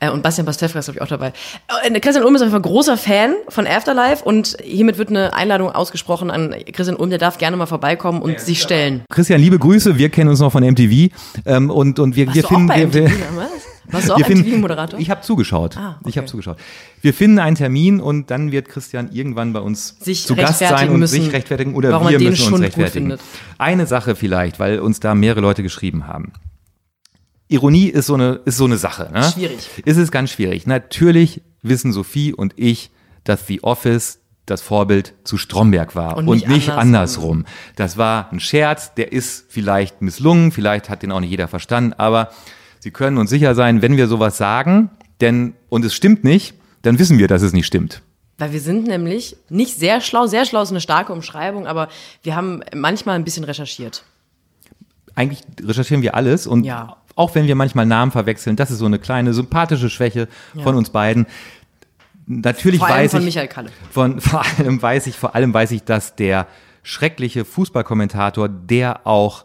Äh, 0.00 0.10
und 0.10 0.22
Bastian 0.22 0.46
Pastewka 0.46 0.78
ist, 0.78 0.86
glaube 0.86 0.98
ich, 0.98 1.02
auch 1.02 1.08
dabei. 1.08 1.32
Äh, 1.82 2.00
Christian 2.00 2.24
Ulm 2.24 2.34
ist 2.34 2.42
auf 2.42 2.46
jeden 2.46 2.62
Fall 2.62 2.70
großer 2.70 2.96
Fan 2.96 3.34
von 3.48 3.66
Afterlife 3.66 4.24
und 4.24 4.56
hiermit 4.62 4.98
wird 4.98 5.10
eine 5.16 5.32
Einladung 5.34 5.70
ausgesprochen 5.70 6.30
an 6.30 6.54
Christian 6.72 6.96
Ulm, 6.96 7.10
der 7.10 7.18
darf 7.18 7.38
gerne 7.38 7.56
mal 7.56 7.66
vorbeikommen 7.66 8.22
und 8.22 8.40
sich 8.40 8.60
stellen. 8.62 9.02
Christian, 9.10 9.40
liebe 9.40 9.58
Grüße, 9.58 9.98
wir 9.98 10.08
kennen 10.10 10.30
uns 10.30 10.40
noch 10.40 10.52
von 10.52 10.64
MTV 10.64 11.10
ähm, 11.46 11.70
und, 11.70 11.98
und 11.98 12.16
wir, 12.16 12.26
Warst 12.26 12.36
wir 12.36 12.42
du 12.42 12.48
finden... 12.48 12.70
auch 12.70 12.74
bei 12.74 12.92
wir, 12.92 13.02
MTV 13.08 13.18
damals? 13.28 13.52
Warst 13.90 14.08
du 14.08 14.12
auch 14.14 14.18
MTV-Moderator? 14.18 14.98
Ich 14.98 15.10
habe 15.10 15.20
zugeschaut. 15.20 15.76
Ah, 15.76 15.98
Ich 16.02 16.08
okay. 16.08 16.18
habe 16.18 16.26
zugeschaut. 16.26 16.56
Wir 17.00 17.12
finden 17.14 17.38
einen 17.38 17.56
Termin 17.56 18.00
und 18.00 18.30
dann 18.30 18.50
wird 18.52 18.68
Christian 18.68 19.10
irgendwann 19.12 19.52
bei 19.52 19.60
uns 19.60 19.96
Sich 20.00 20.26
zu 20.26 20.34
Gast 20.34 20.58
sein 20.60 20.88
und 20.90 21.00
müssen, 21.00 21.22
sich 21.22 21.32
rechtfertigen 21.32 21.74
oder 21.74 21.90
warum 21.92 22.08
wir 22.08 22.14
er 22.14 22.18
den 22.18 22.30
müssen 22.30 22.52
uns 22.52 22.62
rechtfertigen. 22.62 23.16
Eine 23.58 23.86
Sache 23.86 24.16
vielleicht, 24.16 24.58
weil 24.58 24.80
uns 24.80 25.00
da 25.00 25.14
mehrere 25.14 25.40
Leute 25.40 25.62
geschrieben 25.62 26.06
haben. 26.06 26.32
Ironie 27.48 27.88
ist 27.88 28.06
so 28.06 28.14
eine, 28.14 28.40
ist 28.46 28.56
so 28.56 28.64
eine 28.64 28.78
Sache. 28.78 29.10
Ne? 29.12 29.22
Schwierig. 29.22 29.68
Ist 29.84 29.98
es 29.98 30.10
ganz 30.10 30.30
schwierig. 30.30 30.66
Natürlich 30.66 31.42
wissen 31.62 31.92
Sophie 31.92 32.32
und 32.32 32.54
ich, 32.56 32.90
dass 33.22 33.46
The 33.46 33.62
Office 33.62 34.18
das 34.46 34.60
Vorbild 34.60 35.14
zu 35.24 35.38
Stromberg 35.38 35.94
war 35.96 36.16
Und 36.16 36.28
und 36.28 36.36
nicht 36.36 36.48
nicht, 36.48 36.68
andersrum. 36.70 37.38
andersrum. 37.38 37.44
Das 37.76 37.96
war 37.96 38.30
ein 38.30 38.40
Scherz, 38.40 38.92
der 38.94 39.12
ist 39.12 39.46
vielleicht 39.48 40.02
misslungen, 40.02 40.52
vielleicht 40.52 40.90
hat 40.90 41.02
den 41.02 41.12
auch 41.12 41.20
nicht 41.20 41.30
jeder 41.30 41.48
verstanden, 41.48 41.94
aber 41.96 42.30
Sie 42.80 42.90
können 42.90 43.16
uns 43.16 43.30
sicher 43.30 43.54
sein, 43.54 43.80
wenn 43.80 43.96
wir 43.96 44.08
sowas 44.08 44.36
sagen, 44.36 44.90
denn 45.22 45.54
und 45.70 45.86
es 45.86 45.94
stimmt 45.94 46.22
nicht, 46.22 46.54
dann 46.82 46.98
wissen 46.98 47.16
wir, 47.18 47.28
dass 47.28 47.40
es 47.40 47.54
nicht 47.54 47.64
stimmt. 47.66 48.02
Weil 48.36 48.52
wir 48.52 48.60
sind 48.60 48.86
nämlich 48.86 49.36
nicht 49.48 49.78
sehr 49.78 50.02
schlau, 50.02 50.26
sehr 50.26 50.44
schlau 50.44 50.60
ist 50.62 50.70
eine 50.70 50.82
starke 50.82 51.10
Umschreibung, 51.14 51.66
aber 51.66 51.88
wir 52.22 52.36
haben 52.36 52.62
manchmal 52.74 53.14
ein 53.16 53.24
bisschen 53.24 53.44
recherchiert. 53.44 54.04
Eigentlich 55.14 55.40
recherchieren 55.62 56.02
wir 56.02 56.14
alles 56.14 56.46
und 56.46 56.64
Ja. 56.64 56.96
auch 57.14 57.34
wenn 57.36 57.46
wir 57.46 57.54
manchmal 57.54 57.86
Namen 57.86 58.10
verwechseln, 58.10 58.56
das 58.56 58.70
ist 58.72 58.78
so 58.80 58.86
eine 58.86 58.98
kleine 58.98 59.32
sympathische 59.32 59.88
Schwäche 59.88 60.28
von 60.62 60.74
uns 60.74 60.90
beiden. 60.90 61.26
Natürlich 62.26 62.78
Vor 62.80 62.88
allem 62.88 63.04
weiß 63.04 63.10
von 63.12 63.20
ich, 63.20 63.26
Michael 63.26 63.48
Kalle. 63.48 63.70
Von, 63.90 64.20
vor 64.22 64.44
allem 64.58 64.80
weiß 64.80 65.06
ich, 65.06 65.16
vor 65.16 65.34
allem 65.34 65.52
weiß 65.52 65.70
ich, 65.72 65.84
dass 65.84 66.16
der 66.16 66.46
schreckliche 66.82 67.44
Fußballkommentator, 67.44 68.48
der 68.48 69.06
auch 69.06 69.44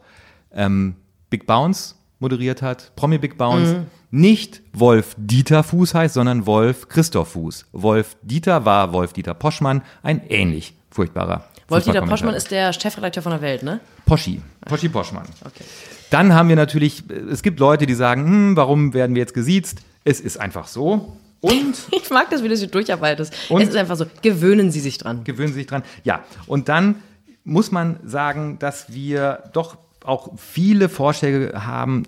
ähm, 0.54 0.96
Big 1.30 1.46
Bounce 1.46 1.96
moderiert 2.20 2.62
hat, 2.62 2.92
Promi 2.96 3.18
Big 3.18 3.38
Bounce, 3.38 3.74
Mhm. 3.76 3.86
nicht 4.12 4.62
Wolf 4.74 5.16
Dieter 5.18 5.64
Fuß 5.64 5.94
heißt, 5.94 6.14
sondern 6.14 6.46
Wolf 6.46 6.90
Christoph 6.90 7.30
Fuß. 7.30 7.66
Wolf 7.72 8.18
Dieter 8.24 8.66
war 8.66 8.92
Wolf 8.94 9.14
Dieter 9.14 9.34
Poschmann, 9.34 9.82
ein 10.04 10.22
ähnlich 10.28 10.74
furchtbarer 10.92 11.46
Wolf-Dieter 11.70 12.02
Fußballkommentator. 12.02 12.10
Poschmann 12.10 12.34
ist 12.36 12.52
der 12.52 12.74
Chefredakteur 12.74 13.24
von 13.24 13.32
der 13.32 13.42
Welt, 13.42 13.62
ne? 13.64 13.80
Poschi, 14.06 14.42
Poschi 14.66 14.90
Poschmann. 14.90 15.26
Okay. 15.46 15.64
Dann 16.10 16.34
haben 16.34 16.50
wir 16.50 16.56
natürlich, 16.56 17.04
es 17.32 17.44
gibt 17.44 17.60
Leute, 17.60 17.86
die 17.86 17.94
sagen, 17.94 18.26
hm, 18.26 18.56
warum 18.56 18.94
werden 18.96 19.16
wir 19.16 19.20
jetzt 19.22 19.36
gesiezt? 19.36 19.82
Es 20.04 20.20
ist 20.20 20.38
einfach 20.40 20.68
so. 20.68 21.16
Und 21.42 21.76
Ich 21.92 22.10
mag 22.10 22.30
das, 22.30 22.40
wie 22.42 22.48
du 22.48 22.50
das 22.52 22.60
hier 22.60 22.70
durcharbeitest. 22.70 23.34
Und? 23.50 23.62
es 23.62 23.70
ist 23.70 23.76
einfach 23.76 23.96
so, 23.96 24.06
gewöhnen 24.22 24.72
Sie 24.72 24.80
sich 24.80 24.98
dran. 24.98 25.24
gewöhnen 25.24 25.50
Sie 25.50 25.60
sich 25.60 25.68
dran. 25.68 25.84
Ja, 26.04 26.24
und 26.48 26.70
dann 26.70 26.96
muss 27.44 27.72
man 27.72 28.00
sagen, 28.04 28.58
dass 28.60 28.94
wir 28.94 29.44
doch 29.54 29.78
auch 30.04 30.32
viele 30.38 30.90
Vorschläge 30.90 31.54
haben 31.66 32.04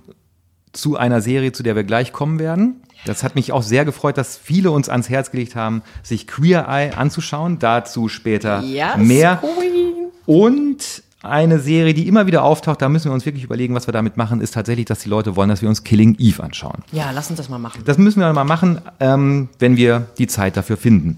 zu 0.74 0.96
einer 0.98 1.22
Serie, 1.22 1.52
zu 1.52 1.64
der 1.64 1.76
wir 1.76 1.84
gleich 1.84 2.14
kommen 2.14 2.40
werden. 2.40 2.84
Das 3.06 3.24
hat 3.24 3.36
mich 3.36 3.52
auch 3.52 3.64
sehr 3.64 3.84
gefreut, 3.84 4.18
dass 4.18 4.38
viele 4.38 4.70
uns 4.72 4.88
ans 4.88 5.10
Herz 5.10 5.32
gelegt 5.32 5.56
haben, 5.56 5.82
sich 6.04 6.28
Queer 6.28 6.68
Eye 6.70 6.92
anzuschauen. 6.96 7.58
Dazu 7.60 8.08
später 8.10 8.62
Ja, 8.62 8.96
mehr. 8.98 9.38
Queen. 9.38 10.12
Und 10.26 11.04
eine 11.24 11.60
Serie, 11.60 11.94
die 11.94 12.08
immer 12.08 12.26
wieder 12.26 12.44
auftaucht, 12.44 12.82
da 12.82 12.90
müssen 12.90 13.10
wir 13.10 13.14
uns 13.14 13.26
wirklich 13.26 13.44
überlegen, 13.44 13.76
was 13.76 13.88
wir 13.88 13.92
damit 13.92 14.18
machen, 14.18 14.42
ist 14.42 14.54
tatsächlich, 14.54 14.86
dass 14.86 15.00
die 15.00 15.10
Leute 15.10 15.36
wollen, 15.36 15.50
dass 15.50 15.62
wir 15.62 15.70
uns 15.70 15.84
Killing 15.84 16.16
Eve 16.20 16.42
anschauen. 16.42 16.84
Ja, 16.92 17.12
lass 17.12 17.30
uns 17.30 17.38
das 17.38 17.50
mal 17.50 17.60
machen. 17.60 17.84
Das 17.86 17.98
müssen 17.98 18.20
wir 18.20 18.34
mal 18.34 18.44
machen, 18.44 18.82
ähm, 19.00 19.50
wenn 19.60 19.78
wir 19.78 20.08
die 20.18 20.28
Zeit 20.28 20.58
dafür 20.58 20.78
finden. 20.78 21.18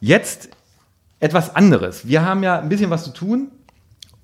Jetzt 0.00 0.48
etwas 1.20 1.54
anderes. 1.54 2.08
Wir 2.08 2.24
haben 2.24 2.42
ja 2.42 2.58
ein 2.58 2.68
bisschen 2.68 2.90
was 2.90 3.04
zu 3.04 3.10
tun. 3.10 3.48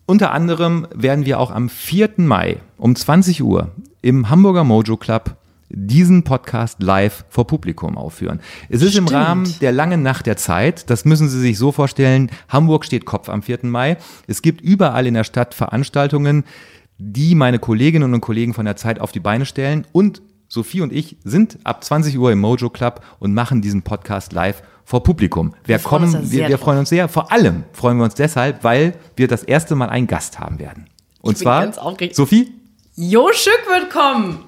Unter 0.07 0.33
anderem 0.33 0.87
werden 0.95 1.27
wir 1.27 1.39
auch 1.39 1.51
am 1.51 1.69
4. 1.69 2.11
Mai 2.19 2.59
um 2.79 2.97
20 2.97 3.43
Uhr 3.43 3.71
im 4.03 4.31
Hamburger 4.31 4.65
Mojo 4.65 4.97
Club 4.97 5.37
diesen 5.77 6.25
Podcast 6.25 6.83
live 6.83 7.27
vor 7.29 7.47
Publikum 7.47 7.99
aufführen. 7.99 8.41
Es 8.71 8.81
ist 8.81 8.97
im 8.97 9.07
Stimmt. 9.07 9.13
Rahmen 9.13 9.55
der 9.61 9.73
langen 9.73 10.03
Nacht 10.03 10.25
der 10.25 10.39
Zeit. 10.39 10.89
Das 10.89 11.05
müssen 11.05 11.29
Sie 11.29 11.39
sich 11.39 11.59
so 11.59 11.71
vorstellen. 11.71 12.31
Hamburg 12.49 12.87
steht 12.87 13.05
Kopf 13.05 13.29
am 13.29 13.43
4. 13.43 13.59
Mai. 13.65 13.99
Es 14.27 14.41
gibt 14.41 14.63
überall 14.63 15.07
in 15.07 15.13
der 15.13 15.25
Stadt 15.25 15.53
Veranstaltungen, 15.53 16.45
die 16.97 17.35
meine 17.35 17.59
Kolleginnen 17.59 18.15
und 18.15 18.23
Kollegen 18.23 18.55
von 18.55 18.65
der 18.65 18.77
Zeit 18.77 19.01
auf 19.01 19.13
die 19.13 19.21
Beine 19.21 19.45
stellen. 19.45 19.87
Und 19.93 20.23
Sophie 20.49 20.81
und 20.81 20.95
ich 20.95 21.19
sind 21.25 21.59
ab 21.65 21.85
20 21.85 22.19
Uhr 22.19 22.33
im 22.33 22.41
Mojo 22.41 22.71
Club 22.71 23.05
und 23.19 23.35
machen 23.35 23.61
diesen 23.61 23.83
Podcast 23.83 24.33
live 24.33 24.63
vor 24.87 25.03
Publikum. 25.03 25.55
Wir, 25.65 25.79
freuen 25.79 26.05
uns 26.05 26.13
kommen, 26.13 26.23
wir, 26.23 26.39
sehr 26.39 26.49
wir 26.49 26.59
freuen 26.59 26.79
uns 26.79 26.89
sehr. 26.89 27.09
Vor 27.09 27.33
allem 27.33 27.65
freuen 27.73 27.99
wir 27.99 28.05
uns 28.05 28.15
deshalb, 28.15 28.65
weil 28.65 28.95
wir 29.15 29.29
das 29.29 29.43
erste 29.43 29.75
Mal 29.75 29.91
einen 29.91 30.07
Gast 30.07 30.39
haben 30.39 30.59
werden. 30.59 30.87
Und 31.21 31.37
zwar. 31.37 31.71
Sophie, 32.13 32.55
Jo 32.95 33.29
Schück 33.35 33.61
wird 33.69 33.91
kommen. 33.91 34.39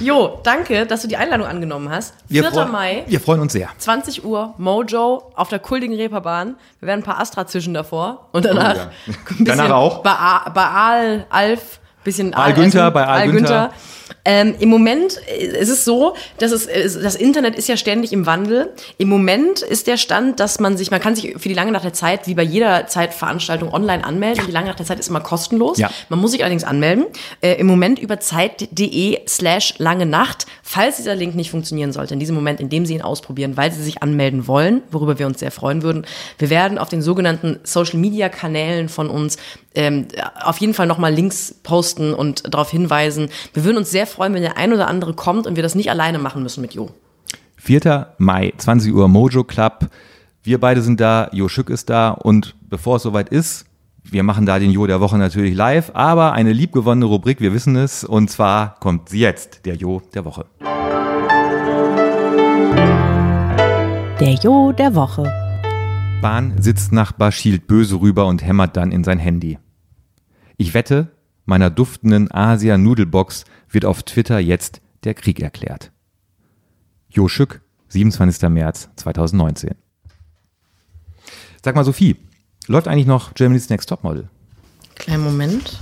Jo, 0.00 0.40
danke, 0.42 0.86
dass 0.86 1.02
du 1.02 1.08
die 1.08 1.16
Einladung 1.16 1.46
angenommen 1.46 1.90
hast. 1.90 2.14
4. 2.28 2.42
wir, 2.42 2.50
freuen- 2.50 2.70
Mai, 2.72 3.04
wir 3.06 3.20
freuen 3.20 3.40
uns 3.40 3.52
sehr. 3.52 3.68
20 3.78 4.24
Uhr, 4.24 4.54
Mojo 4.58 5.30
auf 5.34 5.48
der 5.48 5.58
kultigen 5.58 5.94
Reeperbahn. 5.96 6.56
Wir 6.80 6.88
werden 6.88 7.00
ein 7.00 7.04
paar 7.04 7.20
Astra 7.20 7.46
zischen 7.46 7.74
davor 7.74 8.28
und 8.32 8.44
danach 8.44 8.74
Oh 8.74 8.78
ja. 8.78 8.84
ein 9.06 9.14
bisschen 9.26 9.44
Danach 9.44 9.70
auch. 9.70 9.98
Bei, 10.02 10.10
A- 10.12 10.48
bei 10.50 10.64
Aal, 10.64 11.26
Alf, 11.30 11.80
bisschen 12.02 12.34
Aal 12.34 12.42
Aal 12.44 12.54
Günther, 12.54 12.90
bei 12.90 13.06
Aal 13.06 13.28
Günther. 13.30 13.70
Ähm, 14.24 14.54
Im 14.58 14.70
Moment 14.70 15.20
äh, 15.28 15.44
ist 15.44 15.68
es 15.68 15.84
so, 15.84 16.14
dass 16.38 16.50
es, 16.50 16.66
äh, 16.66 16.88
das 17.02 17.14
Internet 17.14 17.56
ist 17.56 17.68
ja 17.68 17.76
ständig 17.76 18.12
im 18.12 18.26
Wandel. 18.26 18.70
Im 18.96 19.08
Moment 19.08 19.60
ist 19.60 19.86
der 19.86 19.96
Stand, 19.96 20.40
dass 20.40 20.60
man 20.60 20.76
sich, 20.76 20.90
man 20.90 21.00
kann 21.00 21.14
sich 21.14 21.34
für 21.36 21.48
die 21.48 21.54
lange 21.54 21.72
Nacht 21.72 21.84
der 21.84 21.92
Zeit, 21.92 22.26
wie 22.26 22.34
bei 22.34 22.42
jeder 22.42 22.86
Zeitveranstaltung, 22.86 23.72
online 23.72 24.04
anmelden. 24.04 24.44
Die 24.46 24.52
lange 24.52 24.68
Nacht 24.68 24.78
der 24.78 24.86
Zeit 24.86 24.98
ist 24.98 25.08
immer 25.08 25.20
kostenlos. 25.20 25.78
Ja. 25.78 25.90
Man 26.08 26.18
muss 26.20 26.30
sich 26.30 26.42
allerdings 26.42 26.64
anmelden. 26.64 27.04
Äh, 27.42 27.54
Im 27.54 27.66
Moment 27.66 27.98
über 27.98 28.18
zeit.de 28.18 29.20
slash 29.28 29.74
lange 29.78 30.06
Nacht. 30.06 30.46
Falls 30.62 30.96
dieser 30.96 31.14
Link 31.14 31.34
nicht 31.34 31.50
funktionieren 31.50 31.92
sollte, 31.92 32.14
in 32.14 32.20
diesem 32.20 32.34
Moment, 32.34 32.60
in 32.60 32.70
dem 32.70 32.86
Sie 32.86 32.94
ihn 32.94 33.02
ausprobieren, 33.02 33.56
weil 33.56 33.72
Sie 33.72 33.82
sich 33.82 34.02
anmelden 34.02 34.46
wollen, 34.46 34.82
worüber 34.90 35.18
wir 35.18 35.26
uns 35.26 35.40
sehr 35.40 35.50
freuen 35.50 35.82
würden, 35.82 36.06
wir 36.38 36.48
werden 36.48 36.78
auf 36.78 36.88
den 36.88 37.02
sogenannten 37.02 37.60
Social 37.64 37.98
Media 37.98 38.30
Kanälen 38.30 38.88
von 38.88 39.10
uns 39.10 39.36
ähm, 39.74 40.06
auf 40.40 40.58
jeden 40.58 40.74
Fall 40.74 40.86
nochmal 40.86 41.12
Links 41.12 41.54
posten 41.62 42.14
und 42.14 42.54
darauf 42.54 42.70
hinweisen. 42.70 43.28
Wir 43.52 43.64
würden 43.64 43.78
uns 43.78 43.90
sehr 43.90 44.03
freuen, 44.06 44.34
wenn 44.34 44.42
der 44.42 44.56
ein 44.56 44.72
oder 44.72 44.88
andere 44.88 45.14
kommt 45.14 45.46
und 45.46 45.56
wir 45.56 45.62
das 45.62 45.74
nicht 45.74 45.90
alleine 45.90 46.18
machen 46.18 46.42
müssen 46.42 46.60
mit 46.60 46.74
Jo. 46.74 46.90
4. 47.56 48.08
Mai, 48.18 48.52
20 48.56 48.92
Uhr, 48.92 49.08
Mojo 49.08 49.44
Club. 49.44 49.88
Wir 50.42 50.60
beide 50.60 50.82
sind 50.82 51.00
da, 51.00 51.28
Jo 51.32 51.48
Schück 51.48 51.70
ist 51.70 51.88
da 51.88 52.10
und 52.10 52.54
bevor 52.68 52.96
es 52.96 53.02
soweit 53.02 53.30
ist, 53.30 53.66
wir 54.04 54.22
machen 54.22 54.44
da 54.44 54.58
den 54.58 54.70
Jo 54.70 54.86
der 54.86 55.00
Woche 55.00 55.16
natürlich 55.16 55.54
live, 55.54 55.90
aber 55.94 56.32
eine 56.32 56.52
liebgewonnene 56.52 57.06
Rubrik, 57.06 57.40
wir 57.40 57.54
wissen 57.54 57.74
es, 57.76 58.04
und 58.04 58.30
zwar 58.30 58.78
kommt 58.80 59.08
sie 59.08 59.20
jetzt, 59.20 59.64
der 59.64 59.76
Jo 59.76 60.02
der 60.12 60.26
Woche. 60.26 60.44
Der 64.20 64.34
Jo 64.34 64.72
der 64.72 64.94
Woche. 64.94 65.22
Bahn 66.20 66.54
Sitznachbar 66.60 67.32
schielt 67.32 67.66
böse 67.66 68.00
rüber 68.00 68.26
und 68.26 68.44
hämmert 68.44 68.76
dann 68.76 68.92
in 68.92 69.04
sein 69.04 69.18
Handy. 69.18 69.58
Ich 70.56 70.74
wette, 70.74 71.13
meiner 71.44 71.70
duftenden 71.70 72.30
Asia-Nudelbox 72.30 73.44
wird 73.70 73.84
auf 73.84 74.02
Twitter 74.02 74.38
jetzt 74.38 74.80
der 75.04 75.14
Krieg 75.14 75.40
erklärt. 75.40 75.92
Jo 77.08 77.28
Schück, 77.28 77.60
27. 77.88 78.48
März 78.48 78.88
2019. 78.96 79.74
Sag 81.64 81.74
mal, 81.74 81.84
Sophie, 81.84 82.16
läuft 82.66 82.88
eigentlich 82.88 83.06
noch 83.06 83.34
Germany's 83.34 83.68
Next 83.68 83.88
Topmodel? 83.88 84.28
Kleinen 84.96 85.24
Moment. 85.24 85.78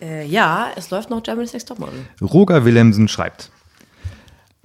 Äh, 0.00 0.26
ja, 0.26 0.70
es 0.76 0.90
läuft 0.90 1.10
noch 1.10 1.22
Germany's 1.22 1.52
Next 1.52 1.68
Topmodel. 1.68 2.04
Roger 2.20 2.64
Willemsen 2.64 3.08
schreibt. 3.08 3.50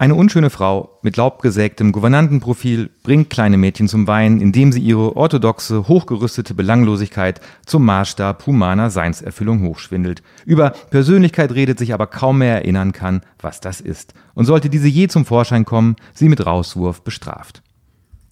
Eine 0.00 0.14
unschöne 0.14 0.48
Frau 0.48 1.00
mit 1.02 1.16
laubgesägtem 1.16 1.90
Gouvernantenprofil 1.90 2.88
bringt 3.02 3.30
kleine 3.30 3.56
Mädchen 3.56 3.88
zum 3.88 4.06
Weinen, 4.06 4.40
indem 4.40 4.70
sie 4.70 4.78
ihre 4.78 5.16
orthodoxe, 5.16 5.88
hochgerüstete 5.88 6.54
Belanglosigkeit 6.54 7.40
zum 7.66 7.84
Maßstab 7.84 8.46
humaner 8.46 8.90
Seinserfüllung 8.90 9.66
hochschwindelt. 9.66 10.22
Über 10.46 10.70
Persönlichkeit 10.70 11.50
redet, 11.50 11.80
sich 11.80 11.94
aber 11.94 12.06
kaum 12.06 12.38
mehr 12.38 12.54
erinnern 12.54 12.92
kann, 12.92 13.22
was 13.40 13.58
das 13.58 13.80
ist. 13.80 14.14
Und 14.34 14.44
sollte 14.44 14.70
diese 14.70 14.86
je 14.86 15.08
zum 15.08 15.24
Vorschein 15.24 15.64
kommen, 15.64 15.96
sie 16.14 16.28
mit 16.28 16.46
Rauswurf 16.46 17.02
bestraft. 17.02 17.64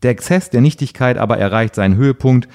Der 0.05 0.13
Exzess 0.13 0.51
der 0.51 0.61
Nichtigkeit 0.61 1.19
aber 1.19 1.39
erreicht 1.39 1.75
seinen 1.75 1.97
Höhepunkt, 1.97 2.47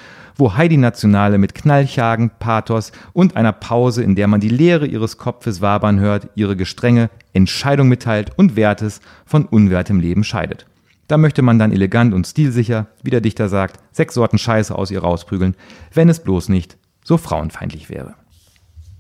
wo 0.42 0.56
Heidi 0.56 0.76
Nationale 0.76 1.38
mit 1.38 1.54
Knallchagen, 1.54 2.32
Pathos 2.40 2.92
und 3.14 3.36
einer 3.36 3.52
Pause, 3.52 4.02
in 4.02 4.16
der 4.16 4.28
man 4.28 4.42
die 4.42 4.50
Leere 4.50 4.88
ihres 4.88 5.20
Kopfes 5.20 5.62
wabern 5.62 6.00
hört, 6.00 6.30
ihre 6.34 6.56
gestrenge 6.56 7.12
Entscheidung 7.32 7.88
mitteilt 7.88 8.32
und 8.40 8.56
Wertes 8.56 9.02
von 9.24 9.46
unwertem 9.46 10.00
Leben 10.00 10.24
scheidet. 10.24 10.66
Da 11.08 11.18
möchte 11.18 11.44
man 11.44 11.60
dann 11.60 11.72
elegant 11.72 12.12
und 12.16 12.26
stilsicher, 12.26 12.88
wie 13.04 13.12
der 13.12 13.22
Dichter 13.22 13.50
sagt, 13.50 13.78
sechs 13.92 14.16
Sorten 14.16 14.40
Scheiße 14.40 14.74
aus 14.74 14.90
ihr 14.90 15.02
rausprügeln, 15.02 15.56
wenn 15.94 16.10
es 16.10 16.24
bloß 16.24 16.50
nicht 16.50 16.76
so 17.04 17.18
frauenfeindlich 17.18 17.92
wäre. 17.92 18.16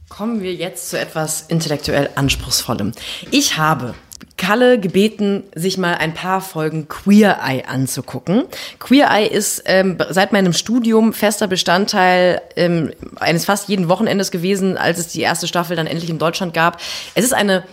Kommen 0.10 0.44
wir 0.44 0.54
jetzt 0.54 0.92
zu 0.92 1.00
etwas 1.00 1.42
intellektuell 1.42 2.12
Anspruchsvollem. 2.14 2.92
Ich 3.32 3.58
habe 3.58 3.96
Kalle 4.38 4.80
gebeten, 4.80 5.43
sich 5.55 5.78
mal 5.78 5.95
ein 5.95 6.13
paar 6.13 6.41
Folgen 6.41 6.88
Queer 6.88 7.39
Eye 7.45 7.63
anzugucken. 7.67 8.43
Queer 8.80 9.09
Eye 9.09 9.28
ist 9.28 9.63
ähm, 9.65 9.97
seit 10.09 10.32
meinem 10.32 10.53
Studium 10.53 11.13
fester 11.13 11.47
Bestandteil 11.47 12.41
ähm, 12.55 12.91
eines 13.19 13.45
fast 13.45 13.69
jeden 13.69 13.89
Wochenendes 13.89 14.32
gewesen, 14.32 14.78
als 14.78 14.99
es 14.99 15.07
die 15.09 15.22
erste 15.22 15.47
Staffel 15.47 15.76
dann 15.76 15.88
endlich 15.88 16.09
in 16.09 16.17
Deutschland 16.19 16.53
gab. 16.53 16.82
Es 17.15 17.24
ist 17.24 17.34
eine 17.34 17.63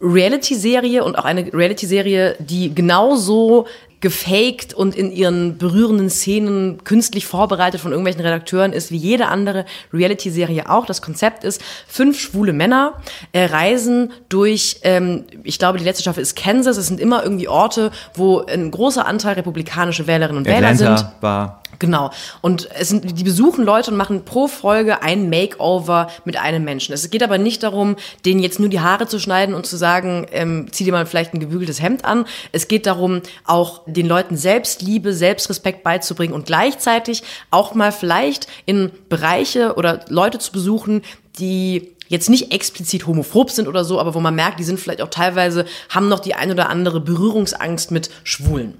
Reality-Serie 0.00 1.04
und 1.04 1.16
auch 1.16 1.24
eine 1.24 1.52
Reality-Serie, 1.52 2.36
die 2.38 2.74
genauso 2.74 3.66
gefaked 4.00 4.74
und 4.74 4.94
in 4.94 5.10
ihren 5.10 5.58
berührenden 5.58 6.10
Szenen 6.10 6.84
künstlich 6.84 7.26
vorbereitet 7.26 7.80
von 7.80 7.90
irgendwelchen 7.90 8.22
Redakteuren 8.22 8.72
ist, 8.72 8.90
wie 8.92 8.96
jede 8.96 9.26
andere 9.26 9.64
Reality-Serie 9.92 10.70
auch. 10.70 10.86
Das 10.86 11.02
Konzept 11.02 11.44
ist, 11.44 11.62
fünf 11.86 12.20
schwule 12.20 12.52
Männer 12.52 12.94
äh, 13.32 13.46
reisen 13.46 14.12
durch, 14.28 14.80
ähm, 14.82 15.24
ich 15.42 15.58
glaube, 15.58 15.78
die 15.78 15.84
letzte 15.84 16.02
Staffel 16.02 16.22
ist 16.22 16.36
Kansas. 16.36 16.76
Es 16.76 16.86
sind 16.86 17.00
immer 17.00 17.22
irgendwie 17.22 17.48
Orte, 17.48 17.90
wo 18.14 18.44
ein 18.44 18.70
großer 18.70 19.06
Anteil 19.06 19.34
republikanische 19.34 20.06
Wählerinnen 20.06 20.38
und 20.38 20.48
Atlanta 20.48 20.84
Wähler 20.84 20.98
sind. 20.98 21.08
war 21.20 21.62
Genau. 21.78 22.10
Und 22.40 22.68
es 22.74 22.88
sind, 22.88 23.18
die 23.18 23.24
besuchen 23.24 23.64
Leute 23.64 23.92
und 23.92 23.96
machen 23.96 24.24
pro 24.24 24.48
Folge 24.48 25.02
ein 25.02 25.30
Makeover 25.30 26.10
mit 26.24 26.36
einem 26.36 26.64
Menschen. 26.64 26.92
Es 26.92 27.08
geht 27.10 27.22
aber 27.22 27.38
nicht 27.38 27.62
darum, 27.62 27.96
denen 28.24 28.40
jetzt 28.40 28.58
nur 28.58 28.68
die 28.68 28.80
Haare 28.80 29.06
zu 29.06 29.20
schneiden 29.20 29.54
und 29.54 29.64
zu 29.64 29.76
sagen, 29.76 30.26
ähm, 30.32 30.66
zieh 30.72 30.84
dir 30.84 30.92
mal 30.92 31.06
vielleicht 31.06 31.34
ein 31.34 31.40
gebügeltes 31.40 31.80
Hemd 31.80 32.04
an. 32.04 32.24
Es 32.50 32.66
geht 32.66 32.86
darum, 32.86 33.22
auch 33.44 33.82
den 33.86 34.06
Leuten 34.06 34.36
Selbstliebe, 34.36 35.12
Selbstrespekt 35.12 35.84
beizubringen 35.84 36.34
und 36.34 36.46
gleichzeitig 36.46 37.22
auch 37.50 37.74
mal 37.74 37.92
vielleicht 37.92 38.48
in 38.66 38.90
Bereiche 39.08 39.74
oder 39.76 40.04
Leute 40.08 40.40
zu 40.40 40.50
besuchen, 40.50 41.02
die 41.38 41.94
jetzt 42.08 42.28
nicht 42.28 42.52
explizit 42.52 43.06
homophob 43.06 43.50
sind 43.50 43.68
oder 43.68 43.84
so, 43.84 44.00
aber 44.00 44.14
wo 44.14 44.20
man 44.20 44.34
merkt, 44.34 44.58
die 44.58 44.64
sind 44.64 44.80
vielleicht 44.80 45.02
auch 45.02 45.10
teilweise, 45.10 45.64
haben 45.88 46.08
noch 46.08 46.20
die 46.20 46.34
ein 46.34 46.50
oder 46.50 46.68
andere 46.68 47.00
Berührungsangst 47.00 47.90
mit 47.90 48.10
Schwulen. 48.24 48.74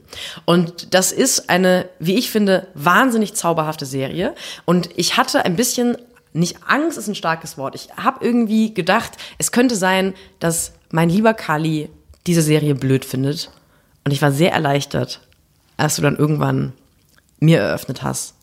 Und 0.45 0.95
das 0.95 1.13
ist 1.13 1.49
eine, 1.49 1.89
wie 1.99 2.17
ich 2.17 2.31
finde, 2.31 2.67
wahnsinnig 2.75 3.35
zauberhafte 3.35 3.87
Serie. 3.87 4.35
Und 4.65 4.91
ich 4.97 5.17
hatte 5.17 5.45
ein 5.45 5.57
bisschen, 5.57 5.97
nicht 6.33 6.59
Angst 6.67 6.99
ist 6.99 7.09
ein 7.09 7.15
starkes 7.15 7.57
Wort, 7.57 7.75
ich 7.75 7.89
habe 7.97 8.25
irgendwie 8.25 8.75
gedacht, 8.75 9.13
es 9.39 9.53
könnte 9.53 9.77
sein, 9.77 10.15
dass 10.41 10.73
mein 10.91 11.11
lieber 11.11 11.35
Kali 11.35 11.91
diese 12.27 12.43
Serie 12.43 12.75
blöd 12.75 13.05
findet. 13.05 13.51
Und 14.05 14.13
ich 14.13 14.23
war 14.23 14.33
sehr 14.33 14.53
erleichtert, 14.53 15.21
als 15.77 15.97
du 15.97 16.03
dann 16.03 16.17
irgendwann 16.17 16.73
mir 17.41 17.61
eröffnet 17.61 18.03
hast, 18.03 18.35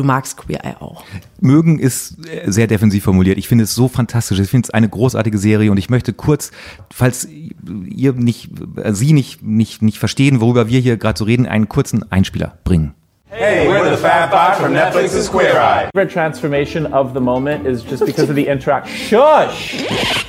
du 0.00 0.06
magst 0.06 0.36
Queer 0.38 0.64
Eye 0.64 0.76
auch. 0.80 1.04
Mögen 1.40 1.78
ist 1.78 2.26
äh, 2.26 2.50
sehr 2.50 2.66
defensiv 2.66 3.04
formuliert. 3.04 3.38
Ich 3.38 3.48
finde 3.48 3.64
es 3.64 3.74
so 3.74 3.86
fantastisch. 3.88 4.38
Ich 4.38 4.48
finde 4.48 4.66
es 4.66 4.70
eine 4.70 4.88
großartige 4.88 5.38
Serie 5.38 5.70
und 5.70 5.76
ich 5.76 5.90
möchte 5.90 6.12
kurz, 6.12 6.50
falls 6.92 7.28
ihr 7.28 8.14
nicht, 8.14 8.50
äh, 8.76 8.92
Sie 8.94 9.12
nicht, 9.12 9.42
nicht, 9.42 9.82
nicht 9.82 9.98
verstehen, 9.98 10.40
worüber 10.40 10.68
wir 10.68 10.80
hier 10.80 10.96
gerade 10.96 11.18
so 11.18 11.24
reden, 11.24 11.46
einen 11.46 11.68
kurzen 11.68 12.10
Einspieler 12.10 12.58
bringen. 12.64 12.94
Hey, 13.32 13.68
we're 13.68 13.88
the 13.88 13.96
Fab 13.96 14.30
Five 14.32 14.58
from 14.58 14.72
Netflix's 14.72 15.30
Queer 15.30 15.54
Eye. 15.54 16.06
transformation 16.06 16.92
of 16.92 17.12
the 17.14 17.20
moment 17.20 17.64
is 17.64 17.84
just 17.84 18.04
because 18.04 18.28
of 18.28 18.34
the 18.34 18.46
interact. 18.48 18.88
Shush! 18.88 20.26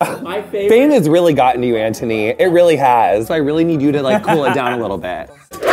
My 0.00 0.42
favorite. 0.50 0.68
Fame 0.68 0.90
has 0.90 1.08
really 1.08 1.34
gotten 1.34 1.60
to 1.60 1.66
you, 1.66 1.76
Anthony. 1.76 2.28
It 2.28 2.50
really 2.50 2.76
has. 2.76 3.26
So 3.26 3.34
I 3.34 3.38
really 3.38 3.64
need 3.64 3.82
you 3.82 3.92
to 3.92 4.02
like 4.02 4.22
cool 4.22 4.44
it 4.46 4.54
down 4.54 4.72
a 4.72 4.78
little 4.82 4.98
bit. 4.98 5.30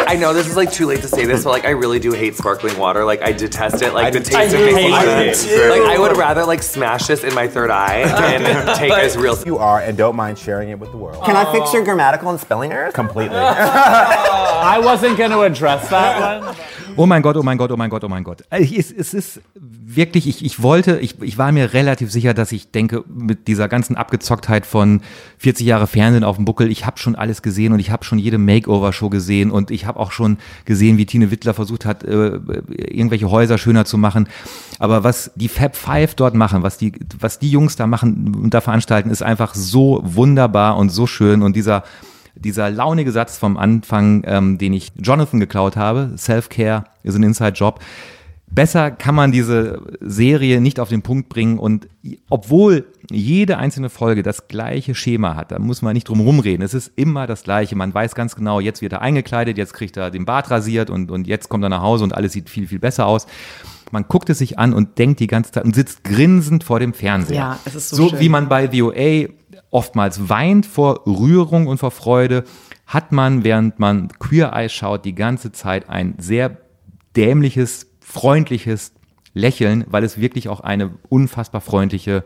I 0.07 0.15
know 0.15 0.33
this 0.33 0.47
is 0.47 0.55
like 0.55 0.71
too 0.71 0.85
late 0.85 1.01
to 1.01 1.07
say 1.07 1.25
this, 1.25 1.43
but 1.43 1.49
like 1.51 1.65
I 1.65 1.71
really 1.71 1.99
do 1.99 2.11
hate 2.13 2.35
sparkling 2.35 2.77
water. 2.77 3.03
Like 3.05 3.21
I 3.21 3.31
detest 3.31 3.81
it. 3.81 3.93
Like 3.93 4.13
the 4.13 4.19
taste 4.19 4.35
I 4.35 4.43
it 4.43 4.51
makes 4.73 4.75
me 4.75 4.91
hate 4.91 5.35
sick. 5.35 5.51
it. 5.51 5.69
Like 5.69 5.81
I 5.81 5.99
would 5.99 6.15
rather 6.17 6.45
like 6.45 6.63
smash 6.63 7.07
this 7.07 7.23
in 7.23 7.33
my 7.33 7.47
third 7.47 7.69
eye 7.69 7.99
and 7.99 8.43
take 8.77 8.91
it 8.91 8.97
as 8.99 9.17
real. 9.17 9.37
You 9.45 9.57
are, 9.57 9.81
and 9.81 9.97
don't 9.97 10.15
mind 10.15 10.39
sharing 10.39 10.69
it 10.69 10.79
with 10.79 10.91
the 10.91 10.97
world. 10.97 11.23
Can 11.25 11.35
I 11.35 11.49
fix 11.51 11.73
your 11.73 11.83
grammatical 11.83 12.29
and 12.29 12.39
spelling 12.39 12.71
errors? 12.71 12.93
Completely. 12.93 13.37
I 13.37 14.79
wasn't 14.83 15.17
going 15.17 15.31
to 15.31 15.41
address 15.41 15.89
that 15.89 16.41
one. 16.41 16.55
Oh 16.99 17.05
mein 17.05 17.21
Gott, 17.21 17.37
oh 17.37 17.43
mein 17.43 17.59
Gott, 17.59 17.71
oh 17.71 17.77
mein 17.77 17.91
Gott, 17.91 18.03
oh 18.03 18.09
mein 18.09 18.23
Gott. 18.23 18.43
Äh, 18.49 18.63
Es, 18.63 18.91
es 18.91 19.13
ist 19.13 19.41
wirklich, 19.55 20.27
ich, 20.27 20.43
ich 20.43 20.63
wollte, 20.63 20.99
ich, 20.99 21.21
ich 21.21 21.37
war 21.37 21.51
mir 21.51 21.73
relativ 21.73 22.11
sicher, 22.11 22.33
dass 22.33 22.51
ich 22.51 22.71
denke, 22.71 23.03
mit 23.07 23.47
dieser 23.47 23.67
ganzen 23.67 23.95
Abgezocktheit 23.95 24.65
von 24.65 25.01
40 25.37 25.67
Jahre 25.67 25.85
Fernsehen 25.85 26.23
auf 26.23 26.37
dem 26.37 26.45
Buckel, 26.45 26.71
ich 26.71 26.87
habe 26.87 26.97
schon 26.97 27.15
alles 27.15 27.43
gesehen 27.43 27.71
und 27.71 27.79
ich 27.79 27.91
habe 27.91 28.03
schon 28.03 28.17
jede 28.17 28.39
Makeover-Show 28.39 29.09
gesehen 29.09 29.51
und 29.51 29.69
ich 29.69 29.85
habe 29.85 29.99
auch 29.99 30.11
schon 30.11 30.37
gesehen, 30.65 30.97
wie 30.97 31.05
Tine 31.05 31.29
Wittler 31.29 31.53
versucht 31.53 31.85
hat, 31.85 32.03
äh, 32.03 32.39
irgendwelche 32.77 33.29
Häuser 33.29 33.59
schöner 33.59 33.85
zu 33.85 33.99
machen. 33.99 34.27
Aber 34.79 35.03
was 35.03 35.31
die 35.35 35.49
Fab 35.49 35.75
Five 35.75 36.15
dort 36.15 36.33
machen, 36.33 36.63
was 36.63 36.79
die, 36.79 36.93
was 37.19 37.37
die 37.37 37.51
Jungs 37.51 37.75
da 37.75 37.85
machen 37.85 38.35
und 38.41 38.55
da 38.55 38.61
veranstalten, 38.61 39.11
ist 39.11 39.21
einfach 39.21 39.53
so 39.53 40.01
wunderbar 40.03 40.77
und 40.77 40.89
so 40.89 41.05
schön 41.05 41.43
und 41.43 41.55
dieser 41.55 41.83
dieser 42.39 42.69
launige 42.69 43.11
Satz 43.11 43.37
vom 43.37 43.57
Anfang, 43.57 44.23
ähm, 44.25 44.57
den 44.57 44.73
ich 44.73 44.91
Jonathan 44.97 45.39
geklaut 45.39 45.75
habe, 45.75 46.13
Self-Care 46.17 46.85
is 47.03 47.15
an 47.15 47.23
Inside-Job. 47.23 47.79
Besser 48.49 48.91
kann 48.91 49.13
man 49.13 49.33
diese 49.33 49.81
Serie 49.99 50.61
nicht 50.61 50.79
auf 50.79 50.87
den 50.87 51.01
Punkt 51.01 51.27
bringen 51.27 51.59
und 51.59 51.89
obwohl 52.29 52.85
jede 53.11 53.57
einzelne 53.57 53.89
Folge 53.89 54.23
das 54.23 54.47
gleiche 54.47 54.95
Schema 54.95 55.35
hat, 55.35 55.51
da 55.51 55.59
muss 55.59 55.81
man 55.81 55.93
nicht 55.93 56.07
drum 56.07 56.21
rumreden. 56.21 56.63
Es 56.63 56.73
ist 56.73 56.91
immer 56.95 57.27
das 57.27 57.43
gleiche. 57.43 57.75
Man 57.75 57.93
weiß 57.93 58.15
ganz 58.15 58.37
genau, 58.37 58.61
jetzt 58.61 58.81
wird 58.81 58.93
er 58.93 59.01
eingekleidet, 59.01 59.57
jetzt 59.57 59.73
kriegt 59.73 59.97
er 59.97 60.11
den 60.11 60.23
Bart 60.23 60.49
rasiert 60.49 60.89
und, 60.89 61.11
und 61.11 61.27
jetzt 61.27 61.49
kommt 61.49 61.63
er 61.65 61.69
nach 61.69 61.81
Hause 61.81 62.05
und 62.05 62.15
alles 62.15 62.31
sieht 62.31 62.49
viel, 62.49 62.67
viel 62.67 62.79
besser 62.79 63.05
aus. 63.05 63.27
Man 63.91 64.05
guckt 64.07 64.29
es 64.29 64.39
sich 64.39 64.59
an 64.59 64.73
und 64.73 64.97
denkt 64.97 65.19
die 65.19 65.27
ganze 65.27 65.51
Zeit 65.51 65.63
und 65.65 65.75
sitzt 65.75 66.03
grinsend 66.03 66.63
vor 66.63 66.79
dem 66.79 66.93
Fernseher. 66.93 67.35
Ja, 67.35 67.59
es 67.65 67.75
ist 67.75 67.89
so 67.89 67.95
So 67.95 68.09
schön. 68.09 68.19
wie 68.19 68.29
man 68.29 68.49
bei 68.49 68.69
VOA 68.69 69.29
oftmals 69.71 70.29
weint 70.29 70.65
vor 70.65 71.01
Rührung 71.05 71.67
und 71.67 71.77
vor 71.77 71.91
Freude, 71.91 72.43
hat 72.85 73.11
man, 73.11 73.43
während 73.43 73.79
man 73.79 74.07
Queer 74.19 74.53
Eye 74.53 74.69
schaut, 74.69 75.03
die 75.05 75.15
ganze 75.15 75.51
Zeit 75.51 75.89
ein 75.89 76.15
sehr 76.19 76.57
dämliches, 77.15 77.87
freundliches 77.99 78.93
Lächeln, 79.33 79.83
weil 79.87 80.03
es 80.03 80.19
wirklich 80.19 80.49
auch 80.49 80.61
eine 80.61 80.91
unfassbar 81.09 81.61
freundliche 81.61 82.23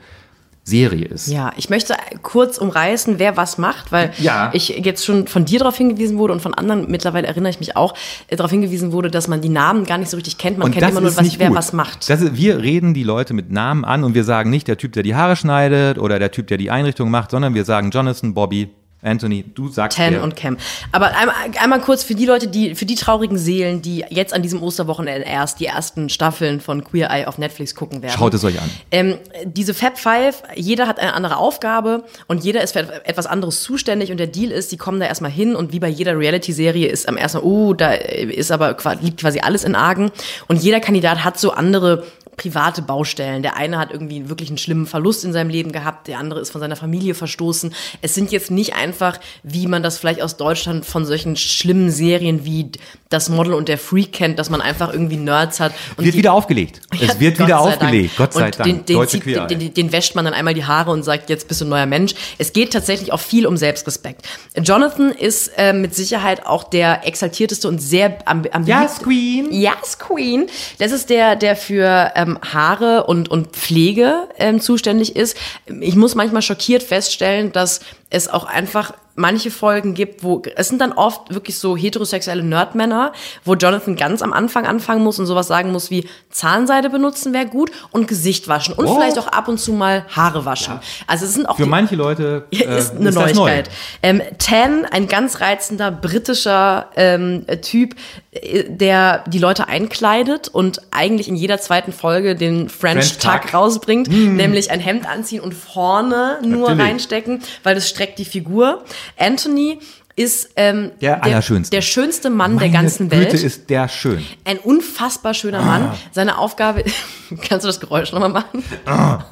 Serie 0.64 1.06
ist. 1.06 1.28
Ja, 1.28 1.52
ich 1.58 1.70
möchte 1.72 1.96
kurz 2.22 2.58
umreißen, 2.60 3.18
wer 3.18 3.36
was 3.36 3.58
macht, 3.58 3.92
weil 3.92 4.12
Ja. 4.20 4.52
ich 4.54 4.70
jetzt 4.70 5.04
schon 5.04 5.26
von 5.28 5.44
dir 5.44 5.60
darauf 5.60 5.76
hingewiesen 5.76 6.18
wurde 6.20 6.34
und 6.34 6.42
von 6.42 6.54
anderen, 6.54 6.90
mittlerweile 6.90 7.26
erinnere 7.28 7.50
ich 7.50 7.60
mich 7.60 7.76
auch, 7.76 7.96
äh, 8.28 8.36
darauf 8.36 8.52
hingewiesen 8.52 8.92
wurde, 8.92 9.10
dass 9.10 9.28
man 9.28 9.42
die 9.42 9.50
Namen 9.50 9.86
gar 9.86 9.98
nicht 9.98 10.10
so 10.12 10.18
richtig 10.18 10.38
kennt. 10.38 10.60
Man 10.60 10.68
Und 10.68 10.72
kennt 10.74 10.88
immer 10.90 11.02
nur, 11.02 11.16
was, 11.16 11.22
nicht 11.24 11.40
wer 11.40 11.48
gut. 11.48 11.58
was 11.58 11.74
macht. 11.74 12.08
Ist, 12.10 12.36
wir 12.38 12.60
reden 12.60 12.94
die 12.94 13.04
Leute 13.04 13.34
mit 13.34 13.52
Namen 13.52 13.84
an 13.86 14.04
und 14.04 14.14
wir 14.14 14.24
sagen 14.24 14.50
nicht 14.52 14.68
der 14.68 14.78
Typ, 14.78 14.94
der 14.94 15.02
die 15.04 15.16
Haare 15.16 15.36
schneidet 15.36 15.98
oder 15.98 16.20
der 16.20 16.32
Typ, 16.32 16.46
der 16.48 16.58
die 16.58 16.70
Einrichtung 16.70 17.10
macht, 17.10 17.32
sondern 17.32 17.56
wir 17.56 17.66
sagen 17.66 17.90
Jonathan, 17.90 18.34
Bobby, 18.36 18.70
Anthony, 19.04 19.44
du 19.56 19.68
sagst 19.68 19.98
Ten 19.98 20.14
wer. 20.14 20.24
und 20.24 20.36
Cam. 20.36 20.58
Aber 20.92 21.16
einmal, 21.16 21.36
einmal 21.60 21.82
kurz 21.82 22.04
für 22.04 22.14
die 22.14 22.26
Leute, 22.26 22.48
die, 22.48 22.76
für 22.76 22.86
die 22.86 22.96
traurigen 22.96 23.38
Seelen, 23.38 23.82
die 23.82 24.06
jetzt 24.10 24.34
an 24.34 24.44
diesem 24.44 24.62
Osterwochenende 24.62 25.26
erst 25.28 25.60
die 25.60 25.66
ersten 25.66 26.10
Staffeln 26.10 26.62
von 26.62 26.84
Queer 26.84 27.10
Eye 27.10 27.26
auf 27.26 27.38
Netflix 27.38 27.74
gucken 27.74 28.02
werden. 28.02 28.16
Schaut 28.16 28.34
es 28.34 28.44
euch 28.44 28.62
an. 28.62 28.70
Ähm, 28.92 29.18
diese 29.44 29.74
Fab 29.74 29.98
Five, 29.98 30.44
jeder 30.56 30.88
hat 30.88 31.00
eine 31.00 31.14
andere 31.14 31.38
Aufgabe 31.38 32.04
und 32.28 32.44
jeder 32.44 32.62
ist 32.62 32.74
für 32.74 32.80
etwas 33.06 33.26
anderes 33.26 33.64
zuständig 33.64 34.12
und 34.12 34.18
der 34.18 34.28
Deal 34.28 34.52
ist, 34.52 34.72
die 34.72 34.78
kommen 34.78 35.00
da 35.00 35.08
erstmal 35.08 35.32
hin 35.32 35.56
und 35.56 35.74
wie 35.74 35.80
bei 35.80 35.90
jeder 35.90 36.18
Reality-Serie 36.18 36.88
ist 36.88 37.10
am 37.10 37.18
ersten 37.18 37.40
uh, 37.44 37.74
da 37.74 37.94
ist 37.94 38.52
aber 38.52 38.78
liegt 39.02 39.22
quasi 39.22 39.40
alles 39.40 39.64
in 39.64 39.76
Argen 39.76 40.12
und 40.48 40.62
jeder 40.62 40.80
Kandidat 40.80 41.24
hat 41.24 41.40
so 41.40 41.52
andere 41.52 42.04
private 42.42 42.82
Baustellen. 42.82 43.44
Der 43.44 43.56
eine 43.56 43.78
hat 43.78 43.92
irgendwie 43.92 44.28
wirklich 44.30 44.50
einen 44.50 44.58
schlimmen 44.58 44.88
Verlust 44.88 45.24
in 45.24 45.32
seinem 45.32 45.50
Leben 45.50 45.72
gehabt, 45.72 46.08
der 46.08 46.18
andere 46.18 46.40
ist 46.40 46.50
von 46.50 46.60
seiner 46.60 46.76
Familie 46.76 47.14
verstoßen. 47.14 47.74
Es 48.02 48.16
sind 48.16 48.32
jetzt 48.32 48.50
nicht 48.50 48.74
einfach, 48.76 49.20
wie 49.44 49.68
man 49.68 49.84
das 49.84 50.00
vielleicht 50.00 50.22
aus 50.22 50.38
Deutschland 50.38 50.86
von 50.86 51.06
solchen 51.06 51.36
schlimmen 51.36 51.92
Serien 51.92 52.44
wie 52.46 52.72
Das 53.10 53.28
Model 53.30 53.54
und 53.54 53.68
der 53.68 53.78
Freak 53.78 54.14
kennt, 54.14 54.40
dass 54.40 54.50
man 54.50 54.62
einfach 54.62 54.92
irgendwie 54.92 55.18
Nerds 55.18 55.60
hat. 55.60 55.74
Und 55.98 56.06
Wird 56.06 56.14
die- 56.16 56.20
wieder 56.20 56.32
aufgelegt. 56.34 56.80
ja, 56.94 57.10
es 57.10 57.20
wird 57.20 57.38
Gott 57.38 57.48
wieder 57.48 57.58
Dank. 57.58 57.68
aufgelegt. 57.74 58.18
Gott 58.18 58.34
sei 58.34 58.46
und 58.46 58.60
Dank. 58.60 58.66
Den, 58.66 58.86
den, 58.86 58.96
Deutsche 58.96 59.12
zieht, 59.12 59.24
Queer 59.24 59.46
den, 59.48 59.60
den, 59.60 59.74
den 59.74 59.92
wäscht 59.92 60.16
man 60.16 60.24
dann 60.26 60.34
einmal 60.34 60.54
die 60.54 60.64
Haare 60.66 60.92
und 60.92 61.04
sagt, 61.04 61.30
jetzt 61.30 61.48
bist 61.48 61.60
du 61.62 61.66
ein 61.66 61.70
neuer 61.70 61.86
Mensch. 61.86 62.14
Es 62.38 62.54
geht 62.54 62.72
tatsächlich 62.74 63.12
auch 63.12 63.20
viel 63.20 63.46
um 63.46 63.58
Selbstrespekt. 63.58 64.26
Jonathan 64.64 65.12
ist 65.12 65.52
äh, 65.58 65.74
mit 65.74 65.94
Sicherheit 65.94 66.46
auch 66.46 66.64
der 66.64 67.06
exaltierteste 67.06 67.68
und 67.68 67.80
sehr 67.80 68.18
am, 68.26 68.44
am 68.52 68.66
Yes, 68.66 69.00
Queen. 69.00 69.52
Yes, 69.52 70.00
Queen. 70.00 70.48
Das 70.80 70.92
ist 70.94 71.10
der, 71.10 71.36
der 71.36 71.56
für 71.58 72.12
ähm, 72.16 72.31
Haare 72.42 73.06
und, 73.06 73.30
und 73.30 73.56
Pflege 73.56 74.28
ähm, 74.38 74.60
zuständig 74.60 75.16
ist. 75.16 75.38
Ich 75.80 75.96
muss 75.96 76.16
manchmal 76.16 76.42
schockiert 76.42 76.84
feststellen, 76.84 77.52
dass 77.52 77.82
es 78.10 78.28
auch 78.28 78.46
einfach 78.46 78.94
manche 79.22 79.52
Folgen 79.52 79.94
gibt, 79.94 80.24
wo 80.24 80.42
es 80.56 80.68
sind 80.68 80.82
dann 80.82 80.92
oft 80.92 81.34
wirklich 81.34 81.58
so 81.58 81.78
heterosexuelle 81.78 82.44
Nerdmänner, 82.44 83.14
wo 83.46 83.56
Jonathan 83.56 83.96
ganz 83.96 84.22
am 84.22 84.34
Anfang 84.34 84.66
anfangen 84.66 85.04
muss 85.04 85.20
und 85.20 85.26
sowas 85.28 85.48
sagen 85.48 85.72
muss 85.72 85.90
wie 85.92 86.08
Zahnseide 86.30 86.90
benutzen 86.90 87.32
wäre 87.34 87.46
gut 87.46 87.72
und 87.92 88.08
Gesicht 88.08 88.48
waschen 88.50 88.74
und 88.74 88.86
Oh. 88.88 88.96
vielleicht 88.96 89.18
auch 89.20 89.28
ab 89.28 89.48
und 89.48 89.60
zu 89.60 89.72
mal 89.74 90.06
Haare 90.10 90.44
waschen. 90.46 90.80
Also 91.08 91.26
es 91.26 91.34
sind 91.34 91.46
auch 91.48 91.56
Für 91.56 91.64
die, 91.64 91.70
manche 91.70 91.96
Leute 91.96 92.46
äh, 92.52 92.78
ist 92.78 92.96
eine 92.96 93.12
das 93.12 93.16
Neuigkeit. 93.16 93.68
neu. 93.68 93.74
Ähm, 94.04 94.22
Tan, 94.40 94.86
ein 94.86 95.08
ganz 95.08 95.40
reizender 95.40 95.92
britischer 95.92 96.88
ähm, 96.96 97.46
Typ, 97.62 97.96
äh, 98.32 98.64
der 98.68 99.24
die 99.28 99.40
Leute 99.40 99.68
einkleidet 99.68 100.48
und 100.48 100.82
eigentlich 100.92 101.28
in 101.28 101.36
jeder 101.36 101.60
zweiten 101.60 101.94
Folge 101.94 102.36
den 102.36 102.70
French, 102.70 103.14
French 103.14 103.18
Tuck, 103.20 103.42
Tuck. 103.44 103.54
rausbringt, 103.54 104.08
nämlich 104.10 104.72
ein 104.72 104.80
Hemd 104.80 105.08
anziehen 105.08 105.42
und 105.42 105.54
vorne 105.54 106.40
nur 106.42 106.70
Natürlich. 106.70 106.80
reinstecken, 106.82 107.44
weil 107.64 107.76
das 107.76 107.88
streckt 107.88 108.18
die 108.20 108.26
Figur. 108.26 108.84
Anthony 109.18 109.80
ist 110.16 110.50
ähm, 110.56 110.92
Der 111.02 111.24
Allerschönste. 111.24 111.76
der 111.76 111.82
schönste 111.82 112.30
Mann 112.30 112.52
der 112.52 112.68
Meine 112.68 112.74
ganzen 112.74 113.10
Güte 113.10 113.32
Welt. 113.32 113.34
ist 113.34 113.70
der 113.70 113.88
schön. 113.88 114.24
Ein 114.44 114.58
unfassbar 114.58 115.34
schöner 115.34 115.62
Mann. 115.62 115.94
Seine 116.12 116.38
Aufgabe, 116.38 116.84
kannst 117.48 117.64
du 117.64 117.68
das 117.68 117.80
Geräusch 117.80 118.12
nochmal 118.12 118.30
machen? 118.30 118.64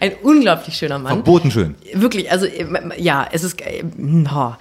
Ein 0.00 0.12
unglaublich 0.22 0.76
schöner 0.76 0.98
Mann. 0.98 1.12
Verboten 1.12 1.50
schön. 1.50 1.74
Wirklich, 1.94 2.30
also 2.30 2.46
äh, 2.46 2.66
ja, 2.96 3.26
es 3.30 3.44
ist 3.44 3.60
ha. 4.30 4.58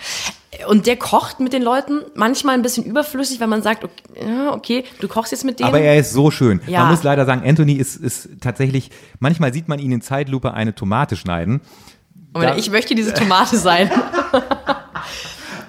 und 0.68 0.86
der 0.86 0.98
kocht 0.98 1.40
mit 1.40 1.54
den 1.54 1.64
Leuten 1.64 2.02
manchmal 2.14 2.56
ein 2.56 2.62
bisschen 2.62 2.84
überflüssig, 2.84 3.40
weil 3.40 3.48
man 3.48 3.62
sagt, 3.62 3.84
okay, 3.84 4.50
okay 4.52 4.84
du 5.00 5.08
kochst 5.08 5.32
jetzt 5.32 5.46
mit 5.46 5.60
denen. 5.60 5.70
Aber 5.70 5.80
er 5.80 5.98
ist 5.98 6.12
so 6.12 6.30
schön. 6.30 6.60
Ja. 6.68 6.82
Man 6.82 6.92
muss 6.92 7.04
leider 7.04 7.26
sagen, 7.26 7.48
Anthony 7.48 7.74
ist, 7.74 7.96
ist 7.96 8.30
tatsächlich, 8.42 8.92
manchmal 9.20 9.54
sieht 9.54 9.68
man 9.68 9.80
ihn 9.80 9.92
in 9.92 10.02
Zeitlupe 10.02 10.54
eine 10.54 10.76
Tomate 10.76 11.16
schneiden. 11.16 11.62
Moment, 12.34 12.58
ich 12.58 12.70
möchte 12.70 12.96
diese 12.96 13.14
Tomate 13.14 13.58
sein. 13.58 13.92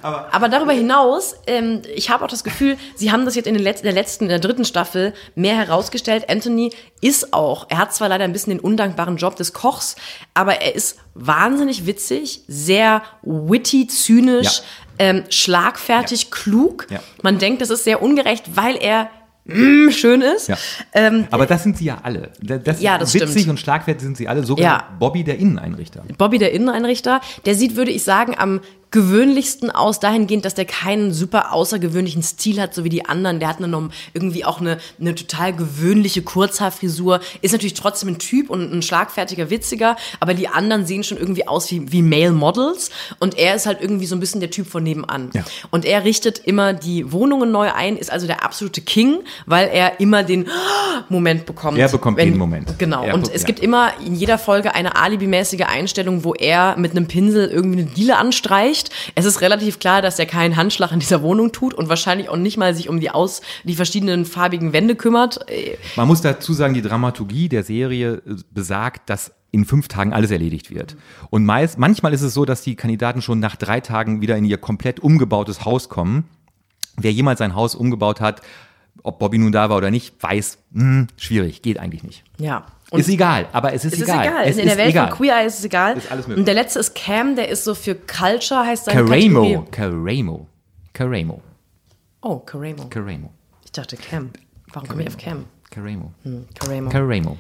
Aber, 0.03 0.49
darüber 0.49 0.73
hinaus, 0.73 1.37
ähm, 1.47 1.83
ich 1.95 2.11
habe 2.11 2.25
auch 2.25 2.29
das 2.29 2.43
Gefühl, 2.43 2.77
sie 2.97 3.13
haben 3.13 3.25
das 3.25 3.37
jetzt 3.37 3.47
in, 3.47 3.55
in 3.55 3.63
der 3.63 3.93
letzten, 3.93 4.25
in 4.25 4.29
der 4.31 4.41
dritten 4.41 4.65
Staffel 4.65 5.15
mehr 5.37 5.55
herausgestellt. 5.57 6.29
Anthony 6.29 6.73
ist 7.01 7.33
auch, 7.33 7.67
er 7.69 7.79
hat 7.79 7.95
zwar 7.95 8.09
leider 8.09 8.25
ein 8.25 8.33
bisschen 8.33 8.51
den 8.51 8.59
undankbaren 8.61 9.17
Job 9.17 9.37
des 9.37 9.53
Kochs, 9.53 9.95
aber 10.35 10.61
er 10.61 10.75
ist 10.75 10.99
wahnsinnig 11.15 11.87
witzig, 11.87 12.43
sehr 12.49 13.03
witty, 13.23 13.87
zynisch, 13.87 14.59
Ja. 14.59 14.65
ähm, 15.07 15.25
schlagfertig, 15.31 16.33
klug. 16.33 16.89
Ja. 16.91 16.99
Man 17.23 17.39
denkt, 17.39 17.63
das 17.63 17.71
ist 17.71 17.85
sehr 17.85 18.03
ungerecht, 18.03 18.57
weil 18.57 18.77
er 18.77 19.09
mm, 19.45 19.91
schön 19.91 20.21
ist. 20.23 20.49
Ja. 20.49 20.57
Ähm, 20.93 21.27
Aber 21.31 21.47
das 21.47 21.63
sind 21.63 21.77
sie 21.79 21.85
ja 21.87 21.99
alle. 22.03 22.31
Das, 22.41 22.81
Ja, 22.81 22.99
das 22.99 23.13
witzig 23.15 23.31
stimmt. 23.31 23.49
und 23.51 23.61
schlagfertig 23.61 24.03
sind 24.03 24.17
sie 24.17 24.29
alle. 24.29 24.45
Sogar 24.45 24.65
Ja. 24.65 24.89
Bobby, 24.99 25.25
der 25.25 25.39
Inneneinrichter. 25.39 26.05
Bobby, 26.19 26.39
der 26.39 26.53
Inneneinrichter, 26.53 27.21
der 27.45 27.55
sieht, 27.55 27.77
würde 27.77 27.91
ich 27.91 28.03
sagen, 28.05 28.35
am 28.37 28.61
gewöhnlichsten 28.93 29.71
aus, 29.71 30.01
dahingehend, 30.01 30.45
dass 30.45 30.55
der 30.55 30.65
keinen 30.65 31.13
super 31.13 31.53
außergewöhnlichen 31.53 32.23
Stil 32.23 32.61
hat, 32.61 32.75
so 32.75 32.85
wie 32.85 32.89
die 32.89 33.07
anderen. 33.07 33.41
Der 33.41 33.49
hat 33.49 33.63
eine, 33.63 33.91
irgendwie 34.15 34.45
auch 34.45 34.61
eine, 34.61 34.79
eine 35.01 35.15
total 35.15 35.53
gewöhnliche 35.53 36.23
Kurzhaarfrisur. 36.23 37.21
Ist 37.41 37.53
natürlich 37.53 37.75
trotzdem 37.75 38.11
ein 38.11 38.19
Typ 38.19 38.51
und 38.51 38.73
ein 38.73 38.83
schlagfertiger, 38.83 39.51
witziger, 39.51 39.97
aber 40.21 40.35
die 40.35 40.49
anderen 40.49 40.87
sehen 40.87 41.05
schon 41.05 41.19
irgendwie 41.19 41.49
aus 41.49 41.71
wie, 41.71 41.91
wie 41.91 42.03
Male 42.03 42.33
Models 42.33 42.91
und 43.19 43.39
er 43.39 43.55
ist 43.55 43.67
halt 43.67 43.81
irgendwie 43.81 44.07
so 44.07 44.15
ein 44.15 44.21
bisschen 44.21 44.41
der 44.41 44.51
Typ 44.51 44.67
von 44.67 44.83
nebenan. 44.83 45.31
Ja. 45.35 45.45
Und 45.71 45.85
er 45.85 46.05
richtet 46.05 46.39
immer 46.39 46.73
die 46.73 47.11
Wohnungen 47.13 47.51
neu 47.51 47.73
ein, 47.73 47.97
ist 47.97 48.11
also 48.11 48.27
der 48.27 48.45
absolute 48.45 48.81
King, 48.81 49.21
weil 49.47 49.69
er 49.69 50.01
immer 50.01 50.23
den 50.23 50.49
Moment 51.09 51.47
bekommt. 51.47 51.79
Er 51.79 51.89
bekommt 51.89 52.19
jeden 52.19 52.39
Moment. 52.39 52.79
Genau. 52.79 53.05
Er 53.05 53.15
und 53.15 53.33
es 53.33 53.43
ja. 53.43 53.47
gibt 53.47 53.61
immer 53.61 53.93
in 54.05 54.15
jeder 54.15 54.39
Folge 54.39 54.75
eine 54.75 54.97
alibimäßige 54.97 55.63
Einstellung, 55.63 56.25
wo 56.25 56.35
er 56.35 56.77
mit 56.77 56.93
einem 56.93 57.07
Pinsel 57.07 57.49
irgendwie 57.49 57.83
eine 57.83 57.91
Diele 57.91 58.17
anstreicht. 58.17 58.82
Es 59.15 59.25
ist 59.25 59.41
relativ 59.41 59.79
klar, 59.79 60.03
dass 60.03 60.19
er 60.19 60.27
keinen 60.27 60.57
Handschlag 60.57 60.93
in 60.93 61.01
dieser 61.01 61.23
Wohnung 61.23 61.53
tut 61.53 61.75
und 61.75 61.89
wahrscheinlich 61.89 62.29
auch 62.29 62.37
nicht 62.37 62.57
mal 62.57 62.75
sich 62.75 62.89
um 62.89 63.01
die 63.01 63.11
aus 63.11 63.43
die 63.65 63.75
verschiedenen 63.75 64.25
farbigen 64.25 64.73
Wände 64.73 64.97
kümmert. 64.97 65.45
Man 65.97 66.09
muss 66.09 66.23
dazu 66.23 66.53
sagen, 66.53 66.75
die 66.75 66.83
Dramaturgie 66.83 67.49
der 67.49 67.65
Serie 67.65 68.23
äh, 68.27 68.37
besagt, 68.51 69.11
dass 69.11 69.33
in 69.51 69.65
fünf 69.67 69.87
Tagen 69.89 70.13
alles 70.13 70.31
erledigt 70.31 70.75
wird. 70.75 70.97
Und 71.31 71.45
meist, 71.45 71.79
manchmal 71.79 72.15
ist 72.15 72.23
es 72.23 72.33
so, 72.33 72.45
dass 72.45 72.63
die 72.63 72.75
Kandidaten 72.75 73.21
schon 73.21 73.39
nach 73.39 73.55
drei 73.55 73.81
Tagen 73.81 74.23
wieder 74.23 74.37
in 74.37 74.47
ihr 74.47 74.57
komplett 74.57 75.01
umgebautes 75.01 75.65
Haus 75.65 75.89
kommen. 75.91 76.25
Wer 76.97 77.13
jemals 77.13 77.39
sein 77.39 77.55
Haus 77.55 77.75
umgebaut 77.75 78.21
hat, 78.21 78.41
ob 79.03 79.19
Bobby 79.19 79.39
nun 79.39 79.53
da 79.53 79.69
war 79.69 79.77
oder 79.77 79.91
nicht, 79.91 80.15
weiß, 80.23 80.59
hm, 80.73 81.07
schwierig, 81.17 81.63
geht 81.63 81.79
eigentlich 81.79 82.03
nicht. 82.03 82.25
Ja. 82.39 82.67
Ist 83.01 83.09
egal, 83.09 83.49
aber 83.53 83.73
es 83.73 83.85
ist, 83.85 83.95
Es 83.95 84.01
ist 84.01 84.09
egal. 84.09 84.27
egal. 84.27 84.45
Es 84.47 84.57
in 84.57 84.65
der 84.65 84.73
ist 84.75 84.79
Welt 84.79 84.89
egal. 84.91 85.09
von 85.09 85.17
Queer 85.19 85.37
Eye 85.41 85.47
ist 85.47 85.59
es 85.59 85.65
egal. 85.65 85.97
Ist 85.97 86.11
alles 86.11 86.27
möglich. 86.27 86.41
und 86.41 86.45
der 86.47 86.55
letzte 86.55 86.79
ist 86.81 86.95
Cam, 86.95 87.37
der 87.37 87.49
ist 87.49 87.65
so 87.65 87.75
für 87.75 87.95
Culture, 87.95 88.67
heißt 88.67 88.85
seine. 88.87 89.05
Caramo, 89.05 89.67
Caramo, 89.71 90.47
Caramo, 90.93 91.43
Oh, 92.21 92.39
Caramo. 92.39 92.87
Caramo, 92.89 93.31
Ich 93.65 93.73
dachte 93.73 93.97
Cam. 93.97 94.31
Warum 94.73 94.89
komme 94.89 95.03
ich 95.03 95.09
auf 95.09 95.17
Cam? 95.19 95.45
Caramo, 95.71 96.13
Caramo. 96.55 96.91
Caramo. 96.91 97.37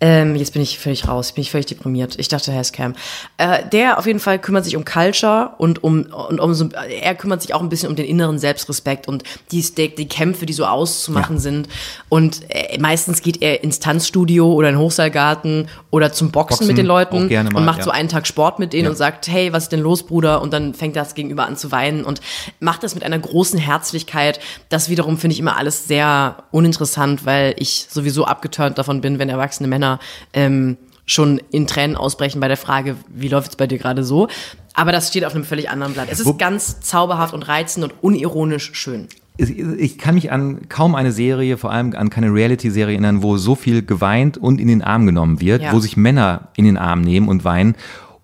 Ähm, 0.00 0.36
jetzt 0.36 0.52
bin 0.52 0.62
ich 0.62 0.78
völlig 0.78 1.08
raus, 1.08 1.32
bin 1.32 1.42
ich 1.42 1.50
völlig 1.50 1.66
deprimiert. 1.66 2.18
Ich 2.18 2.28
dachte, 2.28 2.52
er 2.52 2.60
ist 2.60 2.72
Cam. 2.74 2.94
Äh, 3.38 3.66
der 3.70 3.98
auf 3.98 4.06
jeden 4.06 4.20
Fall 4.20 4.38
kümmert 4.38 4.64
sich 4.64 4.76
um 4.76 4.84
Culture 4.84 5.50
und 5.58 5.82
um, 5.82 6.02
und 6.02 6.38
um 6.38 6.52
so, 6.54 6.68
er 6.68 7.14
kümmert 7.14 7.40
sich 7.42 7.54
auch 7.54 7.62
ein 7.62 7.68
bisschen 7.68 7.88
um 7.88 7.96
den 7.96 8.04
inneren 8.06 8.38
Selbstrespekt 8.38 9.08
und 9.08 9.22
die, 9.52 9.62
die, 9.74 10.08
Kämpfe, 10.08 10.44
die 10.44 10.52
so 10.52 10.66
auszumachen 10.66 11.36
Ja. 11.36 11.40
sind. 11.42 11.68
Und 12.10 12.42
äh, 12.50 12.78
meistens 12.78 13.22
geht 13.22 13.40
er 13.42 13.64
ins 13.64 13.78
Tanzstudio 13.78 14.52
oder 14.52 14.68
in 14.68 14.74
den 14.74 14.80
Hochseilgarten 14.82 15.68
oder 15.90 16.12
zum 16.12 16.30
Boxen, 16.30 16.56
Boxen 16.58 16.66
mit 16.66 16.78
den 16.78 16.86
Leuten 16.86 17.28
mal, 17.28 17.46
und 17.54 17.64
macht 17.64 17.78
ja. 17.78 17.84
so 17.84 17.90
einen 17.90 18.08
Tag 18.08 18.26
Sport 18.26 18.58
mit 18.58 18.74
denen 18.74 18.84
Ja. 18.84 18.90
und 18.90 18.96
sagt, 18.96 19.28
hey, 19.28 19.52
was 19.52 19.64
ist 19.64 19.72
denn 19.72 19.80
los, 19.80 20.02
Bruder? 20.02 20.42
Und 20.42 20.52
dann 20.52 20.74
fängt 20.74 20.96
das 20.96 21.14
Gegenüber 21.14 21.46
an 21.46 21.56
zu 21.56 21.72
weinen 21.72 22.04
und 22.04 22.20
macht 22.60 22.82
das 22.82 22.94
mit 22.94 23.02
einer 23.02 23.18
großen 23.18 23.58
Herzlichkeit. 23.58 24.40
Das 24.68 24.90
wiederum 24.90 25.16
finde 25.16 25.32
ich 25.32 25.40
immer 25.40 25.56
alles 25.56 25.88
sehr 25.88 26.36
uninteressant, 26.50 27.24
weil 27.24 27.54
ich 27.58 27.86
sowieso 27.88 28.26
abgeturnt 28.26 28.76
davon 28.76 29.00
bin, 29.00 29.18
wenn 29.18 29.30
erwachsene 29.30 29.68
Männer 29.68 29.85
ähm, 30.32 30.76
schon 31.06 31.40
in 31.50 31.66
Tränen 31.66 31.96
ausbrechen 31.96 32.40
bei 32.40 32.48
der 32.48 32.56
Frage, 32.56 32.96
wie 33.08 33.28
läuft 33.28 33.50
es 33.50 33.56
bei 33.56 33.66
dir 33.66 33.78
gerade 33.78 34.02
so? 34.04 34.28
Aber 34.74 34.92
das 34.92 35.08
steht 35.08 35.24
auf 35.24 35.34
einem 35.34 35.44
völlig 35.44 35.70
anderen 35.70 35.92
Blatt. 35.94 36.08
Es 36.10 36.20
ist 36.20 36.26
Wo- 36.26 36.34
ganz 36.34 36.80
zauberhaft 36.80 37.32
und 37.32 37.42
reizend 37.48 37.84
und 37.84 37.94
unironisch 38.02 38.70
schön. 38.74 39.06
ich 39.38 39.98
kann 39.98 40.14
mich 40.16 40.32
an 40.32 40.68
kaum 40.68 40.94
eine 40.94 41.12
Serie, 41.12 41.58
vor 41.58 41.70
allem 41.70 41.94
an 41.94 42.08
keine 42.10 42.32
Reality-Serie 42.32 42.94
erinnern, 42.94 43.22
wo 43.22 43.36
so 43.36 43.54
viel 43.54 43.82
geweint 43.82 44.36
und 44.38 44.60
in 44.60 44.68
den 44.68 44.82
Arm 44.82 45.04
genommen 45.06 45.40
wird, 45.40 45.62
Ja. 45.62 45.72
wo 45.72 45.78
sich 45.78 45.96
Männer 45.96 46.48
in 46.56 46.64
den 46.64 46.76
Arm 46.78 47.02
nehmen 47.02 47.28
und 47.28 47.44
weinen. 47.44 47.74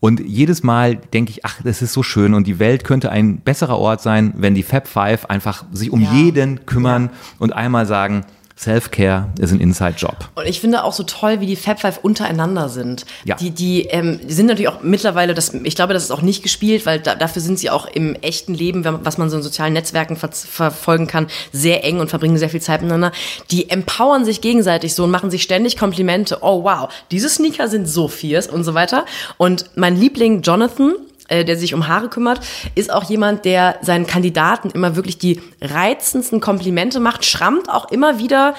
Und 0.01 0.21
jedes 0.21 0.63
Mal 0.65 0.97
denke 0.97 1.31
ich, 1.31 1.45
ach, 1.45 1.61
das 1.63 1.81
ist 1.81 1.93
so 1.93 2.03
schön 2.03 2.35
und 2.35 2.47
die 2.49 2.59
Welt 2.59 2.83
könnte 2.83 3.13
ein 3.13 3.37
besserer 3.39 3.79
Ort 3.79 4.01
sein, 4.03 4.33
wenn 4.37 4.55
die 4.55 4.65
Fab 4.65 4.89
Five 4.89 5.27
einfach 5.27 5.65
sich 5.73 5.93
um 5.93 6.01
Ja. 6.01 6.13
jeden 6.13 6.67
kümmern 6.67 7.11
und 7.39 7.53
einmal 7.53 7.87
sagen, 7.87 8.25
Self-Care 8.63 9.29
ist 9.41 9.51
ein 9.51 9.61
Inside-Job. 9.61 10.17
Und 10.37 10.47
ich 10.47 10.61
finde 10.61 10.85
auch 10.85 10.93
so 10.93 11.03
toll, 11.03 11.41
wie 11.41 11.47
die 11.47 11.57
Fab 11.57 11.81
Five 11.81 11.99
untereinander 11.99 12.69
sind. 12.69 13.05
Ja. 13.25 13.35
Die, 13.35 13.51
die, 13.51 13.87
ähm, 13.87 14.21
die 14.23 14.33
sind 14.33 14.47
natürlich 14.47 14.69
auch 14.69 14.83
mittlerweile, 14.83 15.35
das, 15.35 15.53
ich 15.53 15.75
glaube, 15.75 15.95
das 15.95 16.05
ist 16.05 16.13
auch 16.13 16.23
nicht 16.23 16.45
gespielt, 16.45 16.87
weil 16.87 17.01
da, 17.01 17.17
dafür 17.17 17.43
sind 17.43 17.59
sie 17.59 17.71
auch 17.71 17.87
im 17.87 18.15
echten 18.17 18.55
Leben, 18.55 18.85
was 18.85 19.19
man 19.19 19.31
so 19.31 19.37
in 19.37 19.43
sozialen 19.43 19.73
Netzwerken 19.73 20.17
ver 20.17 20.31
verfolgen 20.33 21.09
kann, 21.09 21.27
sehr 21.53 21.85
eng 21.85 21.99
und 21.99 22.09
verbringen 22.09 22.39
sehr 22.39 22.49
viel 22.49 22.61
Zeit 22.61 22.83
miteinander. 22.83 23.13
Die 23.51 23.69
empowern 23.69 24.25
sich 24.25 24.41
gegenseitig 24.41 24.95
so 24.95 25.05
und 25.05 25.11
machen 25.11 25.31
sich 25.31 25.43
ständig 25.43 25.77
Komplimente. 25.77 26.39
Oh 26.41 26.63
wow, 26.63 26.89
diese 27.11 27.29
Sneaker 27.29 27.69
sind 27.69 27.89
so 27.89 28.09
fierce 28.09 28.47
und 28.47 28.65
so 28.65 28.75
weiter. 28.75 29.05
Und 29.39 29.67
mein 29.75 29.97
Liebling 29.97 30.43
Jonathan, 30.43 30.95
äh, 31.33 31.45
der 31.45 31.57
sich 31.57 31.73
um 31.73 31.89
Haare 31.89 32.09
kümmert, 32.09 32.41
ist 32.75 32.93
auch 32.93 33.05
jemand, 33.05 33.45
der 33.45 33.79
seinen 33.81 34.07
Kandidaten 34.07 34.71
immer 34.71 34.97
wirklich 34.97 35.17
die 35.17 35.41
reizendsten 35.61 36.41
Komplimente 36.41 37.01
macht, 37.01 37.25
schrammt 37.25 37.71
auch 37.71 37.91
immer 37.91 38.19
wieder 38.19 38.55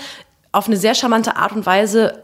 auf 0.51 0.67
eine 0.67 0.77
sehr 0.77 0.95
charmante 0.95 1.35
Art 1.35 1.51
und 1.53 1.65
Weise 1.65 2.23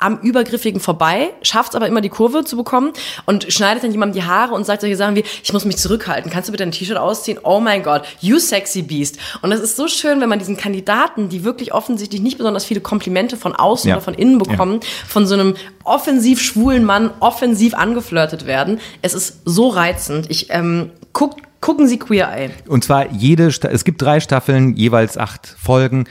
am 0.00 0.18
Übergriffigen 0.22 0.80
vorbei, 0.80 1.30
schafft 1.42 1.70
es 1.70 1.76
aber 1.76 1.86
immer 1.86 2.00
die 2.00 2.08
Kurve 2.08 2.44
zu 2.44 2.56
bekommen 2.56 2.92
und 3.26 3.52
schneidet 3.52 3.84
dann 3.84 3.92
jemandem 3.92 4.20
die 4.22 4.26
Haare 4.26 4.54
und 4.54 4.64
sagt 4.66 4.80
solche 4.80 4.96
Sachen 4.96 5.14
wie, 5.14 5.24
ich 5.42 5.52
muss 5.52 5.64
mich 5.64 5.76
zurückhalten, 5.76 6.30
kannst 6.30 6.48
du 6.48 6.52
bitte 6.52 6.64
ein 6.64 6.72
T-Shirt 6.72 6.96
ausziehen? 6.96 7.38
Oh 7.42 7.60
mein 7.60 7.82
Gott, 7.82 8.02
you 8.20 8.38
sexy 8.38 8.82
beast. 8.82 9.18
Und 9.42 9.50
das 9.50 9.60
ist 9.60 9.76
so 9.76 9.88
schön, 9.88 10.20
wenn 10.20 10.28
man 10.28 10.38
diesen 10.38 10.56
Kandidaten, 10.56 11.28
die 11.28 11.44
wirklich 11.44 11.72
offensichtlich 11.74 12.20
nicht 12.22 12.38
besonders 12.38 12.64
viele 12.64 12.80
Komplimente 12.80 13.36
von 13.36 13.54
außen 13.54 13.88
Ja. 13.88 13.96
oder 13.96 14.02
von 14.02 14.14
innen 14.14 14.38
bekommen, 14.38 14.80
von 15.06 15.26
so 15.26 15.34
einem 15.34 15.54
offensiv 15.84 16.40
schwulen 16.40 16.84
Mann 16.84 17.10
offensiv 17.20 17.74
angeflirtet 17.74 18.46
werden. 18.46 18.80
Es 19.02 19.14
ist 19.14 19.40
so 19.44 19.68
reizend. 19.68 20.30
Ich, 20.30 20.46
ähm, 20.50 20.90
guck, 21.12 21.36
gucken 21.60 21.86
Sie 21.86 21.98
Queer 21.98 22.28
Eye. 22.32 22.50
Und 22.68 22.84
zwar 22.84 23.10
jede, 23.12 23.46
es 23.48 23.84
gibt 23.84 24.00
drei 24.00 24.20
Staffeln, 24.20 24.76
jeweils 24.76 25.18
acht 25.18 25.46
Folgen. 25.62 26.06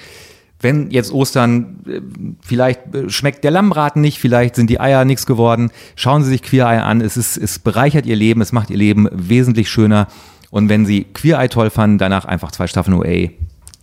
Wenn 0.61 0.91
jetzt 0.91 1.11
Ostern, 1.13 1.79
äh, 1.87 2.01
vielleicht 2.41 2.93
äh, 2.93 3.09
schmeckt 3.09 3.43
der 3.43 3.51
Lammbraten 3.51 4.01
nicht, 4.01 4.19
vielleicht 4.19 4.55
sind 4.55 4.69
die 4.69 4.79
Eier 4.79 5.05
nichts 5.05 5.25
geworden, 5.25 5.71
schauen 5.95 6.23
Sie 6.23 6.29
sich 6.31 6.41
Queer 6.43 6.65
Eye 6.65 6.81
an. 6.83 6.99
Es, 7.01 7.15
ist, 7.17 7.37
es 7.37 7.59
bereichert 7.59 8.05
Ihr 8.05 8.15
Leben, 8.17 8.41
es 8.41 8.51
macht 8.51 8.69
Ihr 8.69 8.77
Leben 8.77 9.07
wesentlich 9.11 9.69
schöner. 9.69 10.07
Und 10.51 10.67
wenn 10.67 10.85
Sie 10.85 11.05
Queer 11.05 11.39
Eye 11.39 11.47
toll 11.47 11.69
fanden, 11.69 11.97
danach 11.97 12.25
einfach 12.25 12.51
zwei 12.51 12.67
Staffeln 12.67 12.97
OA, 12.97 13.29